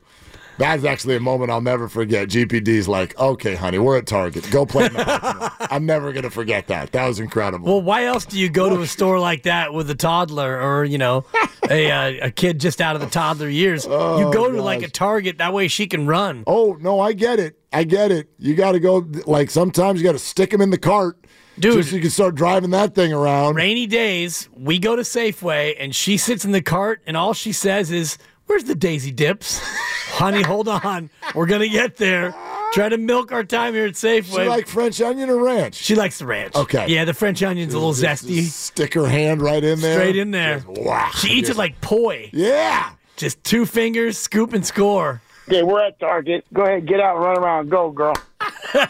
That's 0.59 0.83
actually 0.83 1.15
a 1.15 1.19
moment 1.19 1.49
I'll 1.49 1.61
never 1.61 1.89
forget. 1.89 2.29
GPD's 2.29 2.87
like, 2.87 3.17
okay, 3.17 3.55
honey, 3.55 3.79
we're 3.79 3.97
at 3.97 4.05
Target. 4.05 4.49
Go 4.51 4.65
play. 4.65 4.89
I'm 4.95 5.85
never 5.85 6.11
going 6.11 6.23
to 6.23 6.29
forget 6.29 6.67
that. 6.67 6.91
That 6.91 7.07
was 7.07 7.19
incredible. 7.19 7.65
Well, 7.65 7.81
why 7.81 8.05
else 8.05 8.25
do 8.25 8.37
you 8.37 8.49
go 8.49 8.69
to 8.69 8.81
a 8.81 8.87
store 8.87 9.19
like 9.19 9.43
that 9.43 9.73
with 9.73 9.89
a 9.89 9.95
toddler 9.95 10.61
or 10.61 10.83
you 10.83 10.97
know 10.97 11.25
a 11.69 11.89
uh, 11.89 12.27
a 12.27 12.31
kid 12.31 12.59
just 12.59 12.79
out 12.79 12.95
of 12.95 13.01
the 13.01 13.09
toddler 13.09 13.49
years? 13.49 13.85
you 13.85 14.31
go 14.31 14.51
to 14.51 14.61
like 14.61 14.83
a. 14.83 14.89
Target 14.99 15.37
that 15.37 15.53
way 15.53 15.69
she 15.69 15.87
can 15.87 16.07
run. 16.07 16.43
oh, 16.45 16.77
no, 16.81 16.99
I 16.99 17.13
get 17.13 17.39
it. 17.39 17.57
I 17.71 17.85
get 17.85 18.11
it. 18.11 18.27
You 18.37 18.53
got 18.53 18.73
to 18.73 18.81
go, 18.81 19.07
like, 19.25 19.49
sometimes 19.49 20.01
you 20.01 20.05
got 20.05 20.11
to 20.11 20.19
stick 20.19 20.49
them 20.49 20.59
in 20.59 20.71
the 20.71 20.77
cart. 20.77 21.23
Dude. 21.57 21.75
Just 21.75 21.91
so 21.91 21.95
you 21.95 22.01
can 22.01 22.11
start 22.11 22.35
driving 22.35 22.71
that 22.71 22.95
thing 22.95 23.13
around. 23.13 23.55
Rainy 23.55 23.87
days, 23.87 24.49
we 24.53 24.77
go 24.77 24.95
to 24.95 25.03
Safeway 25.03 25.75
and 25.79 25.95
she 25.95 26.17
sits 26.17 26.43
in 26.43 26.51
the 26.51 26.61
cart 26.61 27.01
and 27.05 27.15
all 27.15 27.33
she 27.33 27.51
says 27.53 27.91
is, 27.91 28.17
"Where's 28.49 28.63
the 28.63 28.75
Daisy 28.75 29.11
Dips?" 29.11 29.59
Honey, 30.11 30.41
hold 30.41 30.67
on. 30.67 31.09
We're 31.35 31.45
gonna 31.45 31.69
get 31.69 31.97
there. 31.97 32.33
Try 32.73 32.89
to 32.89 32.97
milk 32.97 33.31
our 33.31 33.43
time 33.43 33.73
here 33.73 33.85
at 33.85 33.93
Safeway. 33.93 34.43
She 34.43 34.49
like 34.49 34.67
French 34.67 34.99
onion 35.01 35.29
or 35.29 35.43
ranch? 35.43 35.75
She 35.75 35.95
likes 35.95 36.19
the 36.19 36.25
ranch. 36.25 36.55
Okay. 36.55 36.85
Yeah, 36.87 37.05
the 37.05 37.13
French 37.13 37.41
onion's 37.41 37.73
a 37.73 37.77
little 37.77 37.93
Just- 37.93 38.25
zesty. 38.25 38.35
just 38.43 38.59
Stick 38.59 38.93
her 38.95 39.07
hand 39.07 39.41
right 39.41 39.63
in 39.63 39.79
there. 39.81 39.99
Straight 39.99 40.15
in 40.17 40.31
there. 40.31 40.59
Just 40.59 40.67
whack. 40.81 41.13
She 41.13 41.29
eats 41.29 41.49
it 41.49 41.57
like 41.57 41.79
poi. 41.81 42.29
Yeah. 42.33 42.91
Just 43.17 43.43
two 43.43 43.65
fingers, 43.65 44.17
scoop 44.17 44.53
and 44.53 44.65
score. 44.65 45.21
Okay, 45.47 45.63
we're 45.63 45.83
at 45.83 45.99
Target. 45.99 46.45
Go 46.53 46.63
ahead, 46.63 46.85
get 46.87 46.99
out, 46.99 47.17
run 47.17 47.37
around, 47.37 47.69
go, 47.69 47.89
girl. 47.91 48.13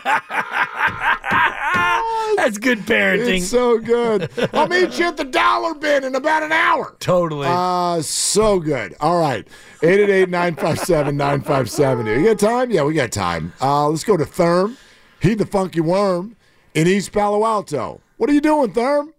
That's 2.36 2.58
good 2.58 2.80
parenting. 2.80 3.38
It's 3.38 3.50
so 3.50 3.78
good. 3.78 4.30
I'll 4.54 4.68
meet 4.68 4.98
you 4.98 5.06
at 5.06 5.18
the 5.18 5.24
dollar 5.26 5.74
bin 5.74 6.04
in 6.04 6.16
about 6.16 6.44
an 6.44 6.52
hour. 6.52 6.96
totally. 7.00 7.48
Uh, 7.50 8.02
so 8.02 8.60
good. 8.60 8.96
All 9.00 9.20
right. 9.20 9.48
888-957-9570. 9.82 12.20
You 12.20 12.26
got 12.26 12.40
time? 12.40 12.72
Yeah, 12.72 12.84
we 12.84 12.94
got 12.94 13.12
time. 13.12 13.54
Uh, 13.62 13.90
let's 13.90 14.04
go 14.04 14.18
to 14.18 14.26
Therm. 14.26 14.78
He 15.22 15.34
the 15.34 15.46
funky 15.46 15.82
worm 15.82 16.36
in 16.74 16.88
East 16.88 17.12
Palo 17.12 17.46
Alto. 17.46 18.02
What 18.18 18.30
are 18.30 18.34
you 18.34 18.42
doing, 18.42 18.72
Therm? 18.74 19.10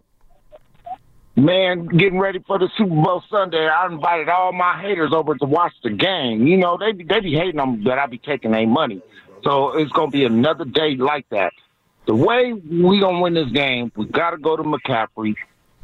Man, 1.36 1.86
getting 1.86 2.18
ready 2.18 2.40
for 2.46 2.58
the 2.58 2.68
Super 2.76 2.94
Bowl 2.94 3.22
Sunday. 3.30 3.66
I 3.68 3.86
invited 3.86 4.28
all 4.28 4.52
my 4.52 4.80
haters 4.80 5.12
over 5.14 5.34
to 5.36 5.44
watch 5.46 5.72
the 5.82 5.90
game. 5.90 6.46
You 6.46 6.56
know, 6.58 6.76
they 6.76 6.92
be, 6.92 7.04
they 7.04 7.20
be 7.20 7.34
hating 7.34 7.60
on 7.60 7.82
that 7.84 7.98
I 7.98 8.06
be 8.06 8.18
taking 8.18 8.50
their 8.50 8.66
money. 8.66 9.00
So 9.42 9.76
it's 9.78 9.92
going 9.92 10.10
to 10.10 10.16
be 10.16 10.24
another 10.24 10.64
day 10.64 10.96
like 10.96 11.28
that. 11.30 11.52
The 12.06 12.14
way 12.14 12.52
we 12.52 13.00
going 13.00 13.16
to 13.16 13.20
win 13.20 13.34
this 13.34 13.50
game, 13.50 13.92
we 13.96 14.06
got 14.06 14.30
to 14.30 14.38
go 14.38 14.56
to 14.56 14.62
McCaffrey. 14.62 15.34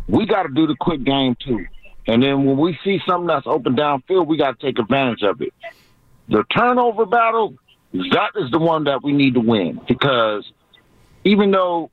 We 0.09 0.26
got 0.26 0.44
to 0.44 0.48
do 0.48 0.66
the 0.66 0.76
quick 0.78 1.04
game, 1.04 1.36
too. 1.38 1.66
And 2.07 2.22
then 2.22 2.44
when 2.44 2.57
we 2.57 2.78
see 2.84 3.00
something 3.07 3.26
that's 3.26 3.46
open 3.46 3.76
downfield, 3.76 4.26
we 4.26 4.36
got 4.36 4.59
to 4.59 4.66
take 4.66 4.78
advantage 4.78 5.22
of 5.22 5.40
it. 5.42 5.52
The 6.28 6.44
turnover 6.57 7.07
battle, 7.07 7.54
that 7.92 8.30
is 8.36 8.50
the 8.50 8.59
one 8.59 8.84
that 8.84 9.02
we 9.02 9.12
need 9.12 9.34
to 9.34 9.40
win 9.40 9.80
because 9.86 10.50
even 11.24 11.50
though 11.50 11.90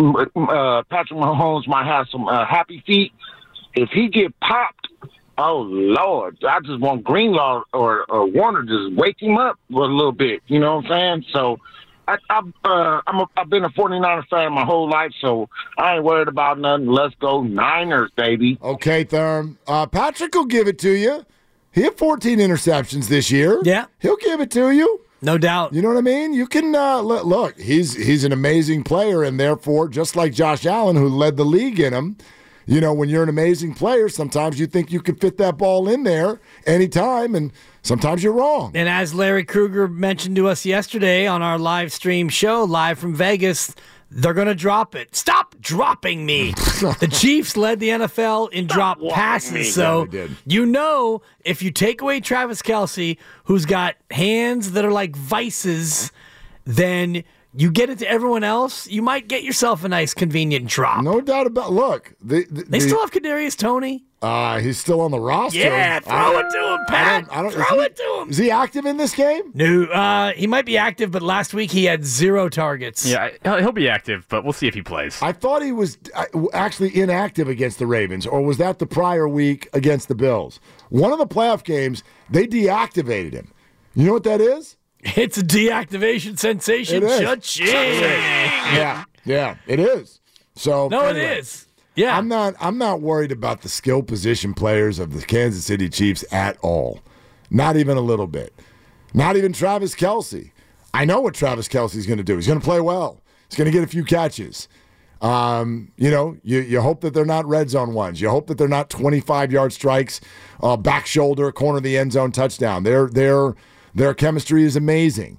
uh, 0.00 0.82
Patrick 0.88 1.18
Mahomes 1.18 1.66
might 1.66 1.86
have 1.86 2.06
some 2.10 2.28
uh, 2.28 2.46
happy 2.46 2.82
feet. 2.86 3.12
If 3.74 3.90
he 3.90 4.08
get 4.08 4.38
popped, 4.40 4.88
oh 5.38 5.60
Lord, 5.62 6.36
I 6.46 6.60
just 6.60 6.80
want 6.80 7.04
Greenlaw 7.04 7.62
or, 7.72 8.04
or 8.10 8.26
Warner 8.26 8.62
just 8.64 8.94
wake 8.96 9.16
him 9.20 9.38
up 9.38 9.58
for 9.70 9.84
a 9.84 9.88
little 9.94 10.12
bit. 10.12 10.42
You 10.48 10.58
know 10.60 10.76
what 10.76 10.90
I'm 10.90 11.22
saying? 11.22 11.24
So. 11.32 11.58
I, 12.06 12.16
I, 12.30 12.38
uh, 12.64 13.02
I'm 13.06 13.16
a, 13.16 13.26
I've 13.36 13.50
been 13.50 13.64
a 13.64 13.68
49er 13.68 14.26
fan 14.28 14.54
my 14.54 14.64
whole 14.64 14.88
life, 14.88 15.12
so 15.20 15.46
I 15.76 15.96
ain't 15.96 16.04
worried 16.04 16.28
about 16.28 16.58
nothing. 16.58 16.86
Let's 16.86 17.14
go 17.16 17.42
Niners, 17.42 18.10
baby. 18.16 18.56
Okay, 18.62 19.04
Therm. 19.04 19.58
Uh, 19.66 19.84
Patrick 19.84 20.34
will 20.34 20.46
give 20.46 20.68
it 20.68 20.78
to 20.78 20.90
you. 20.90 21.26
He 21.70 21.82
had 21.82 21.98
14 21.98 22.38
interceptions 22.38 23.08
this 23.08 23.30
year. 23.30 23.60
Yeah. 23.62 23.88
He'll 23.98 24.16
give 24.16 24.40
it 24.40 24.50
to 24.52 24.70
you. 24.70 25.02
no 25.20 25.36
doubt. 25.36 25.74
You 25.74 25.82
know 25.82 25.88
what 25.88 25.98
I 25.98 26.00
mean? 26.00 26.32
You 26.32 26.46
can 26.46 26.74
uh, 26.74 27.00
look, 27.02 27.26
look. 27.26 27.60
He's 27.60 27.94
he's 27.94 28.24
an 28.24 28.32
amazing 28.32 28.84
player, 28.84 29.22
and 29.22 29.38
therefore, 29.38 29.86
just 29.88 30.16
like 30.16 30.32
Josh 30.32 30.64
Allen, 30.64 30.96
who 30.96 31.08
led 31.10 31.36
the 31.36 31.44
league 31.44 31.78
in 31.78 31.92
him. 31.92 32.16
You 32.68 32.82
know, 32.82 32.92
when 32.92 33.08
you're 33.08 33.22
an 33.22 33.30
amazing 33.30 33.72
player, 33.72 34.10
sometimes 34.10 34.60
you 34.60 34.66
think 34.66 34.92
you 34.92 35.00
could 35.00 35.18
fit 35.18 35.38
that 35.38 35.56
ball 35.56 35.88
in 35.88 36.02
there 36.02 36.38
anytime, 36.66 37.34
and 37.34 37.50
sometimes 37.80 38.22
you're 38.22 38.34
wrong. 38.34 38.72
And 38.74 38.90
as 38.90 39.14
Larry 39.14 39.42
Krueger 39.42 39.88
mentioned 39.88 40.36
to 40.36 40.48
us 40.48 40.66
yesterday 40.66 41.26
on 41.26 41.40
our 41.40 41.58
live 41.58 41.94
stream 41.94 42.28
show, 42.28 42.64
live 42.64 42.98
from 42.98 43.14
Vegas, 43.14 43.74
they're 44.10 44.34
going 44.34 44.48
to 44.48 44.54
drop 44.54 44.94
it. 44.94 45.16
Stop 45.16 45.54
dropping 45.62 46.26
me. 46.26 46.52
the 47.00 47.08
Chiefs 47.10 47.56
led 47.56 47.80
the 47.80 47.88
NFL 47.88 48.52
in 48.52 48.66
drop 48.66 49.00
passes. 49.12 49.74
So 49.74 50.06
Yeah, 50.12 50.26
you 50.44 50.66
know, 50.66 51.22
if 51.46 51.62
you 51.62 51.70
take 51.70 52.02
away 52.02 52.20
Travis 52.20 52.60
Kelce, 52.60 53.16
who's 53.44 53.64
got 53.64 53.96
hands 54.10 54.72
that 54.72 54.84
are 54.84 54.92
like 54.92 55.16
vices, 55.16 56.12
then 56.66 57.24
you 57.54 57.70
get 57.70 57.90
it 57.90 57.98
to 58.00 58.08
everyone 58.10 58.44
else, 58.44 58.86
you 58.88 59.02
might 59.02 59.26
get 59.28 59.42
yourself 59.42 59.84
a 59.84 59.88
nice, 59.88 60.14
convenient 60.14 60.66
drop. 60.66 61.02
No 61.02 61.20
doubt 61.20 61.46
about. 61.46 61.72
Look, 61.72 62.14
the, 62.22 62.44
the, 62.50 62.64
They 62.64 62.78
the- 62.78 62.88
still 62.88 63.00
have 63.00 63.10
Kadarius 63.10 63.56
Toney. 63.56 64.04
Uh, 64.20 64.58
he's 64.58 64.76
still 64.76 65.00
on 65.00 65.12
the 65.12 65.20
roster. 65.20 65.60
Yeah, 65.60 66.00
throw 66.00 66.38
it 66.40 66.50
to 66.50 66.74
him, 66.74 66.80
Pat. 66.88 67.28
I 67.30 67.40
don't, 67.40 67.52
throw 67.52 67.62
is 67.62 67.68
he- 67.70 67.78
it 67.82 67.96
to 67.96 68.18
him. 68.22 68.30
Is 68.30 68.36
he 68.36 68.50
active 68.50 68.84
in 68.84 68.96
this 68.96 69.14
game? 69.14 69.52
No, 69.54 69.84
uh, 69.84 70.32
he 70.32 70.48
might 70.48 70.66
be 70.66 70.76
active, 70.76 71.12
but 71.12 71.22
last 71.22 71.54
week 71.54 71.70
he 71.70 71.84
had 71.84 72.04
zero 72.04 72.48
targets. 72.48 73.06
Yeah, 73.06 73.30
he'll 73.44 73.58
he'll 73.58 73.70
be 73.70 73.88
active, 73.88 74.26
but 74.28 74.42
we'll 74.42 74.52
see 74.52 74.66
if 74.66 74.74
he 74.74 74.82
plays. 74.82 75.22
I 75.22 75.30
thought 75.30 75.62
he 75.62 75.70
was 75.70 75.98
uh, 76.16 76.24
actually 76.52 77.00
inactive 77.00 77.48
against 77.48 77.78
the 77.78 77.86
Ravens, 77.86 78.26
or 78.26 78.42
was 78.42 78.58
that 78.58 78.80
the 78.80 78.86
prior 78.86 79.28
week 79.28 79.68
against 79.72 80.08
the 80.08 80.16
Bills? 80.16 80.58
One 80.88 81.12
of 81.12 81.18
the 81.20 81.26
playoff 81.28 81.62
games, 81.62 82.02
they 82.28 82.48
deactivated 82.48 83.34
him. 83.34 83.52
You 83.94 84.06
know 84.06 84.14
what 84.14 84.24
that 84.24 84.40
is? 84.40 84.76
It's 85.00 85.38
a 85.38 85.42
deactivation 85.42 86.38
sensation. 86.38 87.02
Cha-ching. 87.02 87.66
Yeah, 87.68 89.04
yeah, 89.24 89.56
it 89.66 89.78
is. 89.78 90.20
So 90.54 90.88
No, 90.88 91.02
anyway, 91.02 91.24
it 91.24 91.38
is. 91.38 91.66
Yeah. 91.94 92.16
I'm 92.16 92.28
not. 92.28 92.54
I'm 92.60 92.78
not 92.78 93.00
worried 93.00 93.32
about 93.32 93.62
the 93.62 93.68
skill 93.68 94.02
position 94.02 94.54
players 94.54 94.98
of 94.98 95.12
the 95.14 95.22
Kansas 95.22 95.64
City 95.64 95.88
Chiefs 95.88 96.24
at 96.32 96.56
all. 96.62 97.00
Not 97.50 97.76
even 97.76 97.96
a 97.96 98.00
little 98.00 98.26
bit. 98.26 98.52
Not 99.14 99.36
even 99.36 99.52
Travis 99.52 99.94
Kelce. 99.94 100.52
I 100.94 101.04
know 101.04 101.20
what 101.20 101.34
Travis 101.34 101.68
Kelce's 101.68 102.06
going 102.06 102.18
to 102.18 102.24
do. 102.24 102.36
He's 102.36 102.46
going 102.46 102.60
to 102.60 102.64
play 102.64 102.80
well. 102.80 103.20
He's 103.48 103.56
going 103.56 103.66
to 103.66 103.72
get 103.72 103.82
a 103.82 103.88
few 103.88 104.04
catches. 104.04 104.68
Um, 105.20 105.90
you 105.96 106.10
know, 106.10 106.36
you, 106.44 106.60
you 106.60 106.80
hope 106.80 107.00
that 107.00 107.14
they're 107.14 107.24
not 107.24 107.44
red 107.46 107.70
zone 107.70 107.94
ones. 107.94 108.20
You 108.20 108.30
hope 108.30 108.46
that 108.46 108.58
they're 108.58 108.68
not 108.68 108.90
25 108.90 109.50
yard 109.50 109.72
strikes, 109.72 110.20
uh, 110.62 110.76
back 110.76 111.06
shoulder, 111.06 111.50
corner 111.50 111.78
of 111.78 111.82
the 111.82 111.98
end 111.98 112.12
zone 112.12 112.30
touchdown. 112.30 112.84
Their 112.84 113.08
their 113.08 113.54
their 113.98 114.14
chemistry 114.14 114.64
is 114.64 114.76
amazing. 114.76 115.38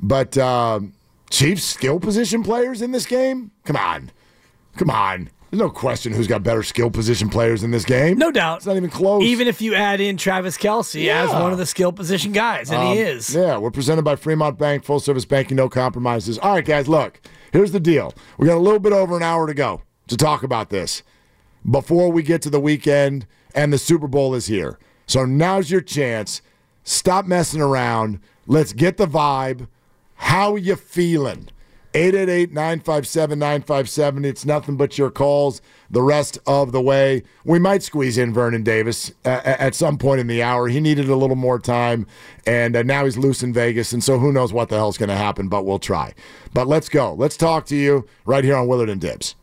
But 0.00 0.36
um 0.38 0.92
Chiefs 1.30 1.64
skill 1.64 2.00
position 2.00 2.42
players 2.42 2.82
in 2.82 2.90
this 2.90 3.06
game? 3.06 3.52
Come 3.64 3.76
on. 3.76 4.10
Come 4.76 4.90
on. 4.90 5.30
There's 5.50 5.60
no 5.60 5.70
question 5.70 6.12
who's 6.12 6.26
got 6.28 6.42
better 6.44 6.62
skill 6.62 6.90
position 6.90 7.28
players 7.28 7.62
in 7.64 7.70
this 7.72 7.84
game. 7.84 8.18
no 8.18 8.30
doubt. 8.30 8.58
It's 8.58 8.66
not 8.66 8.76
even 8.76 8.90
close. 8.90 9.22
Even 9.24 9.48
if 9.48 9.60
you 9.60 9.74
add 9.74 10.00
in 10.00 10.16
Travis 10.16 10.56
Kelce 10.56 11.08
as 11.08 11.28
one 11.30 11.50
of 11.52 11.58
the 11.58 11.66
skill 11.66 11.90
position 11.92 12.30
guys, 12.32 12.70
and 12.70 12.80
he 12.82 13.00
Um, 13.02 13.06
is. 13.16 13.34
Yeah, 13.34 13.58
we're 13.58 13.72
presented 13.72 14.02
by 14.02 14.14
Fremont 14.16 14.58
Bank, 14.58 14.84
full 14.84 15.00
service 15.00 15.24
banking, 15.24 15.56
no 15.56 15.68
compromises. 15.68 16.38
All 16.38 16.54
right, 16.54 16.64
guys, 16.64 16.86
look, 16.88 17.20
here's 17.52 17.72
the 17.72 17.80
deal. 17.80 18.14
We 18.38 18.46
got 18.46 18.56
a 18.58 18.60
little 18.60 18.78
bit 18.78 18.92
over 18.92 19.16
an 19.16 19.24
hour 19.24 19.46
to 19.48 19.54
go 19.54 19.82
to 20.06 20.16
talk 20.16 20.44
about 20.44 20.70
this 20.70 21.02
before 21.68 22.10
we 22.12 22.22
get 22.22 22.42
to 22.42 22.50
the 22.50 22.60
weekend 22.60 23.26
and 23.54 23.72
the 23.72 23.78
Super 23.78 24.06
Bowl 24.06 24.34
is 24.36 24.46
here. 24.46 24.78
So 25.06 25.24
now's 25.24 25.68
your 25.70 25.80
chance. 25.80 26.42
Stop 26.90 27.24
messing 27.24 27.60
around. 27.60 28.18
Let's 28.48 28.72
get 28.72 28.96
the 28.96 29.06
vibe. 29.06 29.68
How 30.16 30.56
you 30.56 30.74
feeling? 30.74 31.48
888 31.94 32.50
957 32.50 33.38
9570. 33.38 34.28
It's 34.28 34.44
nothing 34.44 34.76
but 34.76 34.98
your 34.98 35.08
calls 35.08 35.62
the 35.88 36.02
rest 36.02 36.40
of 36.48 36.72
the 36.72 36.80
way. 36.80 37.22
We 37.44 37.60
might 37.60 37.84
squeeze 37.84 38.18
in 38.18 38.34
Vernon 38.34 38.64
Davis 38.64 39.12
uh, 39.24 39.40
at 39.44 39.76
some 39.76 39.98
point 39.98 40.20
in 40.20 40.26
the 40.26 40.42
hour. 40.42 40.66
He 40.66 40.80
needed 40.80 41.08
a 41.08 41.14
little 41.14 41.36
more 41.36 41.60
time, 41.60 42.08
and 42.44 42.74
uh, 42.74 42.82
now 42.82 43.04
he's 43.04 43.16
loose 43.16 43.44
in 43.44 43.52
Vegas, 43.52 43.92
and 43.92 44.02
so 44.02 44.18
who 44.18 44.32
knows 44.32 44.52
what 44.52 44.68
the 44.68 44.74
hell's 44.74 44.98
going 44.98 45.10
to 45.10 45.16
happen, 45.16 45.46
but 45.46 45.64
we'll 45.64 45.78
try. 45.78 46.12
But 46.52 46.66
let's 46.66 46.88
go. 46.88 47.14
Let's 47.14 47.36
talk 47.36 47.66
to 47.66 47.76
you 47.76 48.04
right 48.24 48.42
here 48.42 48.56
on 48.56 48.66
Willard 48.66 48.88
and 48.88 49.00
Dibs. 49.00 49.36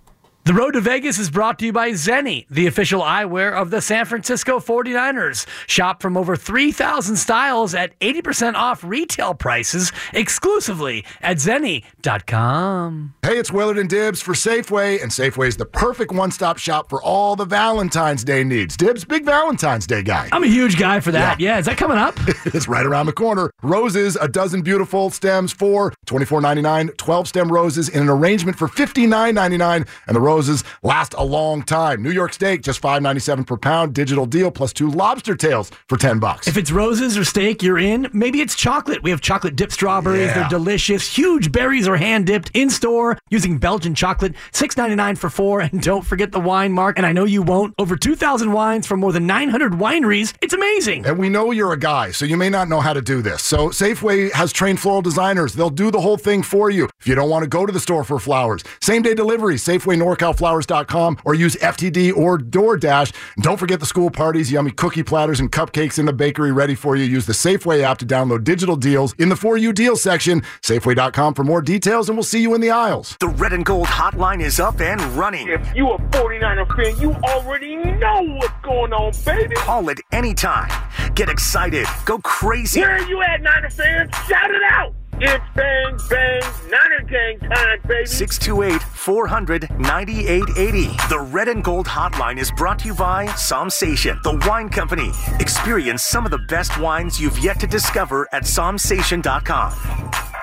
The 0.48 0.54
road 0.54 0.76
to 0.76 0.80
Vegas 0.80 1.20
is 1.20 1.30
brought 1.30 1.60
to 1.60 1.66
you 1.66 1.74
by 1.74 1.90
Zenni, 1.90 2.46
the 2.50 2.68
official 2.68 3.02
eyewear 3.02 3.52
of 3.52 3.70
the 3.70 3.82
San 3.82 4.06
Francisco 4.06 4.60
49ers. 4.60 5.46
Shop 5.68 6.02
from 6.02 6.16
over 6.16 6.38
3,000 6.38 7.18
styles 7.18 7.76
at 7.76 8.00
80% 8.00 8.54
off 8.54 8.82
retail 8.82 9.34
prices 9.34 9.92
exclusively 10.14 11.04
at 11.22 11.36
Zenni.com. 11.36 13.16
Hey, 13.24 13.38
it's 13.38 13.52
Willard 13.52 13.78
and 13.78 13.90
Dibs 13.90 14.22
for 14.22 14.32
Safeway, 14.32 15.04
and 15.04 15.12
Safeway 15.12 15.50
is 15.50 15.58
the 15.58 15.66
perfect 15.66 16.14
one 16.14 16.32
stop 16.32 16.58
shop 16.58 16.90
for 16.90 17.04
all 17.04 17.36
the 17.36 17.44
Valentine's 17.44 18.24
Day 18.24 18.46
needs. 18.46 18.78
Dibs, 18.78 19.04
big 19.04 19.26
Valentine's 19.26 19.86
Day 19.86 20.02
guy. 20.02 20.30
I'm 20.32 20.46
a 20.46 20.48
huge 20.48 20.80
guy 20.80 21.02
for 21.02 21.12
that. 21.12 21.42
Yeah, 21.42 21.56
yeah 21.56 21.60
is 21.60 21.66
that 21.66 21.76
coming 21.76 21.98
up? 21.98 22.16
it's 22.46 22.70
right 22.70 22.86
around 22.86 23.08
the 23.08 23.12
corner. 23.12 23.52
Roses, 23.64 24.16
a 24.16 24.30
dozen 24.30 24.62
beautiful 24.62 25.10
stems 25.10 25.52
for 25.52 25.92
$24.99, 26.06 26.96
12 26.96 27.28
stem 27.28 27.52
roses 27.52 27.90
in 27.90 28.04
an 28.04 28.08
arrangement 28.08 28.58
for 28.58 28.70
$59.99, 28.70 29.86
and 30.08 30.16
the 30.16 30.22
rose 30.22 30.37
roses 30.38 30.64
last 30.84 31.16
a 31.18 31.24
long 31.24 31.64
time. 31.64 32.04
New 32.04 32.12
York 32.12 32.32
steak, 32.32 32.62
just 32.62 32.80
five 32.80 33.02
ninety 33.02 33.20
seven 33.20 33.44
per 33.44 33.58
pound. 33.58 33.96
Digital 33.96 34.28
deal 34.28 34.52
plus 34.52 34.72
two 34.72 34.90
lobster 34.92 35.36
tails 35.36 35.72
for 35.90 35.98
10 35.98 36.20
bucks. 36.20 36.48
If 36.48 36.58
it's 36.58 36.72
roses 36.72 37.18
or 37.18 37.24
steak, 37.24 37.64
you're 37.64 37.80
in. 37.80 38.08
Maybe 38.14 38.40
it's 38.42 38.56
chocolate. 38.56 39.02
We 39.02 39.10
have 39.10 39.20
chocolate 39.22 39.56
dipped 39.56 39.74
strawberries. 39.74 40.28
Yeah. 40.28 40.34
They're 40.36 40.50
delicious. 40.50 41.16
Huge 41.16 41.52
berries 41.52 41.88
are 41.88 41.98
hand 41.98 42.28
dipped 42.28 42.52
in 42.54 42.70
store 42.70 43.18
using 43.32 43.58
Belgian 43.58 43.96
chocolate. 43.96 44.36
Six 44.52 44.78
ninety 44.78 44.96
nine 44.96 45.16
for 45.16 45.30
four. 45.32 45.62
And 45.62 45.82
don't 45.82 46.06
forget 46.06 46.32
the 46.32 46.40
wine 46.40 46.72
mark. 46.72 46.98
And 46.98 47.06
I 47.06 47.12
know 47.14 47.26
you 47.26 47.42
won't. 47.42 47.74
Over 47.80 47.96
2,000 47.96 48.52
wines 48.52 48.86
from 48.86 49.00
more 49.00 49.12
than 49.12 49.26
900 49.26 49.74
wineries. 49.74 50.36
It's 50.42 50.54
amazing. 50.54 51.06
And 51.08 51.18
we 51.18 51.30
know 51.30 51.52
you're 51.52 51.74
a 51.74 51.80
guy, 51.80 52.12
so 52.12 52.26
you 52.26 52.38
may 52.38 52.50
not 52.50 52.70
know 52.70 52.80
how 52.80 52.94
to 52.94 53.02
do 53.02 53.22
this. 53.22 53.44
So 53.44 53.70
Safeway 53.70 54.32
has 54.34 54.54
trained 54.54 54.80
floral 54.80 55.02
designers. 55.02 55.54
They'll 55.54 55.70
do 55.70 55.90
the 55.90 56.02
whole 56.02 56.18
thing 56.18 56.44
for 56.44 56.70
you. 56.70 56.88
If 57.00 57.08
you 57.08 57.16
don't 57.16 57.30
want 57.30 57.44
to 57.44 57.50
go 57.50 57.66
to 57.66 57.72
the 57.72 57.80
store 57.80 58.04
for 58.04 58.20
flowers, 58.20 58.64
same 58.82 59.02
day 59.02 59.14
delivery, 59.14 59.56
Safeway 59.56 59.98
NorCal 59.98 60.27
localflowers.com 60.28 61.18
or 61.26 61.34
use 61.34 61.56
FTD 61.56 62.16
or 62.16 62.38
DoorDash. 62.38 63.14
And 63.36 63.44
don't 63.44 63.58
forget 63.58 63.80
the 63.80 63.86
school 63.86 64.10
parties, 64.10 64.52
yummy 64.52 64.72
cookie 64.72 65.04
platters 65.04 65.40
and 65.40 65.52
cupcakes 65.52 66.00
in 66.00 66.06
the 66.06 66.14
bakery 66.14 66.52
ready 66.52 66.76
for 66.76 66.96
you. 66.96 67.06
Use 67.06 67.26
the 67.26 67.34
Safeway 67.34 67.82
app 67.82 67.98
to 68.00 68.06
download 68.06 68.44
digital 68.44 68.76
deals 68.76 69.14
in 69.14 69.30
the 69.30 69.36
For 69.36 69.58
You 69.58 69.74
Deals 69.74 70.02
section. 70.02 70.42
Safeway.com 70.62 71.34
for 71.34 71.44
more 71.44 71.62
details, 71.62 72.10
and 72.10 72.18
we'll 72.18 72.24
see 72.24 72.42
you 72.42 72.54
in 72.54 72.62
the 72.62 72.72
aisles. 72.72 73.18
The 73.20 73.30
Red 73.30 73.54
and 73.54 73.66
Gold 73.66 73.88
hotline 73.88 74.42
is 74.42 74.60
up 74.60 74.82
and 74.82 75.02
running. 75.14 75.48
If 75.48 75.76
you 75.76 75.90
are 75.90 75.96
a 75.96 76.10
49er 76.10 76.76
fan, 76.76 77.02
you 77.02 77.14
already 77.14 77.76
know 77.76 78.22
what's 78.38 78.54
going 78.64 78.94
on, 78.94 79.14
baby. 79.26 79.56
Call 79.56 79.90
it 79.90 80.00
anytime. 80.12 80.70
Get 81.16 81.30
excited. 81.30 81.86
Go 82.06 82.20
crazy. 82.20 82.82
Where 82.82 82.92
are 82.92 83.08
you 83.08 83.22
at, 83.22 83.42
Niner 83.42 83.70
fans? 83.70 84.14
Shout 84.28 84.52
it 84.52 84.62
out. 84.70 84.94
It's 85.20 85.44
bang 85.56 85.98
bang 86.12 86.42
Niner 86.70 87.02
gang 87.10 87.40
time, 87.40 87.80
baby. 87.88 88.06
628 88.06 88.84
400 88.84 89.68
9880. 89.80 90.86
The 91.10 91.20
Red 91.20 91.48
and 91.48 91.64
Gold 91.64 91.88
Hotline 91.88 92.38
is 92.38 92.52
brought 92.52 92.78
to 92.80 92.86
you 92.86 92.94
by 92.94 93.26
Somsation, 93.30 94.22
the 94.22 94.40
wine 94.48 94.70
company. 94.70 95.12
Experience 95.40 96.04
some 96.04 96.26
of 96.26 96.30
the 96.30 96.38
best 96.50 96.80
wines 96.80 97.20
you've 97.20 97.40
yet 97.40 97.60
to 97.62 97.68
discover 97.68 98.28
at 98.32 98.44
somsation.com. 98.44 99.74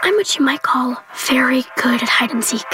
I'm 0.02 0.14
what 0.16 0.34
you 0.36 0.44
might 0.44 0.62
call 0.62 1.00
very 1.28 1.62
good 1.80 2.02
at 2.02 2.08
hide 2.08 2.32
and 2.32 2.42
seek. 2.42 2.66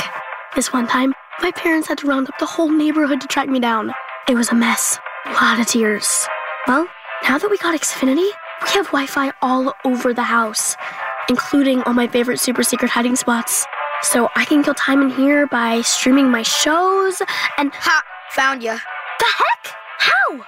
This 0.56 0.72
one 0.72 0.86
time, 0.86 1.12
my 1.42 1.50
parents 1.50 1.86
had 1.86 1.98
to 1.98 2.06
round 2.06 2.30
up 2.30 2.38
the 2.38 2.46
whole 2.46 2.70
neighborhood 2.70 3.20
to 3.20 3.26
track 3.26 3.50
me 3.50 3.60
down. 3.60 3.92
It 4.26 4.36
was 4.36 4.48
a 4.48 4.54
mess. 4.54 4.98
A 5.26 5.32
lot 5.32 5.60
of 5.60 5.66
tears. 5.66 6.26
Well, 6.66 6.88
now 7.24 7.36
that 7.36 7.50
we 7.50 7.58
got 7.58 7.78
Xfinity, 7.78 8.30
we 8.62 8.68
have 8.70 8.86
Wi 8.86 9.06
Fi 9.06 9.32
all 9.42 9.74
over 9.84 10.14
the 10.14 10.22
house 10.22 10.76
including 11.28 11.82
all 11.82 11.92
my 11.92 12.06
favorite 12.06 12.40
super 12.40 12.62
secret 12.62 12.90
hiding 12.90 13.16
spots. 13.16 13.64
So 14.02 14.28
I 14.34 14.44
can 14.44 14.62
kill 14.62 14.74
time 14.74 15.02
in 15.02 15.10
here 15.10 15.46
by 15.46 15.82
streaming 15.82 16.30
my 16.30 16.42
shows 16.42 17.20
and. 17.58 17.72
Ha! 17.74 18.02
Found 18.32 18.62
you. 18.62 18.70
The 18.72 19.26
heck? 19.26 19.74
How? 19.98 20.44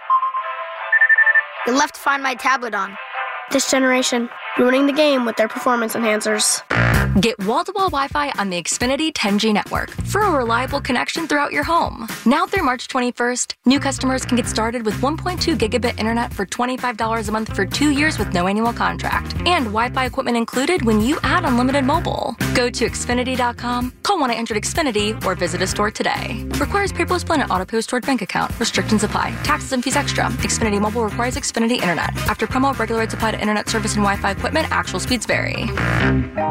You 1.66 1.76
left 1.76 1.96
to 1.96 2.00
find 2.00 2.22
my 2.22 2.34
tablet 2.34 2.74
on. 2.74 2.96
This 3.50 3.70
generation, 3.70 4.30
ruining 4.58 4.86
the 4.86 4.92
game 4.92 5.24
with 5.24 5.36
their 5.36 5.48
performance 5.48 5.94
enhancers. 5.94 6.62
Get 7.20 7.38
wall 7.44 7.62
to 7.64 7.72
wall 7.72 7.90
Wi 7.90 8.08
Fi 8.08 8.30
on 8.38 8.48
the 8.48 8.62
Xfinity 8.62 9.12
10G 9.12 9.52
network 9.52 9.90
for 9.90 10.22
a 10.22 10.30
reliable 10.30 10.80
connection 10.80 11.26
throughout 11.26 11.52
your 11.52 11.64
home. 11.64 12.08
Now 12.24 12.46
through 12.46 12.64
March 12.64 12.88
21st, 12.88 13.54
new 13.66 13.78
customers 13.80 14.24
can 14.24 14.36
get 14.36 14.46
started 14.46 14.84
with 14.84 14.94
1.2 14.94 15.56
gigabit 15.58 15.98
internet 15.98 16.32
for 16.32 16.46
$25 16.46 17.28
a 17.28 17.32
month 17.32 17.54
for 17.54 17.66
two 17.66 17.90
years 17.90 18.18
with 18.18 18.32
no 18.32 18.46
annual 18.46 18.72
contract 18.72 19.36
and 19.46 19.66
Wi 19.66 19.90
Fi 19.90 20.06
equipment 20.06 20.36
included 20.36 20.84
when 20.84 21.00
you 21.00 21.18
add 21.22 21.44
unlimited 21.44 21.84
mobile. 21.84 22.34
Go 22.54 22.70
to 22.70 22.86
Xfinity.com, 22.86 23.92
call 24.02 24.18
1 24.18 24.30
800 24.30 24.62
Xfinity, 24.62 25.24
or 25.24 25.34
visit 25.34 25.60
a 25.60 25.66
store 25.66 25.90
today. 25.90 26.44
Requires 26.58 26.92
paperless 26.92 27.26
plan 27.26 27.40
and 27.42 27.50
auto 27.50 27.64
post 27.64 27.88
stored 27.88 28.06
bank 28.06 28.22
account. 28.22 28.58
Restrictions 28.58 29.04
apply. 29.04 29.34
Taxes 29.42 29.72
and 29.72 29.82
fees 29.84 29.96
extra. 29.96 30.24
Xfinity 30.40 30.80
Mobile 30.80 31.04
requires 31.04 31.36
Xfinity 31.36 31.72
Internet. 31.80 32.16
After 32.28 32.46
promo, 32.46 32.76
regular 32.78 33.00
rates 33.00 33.14
apply 33.14 33.32
to 33.32 33.40
internet 33.40 33.68
service 33.68 33.96
and 33.96 34.04
Wi 34.04 34.16
Fi 34.16 34.34
equipment. 34.42 34.66
Actual 34.72 34.98
speeds 34.98 35.24
vary. 35.24 35.66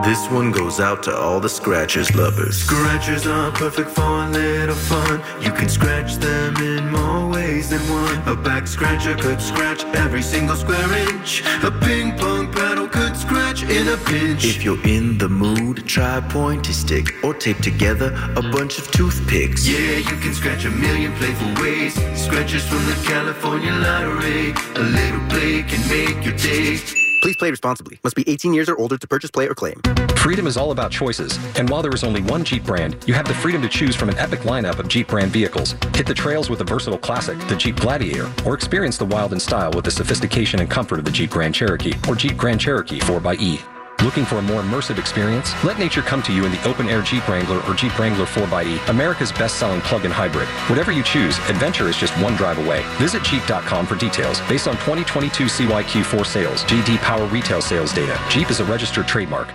This 0.03 0.29
one 0.29 0.51
goes 0.51 0.79
out 0.79 1.03
to 1.03 1.13
all 1.15 1.41
the 1.41 1.49
Scratchers 1.49 2.15
lovers. 2.15 2.63
Scratchers 2.63 3.27
are 3.27 3.51
perfect 3.51 3.89
for 3.89 4.23
a 4.23 4.29
little 4.29 4.75
fun. 4.75 5.21
You 5.43 5.51
can 5.51 5.67
scratch 5.67 6.15
them 6.15 6.55
in 6.55 6.89
more 6.89 7.29
ways 7.29 7.69
than 7.69 7.81
one. 7.89 8.17
A 8.27 8.35
back 8.35 8.65
scratcher 8.67 9.15
could 9.15 9.41
scratch 9.41 9.83
every 10.03 10.21
single 10.21 10.55
square 10.55 10.91
inch. 11.09 11.43
A 11.63 11.71
ping 11.83 12.17
pong 12.17 12.51
paddle 12.53 12.87
could 12.87 13.17
scratch 13.17 13.63
in 13.63 13.89
a 13.89 13.97
pinch. 13.97 14.45
If 14.45 14.63
you're 14.63 14.81
in 14.87 15.17
the 15.17 15.27
mood, 15.27 15.85
try 15.85 16.17
a 16.17 16.21
pointy 16.21 16.71
stick 16.71 17.07
or 17.23 17.33
tape 17.33 17.59
together 17.59 18.09
a 18.37 18.41
bunch 18.41 18.79
of 18.79 18.89
toothpicks. 18.91 19.67
Yeah, 19.67 19.97
you 19.97 20.17
can 20.23 20.33
scratch 20.33 20.63
a 20.63 20.71
million 20.71 21.11
playful 21.17 21.61
ways. 21.61 21.93
Scratchers 22.15 22.65
from 22.65 22.83
the 22.85 22.97
California 23.03 23.73
Lottery. 23.73 24.53
A 24.75 24.83
little 24.97 25.27
play 25.27 25.63
can 25.63 25.81
make 25.89 26.23
your 26.23 26.37
day. 26.37 27.00
Please 27.22 27.38
play 27.38 27.51
responsibly. 27.51 27.99
Must 28.03 28.15
be 28.15 28.28
18 28.28 28.53
years 28.53 28.67
or 28.67 28.78
older 28.78 28.97
to 28.97 29.07
purchase, 29.07 29.30
play, 29.30 29.47
or 29.47 29.53
claim. 29.53 29.80
Freedom 30.17 30.47
is 30.47 30.57
all 30.57 30.72
about 30.72 30.91
choices. 30.91 31.38
And 31.57 31.69
while 31.69 31.82
there 31.82 31.93
is 31.93 32.03
only 32.03 32.22
one 32.22 32.43
Jeep 32.43 32.63
brand, 32.63 32.97
you 33.07 33.13
have 33.13 33.28
the 33.28 33.34
freedom 33.34 33.61
to 33.61 33.69
choose 33.69 33.95
from 33.95 34.09
an 34.09 34.17
epic 34.17 34.41
lineup 34.41 34.80
of 34.80 34.88
Jeep 34.88 35.07
brand 35.07 35.32
vehicles. 35.32 35.76
Hit 35.93 36.07
the 36.07 36.13
trails 36.13 36.49
with 36.49 36.59
the 36.59 36.65
versatile 36.65 36.99
classic, 36.99 37.38
the 37.47 37.55
Jeep 37.55 37.80
Gladiator, 37.80 38.32
or 38.45 38.53
experience 38.55 38.97
the 38.97 39.05
wild 39.05 39.34
in 39.34 39.39
style 39.39 39.72
with 39.72 39.86
the 39.86 39.91
sophistication 39.91 40.59
and 40.59 40.69
comfort 40.69 40.99
of 40.99 41.05
the 41.05 41.11
Jeep 41.11 41.30
Grand 41.30 41.53
Cherokee 41.53 41.93
or 42.07 42.15
Jeep 42.15 42.38
Grand 42.38 42.59
Cherokee 42.59 42.99
4xE. 42.99 43.70
Looking 44.03 44.25
for 44.25 44.37
a 44.37 44.41
more 44.41 44.63
immersive 44.63 44.97
experience? 44.97 45.53
Let 45.63 45.77
nature 45.77 46.01
come 46.01 46.23
to 46.23 46.33
you 46.33 46.45
in 46.45 46.51
the 46.51 46.67
open 46.67 46.89
air 46.89 47.03
Jeep 47.03 47.27
Wrangler 47.27 47.61
or 47.67 47.75
Jeep 47.75 47.97
Wrangler 47.99 48.25
4xE, 48.25 48.89
America's 48.89 49.31
best 49.31 49.59
selling 49.59 49.79
plug 49.81 50.05
in 50.05 50.11
hybrid. 50.11 50.47
Whatever 50.69 50.91
you 50.91 51.03
choose, 51.03 51.37
adventure 51.49 51.87
is 51.87 51.95
just 51.95 52.11
one 52.17 52.35
drive 52.35 52.57
away. 52.57 52.83
Visit 52.97 53.21
Jeep.com 53.21 53.85
for 53.85 53.95
details. 53.95 54.41
Based 54.49 54.67
on 54.67 54.73
2022 54.77 55.45
CYQ4 55.45 56.25
sales, 56.25 56.63
J.D. 56.63 56.97
Power 56.97 57.27
retail 57.27 57.61
sales 57.61 57.93
data, 57.93 58.19
Jeep 58.27 58.49
is 58.49 58.59
a 58.59 58.65
registered 58.65 59.07
trademark. 59.07 59.53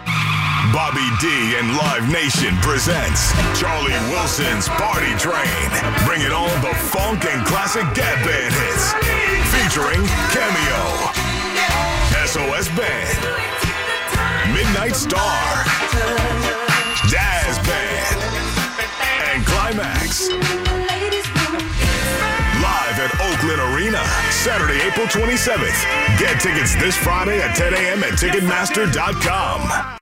Bobby 0.73 1.07
D 1.21 1.27
and 1.59 1.77
Live 1.77 2.11
Nation 2.11 2.55
presents 2.63 3.35
Charlie 3.59 3.99
Wilson's 4.15 4.69
Party 4.79 5.11
Train. 5.19 5.67
Bring 6.07 6.23
it 6.23 6.31
on 6.33 6.55
the 6.63 6.75
funk 6.95 7.25
and 7.25 7.45
classic 7.47 7.83
Gap 7.95 8.25
Band 8.25 8.55
hits. 8.55 8.95
Featuring 9.51 10.07
Cameo, 10.31 10.83
SOS 12.27 12.69
Band, 12.77 13.66
Midnight 14.57 14.97
Star, 14.97 15.65
Dazz 17.11 17.59
Band, 17.69 18.23
and 19.29 19.45
Climax. 19.45 20.31
Live 22.63 22.99
at 22.99 23.13
Oakland 23.21 23.61
Arena, 23.61 24.03
Saturday, 24.31 24.81
April 24.81 25.07
27th. 25.09 25.85
Get 26.19 26.41
tickets 26.41 26.75
this 26.77 26.97
Friday 26.97 27.43
at 27.43 27.55
10 27.55 27.75
a.m. 27.75 28.03
at 28.03 28.15
Ticketmaster.com. 28.15 29.97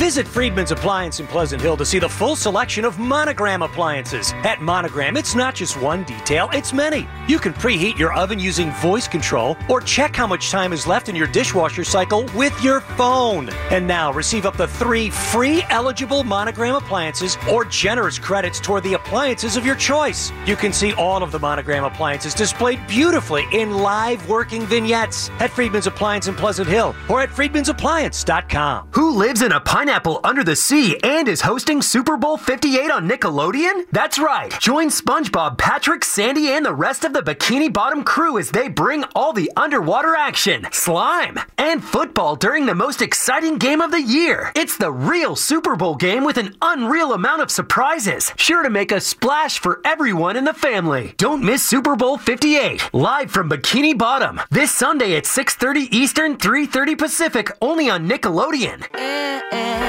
Visit 0.00 0.26
Friedman's 0.26 0.70
Appliance 0.70 1.20
in 1.20 1.26
Pleasant 1.26 1.60
Hill 1.60 1.76
to 1.76 1.84
see 1.84 1.98
the 1.98 2.08
full 2.08 2.34
selection 2.34 2.86
of 2.86 2.98
Monogram 2.98 3.60
appliances. 3.60 4.32
At 4.44 4.62
Monogram, 4.62 5.14
it's 5.14 5.34
not 5.34 5.54
just 5.54 5.78
one 5.78 6.04
detail, 6.04 6.48
it's 6.54 6.72
many. 6.72 7.06
You 7.28 7.38
can 7.38 7.52
preheat 7.52 7.98
your 7.98 8.14
oven 8.14 8.38
using 8.38 8.72
voice 8.72 9.06
control 9.06 9.58
or 9.68 9.82
check 9.82 10.16
how 10.16 10.26
much 10.26 10.50
time 10.50 10.72
is 10.72 10.86
left 10.86 11.10
in 11.10 11.14
your 11.14 11.26
dishwasher 11.26 11.84
cycle 11.84 12.24
with 12.34 12.58
your 12.64 12.80
phone. 12.80 13.50
And 13.70 13.86
now 13.86 14.10
receive 14.10 14.46
up 14.46 14.56
to 14.56 14.66
three 14.66 15.10
free 15.10 15.64
eligible 15.68 16.24
Monogram 16.24 16.76
appliances 16.76 17.36
or 17.52 17.66
generous 17.66 18.18
credits 18.18 18.58
toward 18.58 18.84
the 18.84 18.94
appliances 18.94 19.58
of 19.58 19.66
your 19.66 19.76
choice. 19.76 20.32
You 20.46 20.56
can 20.56 20.72
see 20.72 20.94
all 20.94 21.22
of 21.22 21.30
the 21.30 21.38
Monogram 21.38 21.84
appliances 21.84 22.32
displayed 22.32 22.80
beautifully 22.86 23.44
in 23.52 23.76
live 23.76 24.26
working 24.30 24.62
vignettes 24.62 25.28
at 25.40 25.50
Friedman's 25.50 25.86
Appliance 25.86 26.26
in 26.26 26.34
Pleasant 26.34 26.68
Hill 26.70 26.96
or 27.10 27.20
at 27.20 27.28
friedmansappliance.com. 27.28 28.88
Who 28.92 29.10
lives 29.10 29.42
in 29.42 29.52
a 29.52 29.60
pineapple? 29.60 29.89
Pineapple 29.90 30.20
Under 30.22 30.44
the 30.44 30.54
Sea 30.54 30.96
and 31.02 31.26
is 31.26 31.40
hosting 31.40 31.82
Super 31.82 32.16
Bowl 32.16 32.36
58 32.36 32.92
on 32.92 33.08
Nickelodeon? 33.08 33.86
That's 33.90 34.20
right. 34.20 34.56
Join 34.60 34.86
SpongeBob, 34.86 35.58
Patrick, 35.58 36.04
Sandy, 36.04 36.46
and 36.52 36.64
the 36.64 36.72
rest 36.72 37.04
of 37.04 37.12
the 37.12 37.22
Bikini 37.22 37.72
Bottom 37.72 38.04
crew 38.04 38.38
as 38.38 38.52
they 38.52 38.68
bring 38.68 39.02
all 39.16 39.32
the 39.32 39.50
underwater 39.56 40.14
action, 40.14 40.68
slime, 40.70 41.40
and 41.58 41.82
football 41.82 42.36
during 42.36 42.66
the 42.66 42.74
most 42.76 43.02
exciting 43.02 43.58
game 43.58 43.80
of 43.80 43.90
the 43.90 44.00
year. 44.00 44.52
It's 44.54 44.76
the 44.76 44.92
real 44.92 45.34
Super 45.34 45.74
Bowl 45.74 45.96
game 45.96 46.22
with 46.22 46.36
an 46.36 46.54
unreal 46.62 47.12
amount 47.12 47.42
of 47.42 47.50
surprises, 47.50 48.32
sure 48.36 48.62
to 48.62 48.70
make 48.70 48.92
a 48.92 49.00
splash 49.00 49.58
for 49.58 49.80
everyone 49.84 50.36
in 50.36 50.44
the 50.44 50.54
family. 50.54 51.14
Don't 51.16 51.42
miss 51.42 51.64
Super 51.64 51.96
Bowl 51.96 52.16
58, 52.16 52.94
live 52.94 53.32
from 53.32 53.50
Bikini 53.50 53.98
Bottom, 53.98 54.40
this 54.52 54.70
Sunday 54.70 55.16
at 55.16 55.24
6:30 55.26 55.88
Eastern, 55.90 56.36
3:30 56.36 56.94
Pacific, 56.96 57.50
only 57.60 57.90
on 57.90 58.08
Nickelodeon. 58.08 58.86
Eh, 58.94 59.40
eh. 59.50 59.79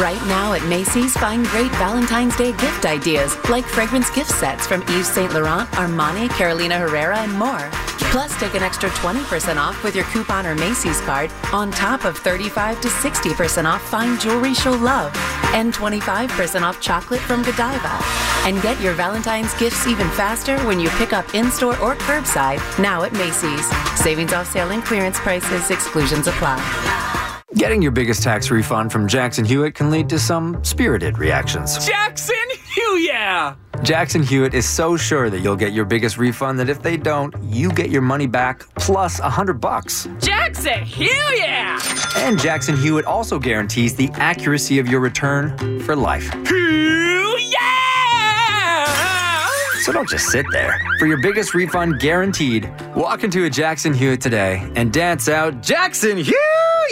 Right 0.00 0.20
now 0.26 0.54
at 0.54 0.64
Macy's, 0.64 1.16
find 1.16 1.46
great 1.46 1.70
Valentine's 1.72 2.36
Day 2.36 2.50
gift 2.52 2.84
ideas 2.84 3.36
like 3.48 3.64
fragrance 3.64 4.10
gift 4.10 4.30
sets 4.30 4.66
from 4.66 4.82
Yves 4.88 5.06
Saint 5.06 5.32
Laurent, 5.32 5.68
Armani, 5.70 6.28
Carolina 6.30 6.78
Herrera, 6.78 7.18
and 7.18 7.32
more. 7.32 7.70
Plus, 8.10 8.38
take 8.40 8.54
an 8.54 8.62
extra 8.62 8.90
20% 8.90 9.56
off 9.56 9.82
with 9.84 9.94
your 9.94 10.04
coupon 10.06 10.46
or 10.46 10.54
Macy's 10.54 11.00
card 11.02 11.32
on 11.52 11.70
top 11.70 12.04
of 12.04 12.18
35 12.18 12.80
to 12.80 12.88
60% 12.88 13.64
off 13.66 13.82
fine 13.88 14.18
jewelry 14.18 14.54
she'll 14.54 14.76
love 14.76 15.12
and 15.54 15.72
25% 15.72 16.62
off 16.62 16.80
chocolate 16.80 17.20
from 17.20 17.42
Godiva. 17.42 17.98
And 18.46 18.60
get 18.62 18.80
your 18.80 18.94
Valentine's 18.94 19.54
gifts 19.54 19.86
even 19.86 20.08
faster 20.10 20.58
when 20.66 20.80
you 20.80 20.88
pick 20.90 21.12
up 21.12 21.34
in 21.34 21.50
store 21.50 21.78
or 21.80 21.94
curbside 21.94 22.60
now 22.80 23.04
at 23.04 23.12
Macy's. 23.12 23.66
Savings 23.98 24.32
off 24.32 24.50
sale 24.50 24.70
and 24.70 24.84
clearance 24.84 25.18
prices, 25.20 25.70
exclusions 25.70 26.26
apply. 26.26 27.23
Getting 27.52 27.82
your 27.82 27.92
biggest 27.92 28.22
tax 28.22 28.50
refund 28.50 28.90
from 28.90 29.06
Jackson 29.06 29.44
Hewitt 29.44 29.74
can 29.74 29.90
lead 29.90 30.08
to 30.08 30.18
some 30.18 30.64
spirited 30.64 31.18
reactions. 31.18 31.86
Jackson 31.86 32.34
Hugh, 32.72 32.96
yeah! 32.96 33.54
Jackson 33.82 34.22
Hewitt 34.24 34.54
is 34.54 34.66
so 34.68 34.96
sure 34.96 35.30
that 35.30 35.40
you'll 35.40 35.54
get 35.54 35.72
your 35.72 35.84
biggest 35.84 36.16
refund 36.18 36.58
that 36.58 36.68
if 36.68 36.82
they 36.82 36.96
don't, 36.96 37.32
you 37.42 37.70
get 37.70 37.90
your 37.90 38.02
money 38.02 38.26
back 38.26 38.66
plus 38.76 39.20
a 39.20 39.28
hundred 39.30 39.60
bucks. 39.60 40.08
Jackson 40.20 40.84
Hugh, 40.84 41.06
yeah! 41.36 41.78
And 42.16 42.40
Jackson 42.40 42.76
Hewitt 42.76 43.04
also 43.04 43.38
guarantees 43.38 43.94
the 43.94 44.08
accuracy 44.14 44.78
of 44.80 44.88
your 44.88 45.00
return 45.00 45.80
for 45.80 45.94
life. 45.94 46.32
Hugh, 46.48 47.36
yeah! 47.38 48.86
So 49.82 49.92
don't 49.92 50.08
just 50.08 50.28
sit 50.28 50.46
there. 50.50 50.80
For 50.98 51.06
your 51.06 51.20
biggest 51.20 51.54
refund 51.54 52.00
guaranteed, 52.00 52.72
walk 52.96 53.22
into 53.22 53.44
a 53.44 53.50
Jackson 53.50 53.92
Hewitt 53.92 54.22
today 54.22 54.66
and 54.74 54.90
dance 54.92 55.28
out 55.28 55.60
Jackson 55.60 56.16
Hugh, 56.16 56.73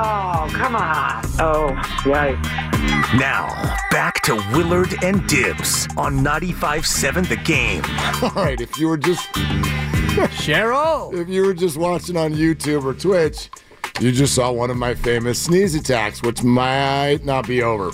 No, 0.00 0.46
come 0.52 0.76
on. 0.76 1.22
Oh, 1.38 1.74
right. 2.06 2.40
Now, 3.18 3.48
back 3.90 4.22
to 4.22 4.36
Willard 4.52 4.94
and 5.04 5.26
Dibs 5.28 5.86
on 5.98 6.20
95.7 6.20 7.28
The 7.28 7.36
Game. 7.36 7.82
All 8.22 8.42
right, 8.42 8.58
if 8.58 8.78
you 8.78 8.88
were 8.88 8.96
just 8.96 9.28
Cheryl, 10.40 11.12
if 11.12 11.28
you 11.28 11.44
were 11.44 11.52
just 11.52 11.76
watching 11.76 12.16
on 12.16 12.32
YouTube 12.32 12.84
or 12.84 12.94
Twitch, 12.94 13.50
you 14.00 14.10
just 14.10 14.34
saw 14.34 14.50
one 14.50 14.70
of 14.70 14.78
my 14.78 14.94
famous 14.94 15.38
sneeze 15.38 15.74
attacks, 15.74 16.22
which 16.22 16.42
might 16.42 17.22
not 17.26 17.46
be 17.46 17.62
over. 17.62 17.90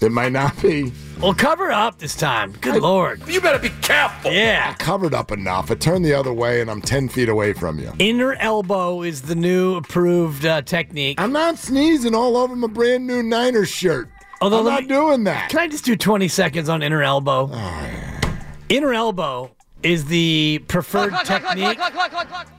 It 0.00 0.12
might 0.12 0.32
not 0.32 0.58
be. 0.62 0.90
Well, 1.20 1.34
cover 1.34 1.70
up 1.70 1.98
this 1.98 2.16
time. 2.16 2.52
Good 2.62 2.80
lord. 2.80 3.28
You 3.28 3.42
better 3.42 3.58
be 3.58 3.68
careful. 3.82 4.32
Yeah. 4.32 4.70
I 4.74 4.82
covered 4.82 5.12
up 5.12 5.30
enough. 5.30 5.70
I 5.70 5.74
turned 5.74 6.02
the 6.02 6.14
other 6.14 6.32
way, 6.32 6.62
and 6.62 6.70
I'm 6.70 6.80
10 6.80 7.10
feet 7.10 7.28
away 7.28 7.52
from 7.52 7.78
you. 7.78 7.92
Inner 7.98 8.32
elbow 8.36 9.02
is 9.02 9.20
the 9.20 9.34
new 9.34 9.76
approved 9.76 10.46
uh, 10.46 10.62
technique. 10.62 11.20
I'm 11.20 11.32
not 11.32 11.58
sneezing 11.58 12.14
all 12.14 12.38
over 12.38 12.56
my 12.56 12.68
brand 12.68 13.06
new 13.06 13.22
Niners 13.22 13.68
shirt. 13.68 14.08
Although 14.40 14.60
I'm 14.60 14.64
not 14.64 14.82
me- 14.84 14.88
doing 14.88 15.24
that. 15.24 15.50
Can 15.50 15.58
I 15.60 15.68
just 15.68 15.84
do 15.84 15.94
20 15.94 16.26
seconds 16.28 16.70
on 16.70 16.82
inner 16.82 17.02
elbow? 17.02 17.50
Oh, 17.52 18.30
Inner 18.70 18.94
elbow 18.94 19.50
is 19.82 20.06
the 20.06 20.64
preferred 20.68 21.12
technique 21.26 21.78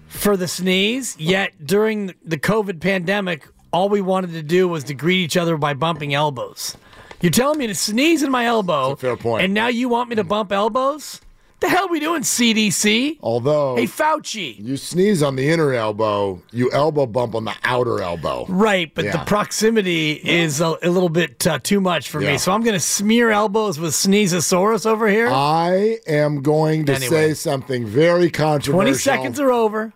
for 0.08 0.38
the 0.38 0.48
sneeze, 0.48 1.16
yet 1.18 1.54
during 1.66 2.14
the 2.24 2.38
COVID 2.38 2.80
pandemic, 2.80 3.48
all 3.74 3.90
we 3.90 4.02
wanted 4.02 4.34
to 4.34 4.44
do 4.44 4.68
was 4.68 4.84
to 4.84 4.94
greet 4.94 5.18
each 5.24 5.38
other 5.38 5.58
by 5.58 5.74
bumping 5.74 6.14
elbows. 6.14 6.78
You're 7.22 7.32
telling 7.32 7.60
me 7.60 7.68
to 7.68 7.76
sneeze 7.76 8.24
in 8.24 8.32
my 8.32 8.46
elbow, 8.46 8.96
fair 8.96 9.16
point. 9.16 9.44
and 9.44 9.54
now 9.54 9.68
you 9.68 9.90
want 9.90 10.10
me 10.10 10.16
to 10.16 10.24
bump 10.24 10.52
elbows? 10.52 11.22
The 11.60 11.70
hell 11.70 11.86
are 11.86 11.90
we 11.92 12.00
doing, 12.00 12.24
CDC? 12.24 13.20
Although, 13.22 13.76
Hey, 13.76 13.86
Fauci. 13.86 14.56
you 14.60 14.78
sneeze 14.78 15.22
on 15.22 15.36
the 15.36 15.48
inner 15.48 15.72
elbow, 15.74 16.42
you 16.52 16.72
elbow 16.72 17.06
bump 17.06 17.36
on 17.36 17.46
the 17.46 17.54
outer 17.64 18.02
elbow. 18.02 18.48
Right, 18.50 18.92
but 18.96 19.04
the 19.04 19.10
Yeah. 19.20 19.24
proximity 19.26 20.14
is 20.14 20.60
a, 20.60 20.76
a 20.82 20.90
little 20.90 21.10
bit 21.10 21.46
uh, 21.46 21.60
too 21.62 21.80
much 21.80 22.10
for 22.10 22.20
Yeah. 22.20 22.32
me. 22.32 22.38
So 22.40 22.52
I'm 22.52 22.64
going 22.64 22.74
to 22.74 22.80
smear 22.80 23.30
elbows 23.30 23.78
with 23.80 23.94
Sneezosaurus 23.94 24.88
over 24.88 25.08
here. 25.08 25.30
I 25.30 26.00
am 26.08 26.42
going 26.42 26.88
to 26.88 26.96
Anyway. 26.96 27.10
say 27.30 27.34
something 27.36 27.86
very 27.86 28.32
controversial. 28.32 28.74
20 28.82 28.94
seconds 28.96 29.40
are 29.40 29.52
over. 29.52 29.94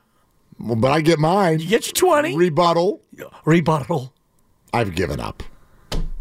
Well, 0.59 0.75
but 0.75 0.91
I 0.91 1.01
get 1.01 1.17
mine. 1.17 1.59
You 1.61 1.67
get 1.67 1.87
your 1.87 1.93
20. 1.93 2.37
Rebuttal. 2.37 3.01
Rebuttal. 3.43 4.13
I've 4.71 4.93
given 4.93 5.19
up. 5.19 5.41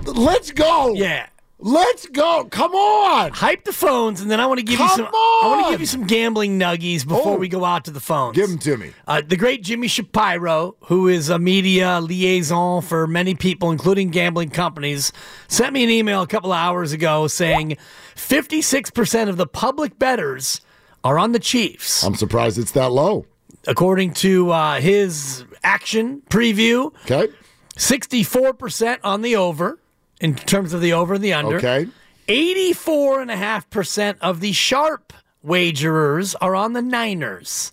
Let's 0.06 0.52
go. 0.52 0.94
Yeah. 0.94 1.28
Let's 1.60 2.06
go. 2.08 2.46
Come 2.52 2.74
on. 2.76 3.32
Hype 3.32 3.64
the 3.64 3.74
phones, 3.74 4.22
and 4.22 4.30
then 4.30 4.40
I 4.40 4.46
want 4.46 4.60
to 4.60 4.64
give 4.64 4.74
you 4.80 4.86
Come 4.88 4.96
some. 4.96 5.06
I 5.12 5.42
want 5.46 5.66
to 5.66 5.72
give 5.72 5.80
you 5.80 5.88
some 5.88 6.06
gambling 6.06 6.60
nuggies 6.60 7.04
before 7.08 7.34
Oh. 7.34 7.38
we 7.38 7.48
go 7.48 7.66
out 7.66 7.86
to 7.86 7.92
the 7.92 8.00
phones. 8.00 8.36
Give 8.36 8.48
them 8.48 8.60
to 8.60 8.78
me. 8.78 8.92
Uh, 9.08 9.24
the 9.28 9.38
great 9.38 9.64
Jimmy 9.64 9.88
Shapiro, 9.88 10.76
who 10.82 11.08
is 11.08 11.30
a 11.30 11.40
media 11.40 12.00
liaison 12.00 12.84
for 12.84 13.08
many 13.08 13.34
people, 13.34 13.72
including 13.72 14.10
gambling 14.12 14.52
companies, 14.52 15.12
sent 15.48 15.74
me 15.74 15.84
an 15.84 15.90
email 15.90 16.22
a 16.22 16.28
couple 16.28 16.52
of 16.54 16.58
hours 16.60 16.92
ago 16.92 17.26
saying 17.28 17.78
56% 18.16 19.28
of 19.28 19.38
the 19.38 19.48
public 19.48 19.98
bettors 19.98 20.62
are 21.04 21.18
on 21.18 21.32
the 21.32 21.40
Chiefs. 21.40 22.04
I'm 22.04 22.16
surprised 22.16 22.60
it's 22.60 22.72
that 22.74 22.92
low. 22.92 23.26
According 23.66 24.14
to 24.16 24.52
uh, 24.52 24.80
his 24.80 25.44
action 25.64 26.22
preview, 26.30 26.94
okay, 27.10 27.34
64% 27.76 29.00
on 29.04 29.22
the 29.24 29.36
over 29.36 29.80
in 30.20 30.36
terms 30.36 30.74
of 30.74 30.82
the 30.82 30.94
over 30.94 31.16
and 31.16 31.24
the 31.24 31.34
under. 31.34 31.58
Okay. 31.58 31.88
84.5% 32.28 34.18
of 34.20 34.40
the 34.42 34.52
sharp 34.52 35.14
wagerers 35.46 36.36
are 36.42 36.56
on 36.56 36.74
the 36.74 36.82
Niners. 36.82 37.72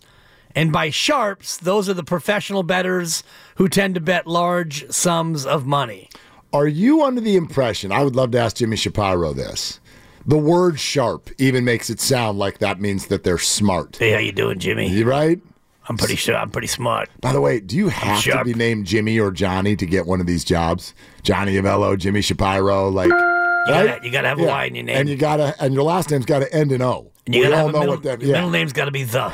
And 0.55 0.73
by 0.73 0.91
sharps, 0.91 1.57
those 1.57 1.89
are 1.89 1.95
the 1.95 2.05
professional 2.05 2.63
bettors 2.63 3.25
who 3.57 3.69
tend 3.69 3.97
to 3.97 4.01
bet 4.01 4.27
large 4.27 4.89
sums 4.91 5.45
of 5.45 5.67
money. 5.67 6.09
Are 6.53 6.69
you 6.69 7.03
under 7.03 7.21
the 7.21 7.35
impression? 7.35 7.91
I 7.91 8.05
would 8.05 8.15
love 8.15 8.31
to 8.33 8.39
ask 8.39 8.57
Jimmy 8.57 8.77
Shapiro 8.77 9.33
this. 9.33 9.81
The 10.25 10.39
word 10.39 10.79
sharp 10.79 11.31
even 11.39 11.65
makes 11.65 11.91
it 11.91 12.01
sound 12.01 12.39
like 12.39 12.59
that 12.59 12.81
means 12.81 13.07
that 13.07 13.25
they're 13.25 13.39
smart. 13.39 13.97
Hey, 13.97 14.13
how 14.13 14.19
you 14.19 14.31
doing, 14.31 14.61
Jimmy? 14.61 14.89
You 14.89 15.05
right? 15.05 15.41
I'm 15.89 15.97
pretty 15.99 16.17
sure 16.17 16.35
I'm 16.37 16.51
pretty 16.51 16.67
smart. 16.69 17.11
By 17.21 17.33
the 17.33 17.41
way, 17.41 17.61
do 17.61 17.77
you 17.77 17.89
have 17.89 18.23
to 18.25 18.43
be 18.45 18.55
named 18.55 18.87
Jimmy 18.87 19.19
or 19.21 19.31
Johnny 19.31 19.77
to 19.77 19.85
get 19.87 20.07
one 20.07 20.21
of 20.21 20.27
these 20.27 20.43
jobs? 20.45 20.95
Johnny 21.23 21.55
Avello, 21.57 21.97
Jimmy 21.99 22.23
Shapiro, 22.23 22.89
like 22.89 23.09
You 23.09 23.15
right? 23.15 23.87
gotta, 23.87 24.01
you 24.05 24.11
gotta 24.11 24.29
have 24.29 24.39
a 24.39 24.45
Y 24.45 24.65
in 24.65 24.75
your 24.77 24.85
name. 24.85 24.97
and 24.97 25.09
you 25.09 25.17
gotta, 25.17 25.55
and 25.63 25.75
your 25.75 25.83
last 25.85 26.11
name's 26.11 26.25
got 26.27 26.39
to 26.41 26.53
end 26.55 26.73
in 26.73 26.81
O. 26.83 27.11
And 27.27 27.35
you 27.35 27.43
we 27.43 27.49
gotta 27.49 27.63
all 27.63 27.69
know 27.71 27.81
middle, 27.81 27.95
what 27.97 28.03
that. 28.05 28.21
your 28.21 28.31
Yeah, 28.31 28.37
middle 28.37 28.51
name's 28.51 28.73
gotta 28.73 28.91
be 28.91 29.03
the. 29.05 29.33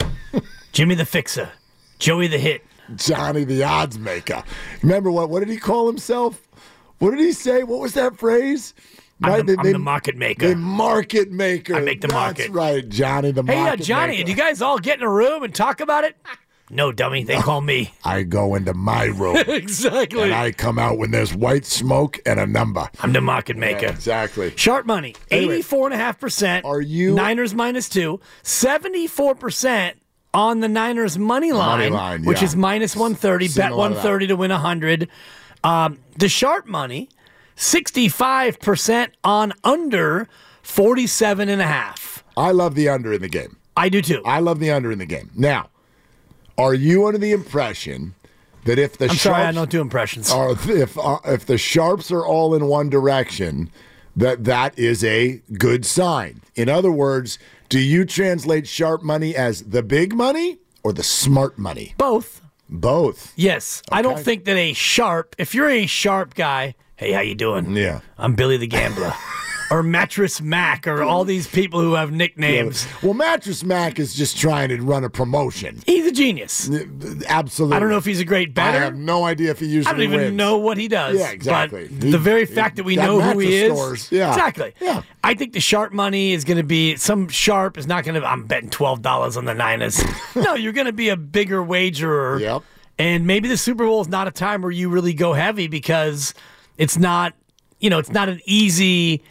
Jimmy 0.72 0.94
the 0.94 1.04
Fixer. 1.06 1.50
Joey 1.98 2.26
the 2.28 2.38
Hit. 2.38 2.64
Johnny 2.96 3.44
the 3.44 3.62
odds 3.62 3.98
maker. 3.98 4.42
Remember 4.82 5.10
what? 5.10 5.30
What 5.30 5.40
did 5.40 5.48
he 5.48 5.56
call 5.56 5.86
himself? 5.86 6.46
What 6.98 7.10
did 7.12 7.20
he 7.20 7.32
say? 7.32 7.62
What 7.64 7.80
was 7.80 7.94
that 7.94 8.16
phrase? 8.16 8.74
I'm, 9.24 9.46
the, 9.46 9.56
I'm 9.58 9.64
they- 9.64 9.72
the 9.72 9.78
market 9.78 10.16
maker. 10.16 10.48
The 10.48 10.56
market 10.56 11.30
maker. 11.30 11.74
I 11.76 11.80
make 11.80 12.00
the 12.00 12.08
That's 12.08 12.14
market. 12.14 12.50
right, 12.50 12.88
Johnny 12.88 13.30
the 13.32 13.42
Hey, 13.42 13.58
uh, 13.68 13.76
Johnny, 13.76 14.12
maker. 14.14 14.24
do 14.24 14.30
you 14.30 14.36
guys 14.36 14.62
all 14.62 14.78
get 14.78 14.98
in 14.98 15.04
a 15.04 15.10
room 15.10 15.42
and 15.42 15.54
talk 15.54 15.80
about 15.80 16.04
it? 16.04 16.16
No, 16.70 16.90
dummy. 16.90 17.22
They 17.22 17.36
call 17.36 17.60
me. 17.60 17.92
I 18.02 18.22
go 18.22 18.54
into 18.54 18.72
my 18.72 19.04
room. 19.04 19.36
exactly. 19.46 20.22
And 20.22 20.32
I 20.34 20.52
come 20.52 20.78
out 20.78 20.96
when 20.96 21.10
there's 21.10 21.34
white 21.34 21.66
smoke 21.66 22.18
and 22.24 22.40
a 22.40 22.46
number. 22.46 22.88
I'm 23.00 23.12
the 23.12 23.20
market 23.20 23.58
maker. 23.58 23.82
Yeah, 23.86 23.90
exactly. 23.90 24.54
Sharp 24.56 24.86
money, 24.86 25.14
Anyway, 25.30 25.54
eighty-four 25.56 25.86
and 25.88 25.94
a 25.94 25.98
half 25.98 26.18
percent. 26.18 26.64
Are 26.64 26.80
you 26.80 27.14
Niners 27.14 27.52
minus 27.54 27.90
two? 27.90 28.20
Seventy-four 28.42 29.34
percent 29.34 29.98
on 30.32 30.60
the 30.60 30.68
Niners 30.68 31.18
money 31.18 31.52
line, 31.52 31.92
line, 31.92 32.24
which 32.24 32.38
yeah. 32.38 32.44
is 32.46 32.56
minus 32.56 32.96
one 32.96 33.14
thirty. 33.16 33.48
Seen 33.48 33.62
Bet 33.64 33.72
a 33.72 33.74
lot 33.74 33.78
one 33.80 33.90
of 33.90 33.96
that. 33.96 34.02
thirty 34.02 34.26
to 34.28 34.36
win 34.36 34.50
hundred. 34.50 35.08
Um, 35.64 35.98
the 36.16 36.28
sharp 36.30 36.66
money, 36.66 37.10
sixty-five 37.56 38.60
percent 38.60 39.14
on 39.24 39.52
under 39.64 40.28
forty-seven 40.62 41.48
and 41.48 41.60
a 41.60 41.66
half. 41.66 42.24
I 42.36 42.50
love 42.50 42.74
the 42.74 42.88
under 42.88 43.12
in 43.12 43.22
the 43.22 43.28
game. 43.28 43.56
I 43.76 43.88
do 43.88 44.02
too. 44.02 44.22
I 44.24 44.40
love 44.40 44.58
the 44.58 44.70
under 44.70 44.92
in 44.92 44.98
the 44.98 45.06
game. 45.06 45.30
Now, 45.34 45.70
are 46.58 46.74
you 46.74 47.06
under 47.06 47.18
the 47.18 47.32
impression 47.32 48.14
that 48.64 48.78
if 48.78 48.96
the 48.98 49.06
I'm 49.06 49.10
sharps 49.10 49.22
sorry, 49.22 49.42
I 49.44 49.52
don't 49.52 49.70
do 49.70 49.80
impressions. 49.80 50.30
if 50.32 50.98
uh, 50.98 51.18
if 51.24 51.46
the 51.46 51.58
sharps 51.58 52.10
are 52.10 52.24
all 52.24 52.54
in 52.54 52.66
one 52.66 52.90
direction, 52.90 53.70
that 54.16 54.44
that 54.44 54.78
is 54.78 55.02
a 55.02 55.42
good 55.58 55.84
sign. 55.84 56.42
In 56.54 56.68
other 56.68 56.92
words, 56.92 57.38
do 57.68 57.78
you 57.78 58.04
translate 58.04 58.68
sharp 58.68 59.02
money 59.02 59.34
as 59.34 59.62
the 59.62 59.82
big 59.82 60.14
money 60.14 60.58
or 60.82 60.92
the 60.92 61.02
smart 61.02 61.58
money? 61.58 61.94
Both. 61.98 62.40
Both. 62.68 63.34
Yes, 63.36 63.82
I 63.90 64.00
don't 64.00 64.18
think 64.18 64.44
that 64.46 64.56
a 64.56 64.72
sharp. 64.72 65.34
If 65.38 65.54
you're 65.54 65.68
a 65.68 65.86
sharp 65.86 66.34
guy, 66.34 66.74
hey, 67.02 67.12
how 67.12 67.20
you 67.20 67.34
doing? 67.34 67.74
Yeah. 67.76 68.00
I'm 68.16 68.34
Billy 68.34 68.56
the 68.56 68.66
Gambler, 68.68 69.12
or 69.72 69.82
Mattress 69.82 70.40
Mac, 70.40 70.86
or 70.86 71.02
all 71.02 71.24
these 71.24 71.48
people 71.48 71.80
who 71.80 71.94
have 71.94 72.12
nicknames. 72.12 72.86
Well, 73.02 73.14
Mattress 73.14 73.64
Mac 73.64 73.98
is 73.98 74.14
just 74.14 74.36
trying 74.36 74.68
to 74.68 74.80
run 74.80 75.02
a 75.02 75.10
promotion. 75.10 75.82
He's 75.84 76.06
a 76.06 76.12
genius. 76.12 76.70
Absolutely. 77.26 77.76
I 77.76 77.80
don't 77.80 77.90
know 77.90 77.96
if 77.96 78.04
he's 78.04 78.20
a 78.20 78.24
great 78.24 78.54
batter. 78.54 78.78
I 78.78 78.82
have 78.82 78.96
no 78.96 79.24
idea 79.24 79.50
if 79.50 79.58
he 79.58 79.66
usually 79.66 79.92
I 79.92 79.96
don't 79.96 80.02
even 80.06 80.20
wins. 80.20 80.36
know 80.36 80.58
what 80.58 80.78
he 80.78 80.86
does. 80.86 81.18
Yeah, 81.18 81.30
exactly. 81.32 81.88
He- 81.88 82.10
the 82.12 82.18
very 82.18 82.46
fact 82.46 82.76
that 82.76 82.84
we 82.84 82.94
got 82.94 83.06
know 83.06 83.20
who 83.20 83.38
he 83.40 83.54
is. 83.62 83.72
stores. 83.72 84.12
Yeah. 84.12 84.28
Exactly. 84.30 84.74
Yeah. 84.80 85.02
I 85.24 85.34
think 85.34 85.54
the 85.54 85.60
sharp 85.60 85.92
money 85.92 86.32
is 86.32 86.44
going 86.44 86.58
to 86.58 86.62
be 86.64 86.94
some 86.96 87.28
sharp 87.28 87.76
is 87.78 87.86
not 87.88 88.04
going 88.04 88.20
to. 88.20 88.24
I'm 88.26 88.44
betting 88.46 88.70
twelve 88.70 89.02
dollars 89.02 89.36
on 89.36 89.44
the 89.44 89.54
Niners. 89.54 90.00
no, 90.36 90.54
you're 90.54 90.72
going 90.72 90.86
to 90.86 90.92
be 90.92 91.08
a 91.08 91.16
bigger 91.16 91.62
wagerer. 91.62 92.38
Yep. 92.38 92.62
And 92.98 93.26
maybe 93.26 93.48
the 93.48 93.56
Super 93.56 93.86
Bowl 93.86 94.02
is 94.02 94.08
not 94.08 94.28
a 94.28 94.30
time 94.30 94.60
where 94.62 94.70
you 94.70 94.88
really 94.90 95.14
go 95.14 95.32
heavy 95.32 95.66
because 95.66 96.34
it's 96.78 96.98
not. 96.98 97.34
You 97.80 97.90
know, 97.90 97.98
it's 97.98 98.10
not 98.10 98.28
an 98.28 98.40
easy. 98.44 99.22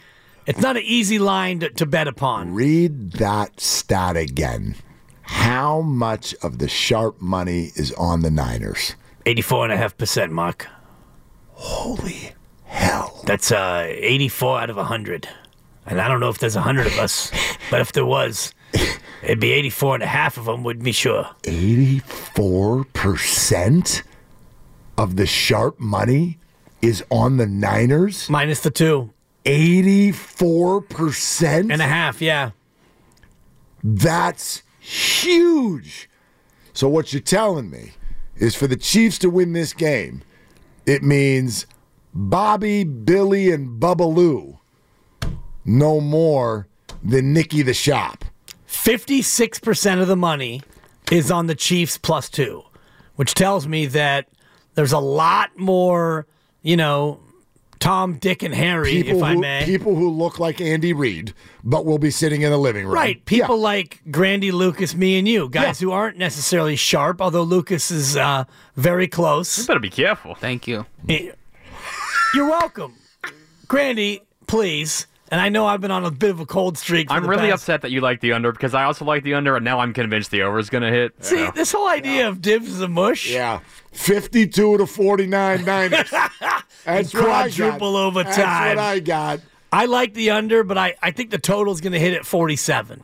It's 0.46 0.60
not 0.60 0.76
an 0.76 0.82
easy 0.84 1.18
line 1.18 1.60
to, 1.60 1.70
to 1.70 1.86
bet 1.86 2.08
upon. 2.08 2.52
Read 2.52 3.12
that 3.12 3.60
stat 3.60 4.16
again. 4.16 4.74
How 5.22 5.80
much 5.80 6.34
of 6.42 6.58
the 6.58 6.68
sharp 6.68 7.20
money 7.20 7.70
is 7.76 7.92
on 7.92 8.22
the 8.22 8.30
Niners? 8.30 8.96
84.5%, 9.24 10.30
Mark. 10.30 10.66
Holy 11.52 12.32
hell. 12.64 13.22
That's 13.24 13.52
uh, 13.52 13.86
84 13.88 14.62
out 14.62 14.70
of 14.70 14.76
100. 14.76 15.28
And 15.86 16.00
I 16.00 16.08
don't 16.08 16.18
know 16.20 16.28
if 16.28 16.38
there's 16.38 16.56
100 16.56 16.86
of 16.86 16.98
us, 16.98 17.30
but 17.70 17.80
if 17.80 17.92
there 17.92 18.04
was, 18.04 18.52
it'd 19.22 19.38
be 19.40 19.52
84 19.52 19.94
and 19.94 20.02
a 20.02 20.06
half 20.06 20.36
of 20.38 20.46
them, 20.46 20.64
would 20.64 20.82
be 20.82 20.92
sure. 20.92 21.28
84% 21.44 24.02
of 24.98 25.16
the 25.16 25.24
sharp 25.26 25.80
money 25.80 26.38
is 26.82 27.02
on 27.10 27.38
the 27.38 27.46
Niners? 27.46 28.28
Minus 28.28 28.60
the 28.60 28.70
two. 28.70 29.10
84%? 29.44 31.72
And 31.72 31.80
a 31.80 31.86
half, 31.86 32.20
yeah. 32.20 32.50
That's 33.82 34.62
huge. 34.78 36.10
So, 36.74 36.88
what 36.88 37.12
you're 37.12 37.22
telling 37.22 37.70
me 37.70 37.92
is 38.36 38.54
for 38.54 38.66
the 38.66 38.76
Chiefs 38.76 39.18
to 39.18 39.30
win 39.30 39.52
this 39.52 39.72
game, 39.72 40.22
it 40.86 41.02
means 41.02 41.66
Bobby, 42.14 42.84
Billy, 42.84 43.50
and 43.50 43.80
Bubbaloo 43.80 44.58
no 45.64 46.00
more 46.00 46.66
than 47.02 47.32
Nicky 47.32 47.62
the 47.62 47.74
Shop. 47.74 48.24
56% 48.68 50.00
of 50.00 50.08
the 50.08 50.16
money 50.16 50.62
is 51.10 51.30
on 51.30 51.46
the 51.46 51.54
Chiefs 51.54 51.98
plus 51.98 52.28
two, 52.28 52.62
which 53.16 53.34
tells 53.34 53.66
me 53.66 53.86
that 53.86 54.28
there's 54.74 54.92
a 54.92 54.98
lot 54.98 55.50
more, 55.56 56.26
you 56.62 56.76
know, 56.76 57.20
Tom, 57.78 58.14
Dick, 58.18 58.44
and 58.44 58.54
Harry, 58.54 59.02
People 59.02 59.18
if 59.18 59.22
I 59.24 59.34
who, 59.34 59.40
may. 59.40 59.62
people 59.64 59.96
who 59.96 60.08
look 60.08 60.38
like 60.38 60.60
Andy 60.60 60.92
Reid, 60.92 61.34
but 61.64 61.84
will 61.84 61.98
be 61.98 62.12
sitting 62.12 62.42
in 62.42 62.50
the 62.50 62.56
living 62.56 62.84
room. 62.84 62.94
Right. 62.94 63.24
People 63.24 63.58
like 63.58 64.00
Grandy, 64.10 64.52
Lucas, 64.52 64.94
me, 64.94 65.18
and 65.18 65.26
you, 65.26 65.48
guys 65.48 65.80
who 65.80 65.90
aren't 65.90 66.16
necessarily 66.16 66.76
sharp, 66.76 67.20
although 67.20 67.42
Lucas 67.42 67.90
is 67.90 68.16
uh, 68.16 68.44
very 68.76 69.08
close. 69.08 69.58
You 69.58 69.66
better 69.66 69.80
be 69.80 69.90
careful. 69.90 70.36
Thank 70.36 70.68
you. 70.68 70.86
You're 71.08 72.48
welcome. 72.48 72.94
Grandy, 73.66 74.22
please. 74.46 75.06
And 75.32 75.40
I 75.40 75.48
know 75.48 75.64
I've 75.66 75.80
been 75.80 75.90
on 75.90 76.04
a 76.04 76.10
bit 76.10 76.28
of 76.28 76.40
a 76.40 76.46
cold 76.46 76.76
streak. 76.76 77.08
For 77.08 77.14
I'm 77.14 77.22
the 77.22 77.28
really 77.30 77.48
past- 77.48 77.62
upset 77.62 77.80
that 77.82 77.90
you 77.90 78.02
like 78.02 78.20
the 78.20 78.32
under 78.34 78.52
because 78.52 78.74
I 78.74 78.84
also 78.84 79.06
like 79.06 79.22
the 79.24 79.32
under, 79.32 79.56
and 79.56 79.64
now 79.64 79.78
I'm 79.80 79.94
convinced 79.94 80.30
the 80.30 80.42
over 80.42 80.58
is 80.58 80.68
going 80.68 80.82
to 80.82 80.90
hit. 80.90 81.14
See, 81.24 81.38
Yeah. 81.40 81.50
this 81.52 81.72
whole 81.72 81.88
idea 81.88 82.28
of 82.28 82.42
divs 82.42 82.68
is 82.68 82.82
a 82.82 82.86
mush. 82.88 83.30
Yeah. 83.30 83.60
52 83.92 84.76
to 84.78 84.86
49 84.86 85.64
Niners. 85.64 86.10
That's 86.84 87.14
what 87.14 87.24
I 87.24 87.48
got. 87.48 87.56
Quadruple 87.56 87.96
overtime. 87.96 88.34
That's 88.34 88.76
what 88.76 88.78
I 88.78 89.00
got. 89.00 89.40
I 89.72 89.86
like 89.86 90.12
the 90.12 90.32
under, 90.32 90.64
but 90.64 90.76
I, 90.76 90.96
I 91.02 91.12
think 91.12 91.30
the 91.30 91.38
total 91.38 91.72
is 91.72 91.80
going 91.80 91.94
to 91.94 91.98
hit 91.98 92.12
at 92.12 92.26
47. 92.26 93.02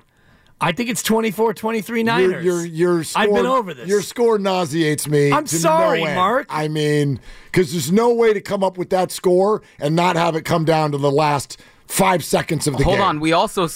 I 0.60 0.72
think 0.72 0.90
it's 0.90 1.02
24 1.02 1.54
23 1.54 2.02
Niners. 2.02 2.44
Your, 2.44 2.58
your, 2.60 2.66
your 2.66 3.04
score, 3.04 3.22
I've 3.22 3.32
been 3.32 3.46
over 3.46 3.72
this. 3.72 3.88
Your 3.88 4.02
score 4.02 4.38
nauseates 4.38 5.08
me. 5.08 5.32
I'm 5.32 5.46
to 5.46 5.54
no 5.54 5.60
sorry. 5.60 6.02
Mark. 6.02 6.46
I 6.50 6.68
mean, 6.68 7.20
because 7.46 7.70
there's 7.72 7.90
no 7.92 8.12
way 8.12 8.34
to 8.34 8.40
come 8.42 8.62
up 8.64 8.76
with 8.76 8.90
that 8.90 9.12
score 9.12 9.62
and 9.78 9.96
not 9.96 10.16
have 10.16 10.34
it 10.36 10.42
come 10.44 10.64
down 10.66 10.92
to 10.92 10.98
the 10.98 11.10
last 11.12 11.58
five 11.88 12.22
seconds 12.24 12.66
of 12.66 12.76
the 12.76 12.84
Hold 12.84 12.96
game. 12.98 13.04
on, 13.04 13.20
we 13.20 13.32
also 13.32 13.68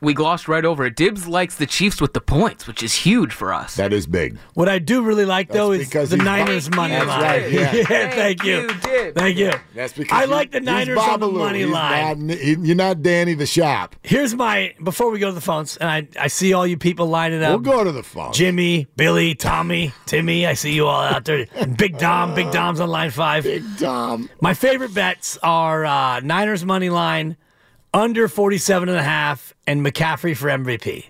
we 0.00 0.14
glossed 0.14 0.48
right 0.48 0.64
over 0.64 0.86
it. 0.86 0.96
Dibs 0.96 1.28
likes 1.28 1.56
the 1.56 1.66
Chiefs 1.66 2.00
with 2.00 2.14
the 2.14 2.20
points, 2.20 2.66
which 2.66 2.82
is 2.82 2.94
huge 2.94 3.32
for 3.32 3.52
us. 3.52 3.76
That 3.76 3.92
is 3.92 4.06
big. 4.06 4.38
What 4.54 4.68
I 4.68 4.78
do 4.78 5.02
really 5.02 5.24
like 5.26 5.50
though 5.50 5.72
is 5.72 5.86
because 5.88 6.10
the 6.10 6.16
Niners 6.16 6.68
Bob- 6.68 6.76
money 6.76 6.94
That's 6.94 7.06
line. 7.06 7.22
right, 7.22 7.52
yeah. 7.52 7.70
thank 8.10 8.42
you, 8.44 8.68
thank 9.12 9.36
you. 9.36 9.52
That's 9.74 9.92
because 9.92 10.18
I 10.18 10.24
you- 10.24 10.30
like 10.30 10.50
the 10.50 10.60
Niners 10.60 10.98
on 10.98 11.20
the 11.20 11.26
Babalu. 11.28 11.38
money 11.38 11.58
He's 11.60 11.68
line. 11.68 12.26
not- 12.26 12.38
he- 12.38 12.56
you're 12.60 12.76
not 12.76 13.02
Danny 13.02 13.34
the 13.34 13.46
Shop. 13.46 13.94
Here's 14.02 14.34
my 14.34 14.74
before 14.82 15.10
we 15.10 15.18
go 15.18 15.28
to 15.28 15.34
the 15.34 15.40
phones, 15.40 15.76
and 15.76 15.88
I, 15.90 16.08
I 16.18 16.28
see 16.28 16.52
all 16.54 16.66
you 16.66 16.76
people 16.78 17.06
lining 17.06 17.42
up. 17.42 17.50
We'll 17.50 17.58
go 17.76 17.84
to 17.84 17.92
the 17.92 18.02
phone. 18.02 18.32
Jimmy, 18.32 18.86
Billy, 18.96 19.34
Tommy, 19.34 19.92
Timmy. 20.06 20.46
I 20.46 20.54
see 20.54 20.72
you 20.72 20.86
all 20.86 21.02
out 21.02 21.24
there. 21.26 21.46
And 21.54 21.76
Big 21.76 21.98
Dom, 21.98 22.34
Big 22.34 22.50
Dom's 22.50 22.80
on 22.80 22.88
line 22.88 23.10
five. 23.10 23.44
Big 23.44 23.62
Dom. 23.78 24.30
My 24.40 24.54
favorite 24.54 24.94
bets 24.94 25.38
are 25.42 25.84
uh, 25.84 26.20
Niners 26.20 26.64
money 26.64 26.88
line, 26.90 27.36
under 27.92 28.28
47 28.28 28.88
and 28.88 28.98
a 28.98 29.02
half, 29.02 29.54
and 29.66 29.84
McCaffrey 29.84 30.36
for 30.36 30.48
MVP. 30.48 31.06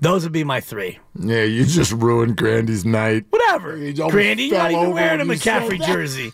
Those 0.00 0.22
would 0.22 0.32
be 0.32 0.44
my 0.44 0.60
three. 0.60 0.98
Yeah, 1.18 1.42
you 1.42 1.64
just 1.64 1.92
ruined 1.92 2.36
Grandy's 2.36 2.84
night. 2.84 3.24
Whatever. 3.30 3.76
Grandy, 4.10 4.44
you're 4.44 4.58
not 4.58 4.70
even 4.70 4.92
wearing 4.92 5.20
a 5.20 5.24
when 5.24 5.30
you 5.30 5.36
said 5.36 5.62
McCaffrey 5.62 5.84
jersey. 5.84 6.32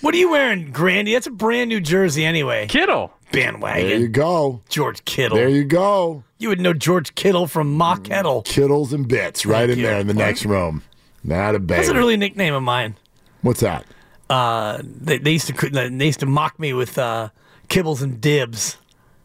what 0.00 0.14
are 0.14 0.18
you 0.18 0.30
wearing, 0.30 0.72
Grandy? 0.72 1.12
That's 1.12 1.28
a 1.28 1.30
brand 1.30 1.68
new 1.68 1.80
jersey 1.80 2.24
anyway. 2.24 2.66
Kittle. 2.66 3.12
Bandwagon. 3.30 3.88
There 3.88 3.98
you 3.98 4.08
go. 4.08 4.60
George 4.68 5.04
Kittle. 5.04 5.36
There 5.36 5.48
you 5.48 5.64
go. 5.64 6.24
You 6.38 6.48
would 6.48 6.60
know 6.60 6.72
George 6.72 7.14
Kittle 7.14 7.46
from 7.46 7.72
Ma 7.72 7.96
Kettle. 7.96 8.42
Kittles 8.42 8.92
and 8.92 9.06
bits 9.08 9.46
right 9.46 9.70
in 9.70 9.78
you. 9.78 9.86
there 9.86 9.98
in 9.98 10.06
the 10.06 10.14
next 10.14 10.44
room. 10.44 10.82
Not 11.22 11.54
a 11.54 11.58
bad. 11.58 11.78
That's 11.78 11.88
an 11.88 11.96
early 11.96 12.16
nickname 12.16 12.54
of 12.54 12.62
mine. 12.62 12.96
What's 13.42 13.60
that? 13.60 13.86
Uh, 14.28 14.80
they, 14.82 15.18
they 15.18 15.32
used 15.32 15.46
to 15.48 15.70
they 15.70 16.06
used 16.06 16.20
to 16.20 16.26
mock 16.26 16.58
me 16.58 16.72
with 16.72 16.98
uh, 16.98 17.28
kibbles 17.68 18.02
and 18.02 18.20
dibs 18.20 18.78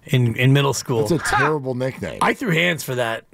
in 0.09 0.35
in 0.35 0.53
middle 0.53 0.73
school. 0.73 1.01
It's 1.03 1.11
a 1.11 1.17
terrible 1.19 1.75
nickname. 1.75 2.19
I 2.21 2.33
threw 2.33 2.51
hands 2.51 2.83
for 2.83 2.95
that. 2.95 3.25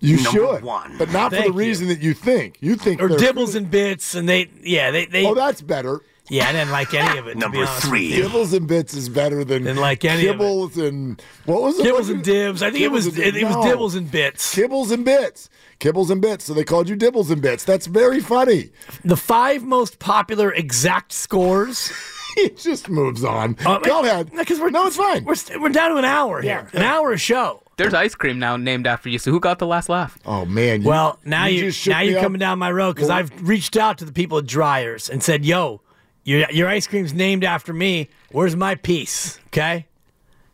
You 0.00 0.16
Number 0.16 0.30
should, 0.30 0.64
one. 0.64 0.98
but 0.98 1.12
not 1.12 1.32
for 1.32 1.42
the 1.42 1.52
reason 1.52 1.86
that 1.88 2.00
you 2.02 2.12
think. 2.12 2.56
You 2.60 2.74
think 2.74 3.00
or 3.00 3.08
they're- 3.08 3.18
dibbles 3.18 3.54
and 3.54 3.70
bits, 3.70 4.16
and 4.16 4.28
they 4.28 4.48
yeah 4.62 4.90
they 4.90 5.06
they. 5.06 5.24
Oh, 5.24 5.34
that's 5.34 5.60
better. 5.62 6.00
Yeah, 6.28 6.48
I 6.48 6.52
didn't 6.52 6.70
like 6.70 6.94
any 6.94 7.18
of 7.18 7.26
it. 7.28 7.38
to 7.38 7.48
be 7.50 7.58
honest 7.58 7.90
with. 7.90 8.00
Kibbles 8.00 8.56
and 8.56 8.66
bits 8.66 8.94
is 8.94 9.08
better 9.08 9.44
than 9.44 9.64
Didn't 9.64 9.80
like 9.82 10.04
any 10.04 10.28
of 10.28 10.36
it. 10.36 10.42
kibbles 10.42 10.76
and 10.88 11.20
what 11.44 11.60
was 11.62 11.78
it? 11.78 11.84
Kibbles 11.86 12.10
and 12.10 12.24
dibs. 12.24 12.62
I 12.62 12.70
think 12.70 12.82
it 12.84 12.90
was 12.90 13.06
it, 13.06 13.36
it 13.36 13.44
was 13.44 13.54
No. 13.56 13.62
dibbles 13.62 13.96
and 13.96 14.10
bits. 14.10 14.54
Kibbles 14.54 14.92
and 14.92 15.04
bits. 15.04 15.50
Kibbles 15.78 16.10
and 16.10 16.22
bits. 16.22 16.44
So 16.44 16.54
they 16.54 16.64
called 16.64 16.88
you 16.88 16.96
dibbles 16.96 17.30
and 17.30 17.42
bits. 17.42 17.64
That's 17.64 17.86
very 17.86 18.20
funny. 18.20 18.70
The 19.04 19.16
five 19.16 19.62
most 19.64 19.98
popular 19.98 20.52
exact 20.52 21.12
scores. 21.12 21.92
he 22.34 22.50
just 22.50 22.88
moves 22.88 23.24
on. 23.24 23.56
Uh, 23.64 23.78
Go 23.78 24.02
ahead. 24.02 24.30
Because 24.36 24.60
we're 24.60 24.70
no, 24.70 24.86
it's 24.86 24.96
fine. 24.96 25.24
We're 25.24 25.34
st- 25.34 25.60
we're 25.60 25.68
down 25.68 25.90
to 25.90 25.96
an 25.96 26.04
hour 26.04 26.40
here. 26.40 26.68
An 26.72 26.82
hour 26.82 27.12
a 27.12 27.18
show. 27.18 27.62
There's 27.76 27.94
ice 27.94 28.14
cream 28.14 28.38
now 28.38 28.56
named 28.56 28.86
after 28.86 29.08
you. 29.08 29.18
So 29.18 29.30
who 29.30 29.40
got 29.40 29.58
the 29.58 29.66
last 29.66 29.88
laugh? 29.88 30.18
Oh 30.26 30.44
man. 30.44 30.82
well, 30.82 31.18
now 31.24 31.46
you, 31.46 31.64
you 31.66 31.90
now 31.90 32.00
you're 32.00 32.18
up. 32.18 32.22
coming 32.22 32.38
down 32.38 32.58
my 32.58 32.70
road 32.70 32.94
because 32.94 33.10
I've 33.10 33.30
reached 33.48 33.76
out 33.76 33.98
to 33.98 34.04
the 34.04 34.12
people 34.12 34.38
at 34.38 34.46
Dreyer's 34.46 35.08
and 35.08 35.22
said, 35.22 35.44
"Yo, 35.44 35.80
your 36.24 36.50
your 36.50 36.68
ice 36.68 36.86
cream's 36.86 37.14
named 37.14 37.44
after 37.44 37.72
me. 37.72 38.08
Where's 38.30 38.54
my 38.54 38.74
piece?" 38.74 39.38
Okay. 39.48 39.86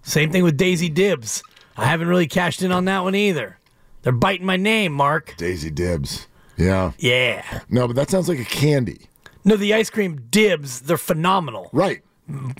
Same 0.03 0.31
thing 0.31 0.43
with 0.45 0.57
Daisy 0.57 0.89
Dibs. 0.89 1.43
I 1.77 1.85
haven't 1.85 2.09
really 2.09 2.27
cashed 2.27 2.63
in 2.63 2.73
on 2.73 2.87
that 2.87 3.03
one 3.03 3.15
either. 3.15 3.59
They're 4.03 4.13
biting 4.13 4.47
my 4.47 4.57
name, 4.57 4.93
Mark. 4.93 5.35
Daisy 5.37 5.71
Dibs. 5.71 6.27
Yeah. 6.57 6.93
Yeah. 6.99 7.61
No, 7.69 7.87
but 7.87 7.97
that 7.97 8.11
sounds 8.11 8.29
like 8.29 8.39
a 8.39 8.45
candy. 8.45 9.03
No, 9.49 9.57
the 9.57 9.73
ice 9.73 9.89
cream 9.89 10.27
Dibs, 10.31 10.81
they're 10.81 10.99
phenomenal. 10.99 11.71
Right. 11.73 12.03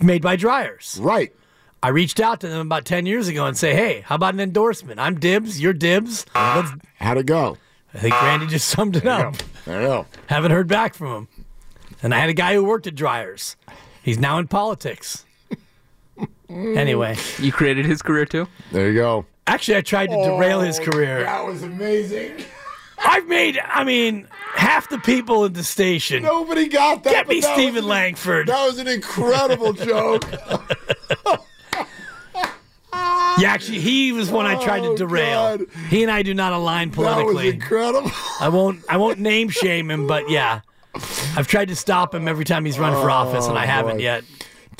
Made 0.01 0.23
by 0.23 0.35
Dreyer's. 0.35 0.97
Right. 0.99 1.31
I 1.83 1.89
reached 1.89 2.19
out 2.19 2.39
to 2.39 2.47
them 2.47 2.61
about 2.61 2.85
10 2.85 3.05
years 3.05 3.27
ago 3.27 3.45
and 3.45 3.55
say, 3.55 3.75
hey, 3.75 4.01
how 4.01 4.15
about 4.15 4.33
an 4.33 4.39
endorsement? 4.39 4.99
I'm 4.99 5.19
Dibs, 5.19 5.61
you're 5.61 5.71
Dibs. 5.71 6.25
Let's, 6.33 6.71
How'd 6.95 7.19
it 7.19 7.27
go? 7.27 7.57
I 7.93 7.99
think 7.99 8.19
Randy 8.19 8.47
just 8.47 8.67
summed 8.75 8.95
it 8.95 9.05
up. 9.05 9.35
I 9.67 9.71
don't 9.71 9.83
know. 9.83 10.07
Haven't 10.25 10.49
heard 10.49 10.67
back 10.67 10.95
from 10.95 11.15
him. 11.15 11.27
And 12.01 12.11
I 12.11 12.17
had 12.17 12.29
a 12.31 12.33
guy 12.33 12.55
who 12.55 12.63
worked 12.63 12.87
at 12.87 12.95
Dreyer's. 12.95 13.55
He's 14.01 14.17
now 14.17 14.39
in 14.39 14.47
politics. 14.47 15.25
anyway, 16.49 17.17
You 17.37 17.51
created 17.51 17.85
his 17.85 18.01
career 18.01 18.25
too. 18.25 18.47
There 18.71 18.87
you 18.87 18.95
go. 18.95 19.27
actually, 19.45 19.77
I 19.77 19.81
tried 19.81 20.07
to 20.07 20.15
derail 20.15 20.61
his 20.61 20.79
oh, 20.79 20.85
career. 20.85 21.21
That 21.21 21.45
was 21.45 21.61
amazing. 21.61 22.45
I've 23.09 23.27
made, 23.27 23.59
I 23.63 23.83
mean, 23.83 24.27
half 24.53 24.87
the 24.89 24.99
people 24.99 25.43
in 25.45 25.53
the 25.53 25.63
station. 25.63 26.21
Nobody 26.23 26.67
got 26.67 27.03
that. 27.05 27.11
Get 27.11 27.27
me 27.27 27.39
that 27.39 27.53
Stephen 27.55 27.83
an- 27.83 27.89
Langford. 27.89 28.47
That 28.47 28.65
was 28.67 28.77
an 28.77 28.87
incredible 28.87 29.73
joke. 29.89 30.23
Yeah, 33.39 33.51
actually, 33.53 33.79
he 33.79 34.11
was 34.11 34.29
one 34.29 34.45
I 34.45 34.61
tried 34.61 34.81
to 34.81 34.89
Oh, 34.89 34.97
derail. 34.97 35.57
God. 35.59 35.67
He 35.89 36.03
and 36.03 36.11
I 36.11 36.23
do 36.23 36.33
not 36.33 36.51
align 36.53 36.91
politically. 36.91 37.33
That 37.33 37.33
was 37.35 37.53
incredible. 37.53 38.11
I 38.41 38.49
won't. 38.49 38.83
I 38.89 38.97
won't 38.97 39.19
name 39.19 39.49
shame 39.49 39.89
him, 39.89 40.05
but 40.07 40.29
yeah, 40.29 40.61
I've 41.35 41.47
tried 41.47 41.69
to 41.69 41.75
stop 41.75 42.13
him 42.13 42.27
every 42.27 42.43
time 42.45 42.65
he's 42.65 42.77
run 42.77 42.93
for 42.93 43.09
office, 43.09 43.47
and 43.47 43.57
I 43.57 43.63
oh, 43.63 43.67
haven't 43.67 43.91
Oh, 43.93 43.97
boy. 43.97 44.03
yet. 44.03 44.23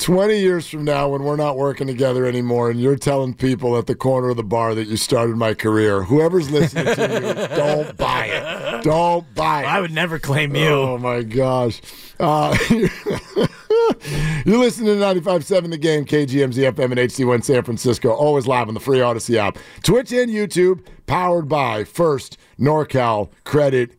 20 0.00 0.38
years 0.38 0.66
from 0.66 0.84
now, 0.84 1.08
when 1.08 1.22
we're 1.22 1.36
not 1.36 1.58
working 1.58 1.86
together 1.86 2.24
anymore, 2.24 2.70
and 2.70 2.80
you're 2.80 2.96
telling 2.96 3.34
people 3.34 3.76
at 3.76 3.86
the 3.86 3.94
corner 3.94 4.30
of 4.30 4.36
the 4.38 4.42
bar 4.42 4.74
that 4.74 4.88
you 4.88 4.96
started 4.96 5.36
my 5.36 5.52
career, 5.52 6.02
whoever's 6.02 6.50
listening 6.50 6.86
to 6.86 6.90
you, 6.90 7.56
don't 7.56 7.96
buy 7.98 8.26
it. 8.26 8.82
Don't 8.82 9.32
buy 9.34 9.62
it. 9.62 9.66
I 9.66 9.80
would 9.80 9.92
never 9.92 10.18
claim 10.18 10.56
you. 10.56 10.68
Oh, 10.68 10.96
my 10.96 11.22
gosh. 11.22 11.82
Uh, 12.18 12.56
you're 12.70 14.58
listening 14.58 14.98
to 14.98 15.04
95.7 15.04 15.70
The 15.70 15.76
Game, 15.76 16.06
KGMZ 16.06 16.72
FM 16.72 16.92
and 16.92 16.94
HD1 16.94 17.44
San 17.44 17.62
Francisco, 17.62 18.10
always 18.10 18.46
live 18.46 18.68
on 18.68 18.74
the 18.74 18.80
free 18.80 18.98
Audacy 18.98 19.36
app. 19.36 19.58
Twitch 19.82 20.12
and 20.12 20.30
YouTube, 20.30 20.82
powered 21.06 21.46
by 21.46 21.84
First 21.84 22.38
NorCal 22.58 23.30
Credit 23.44 23.92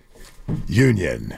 Union. 0.67 1.37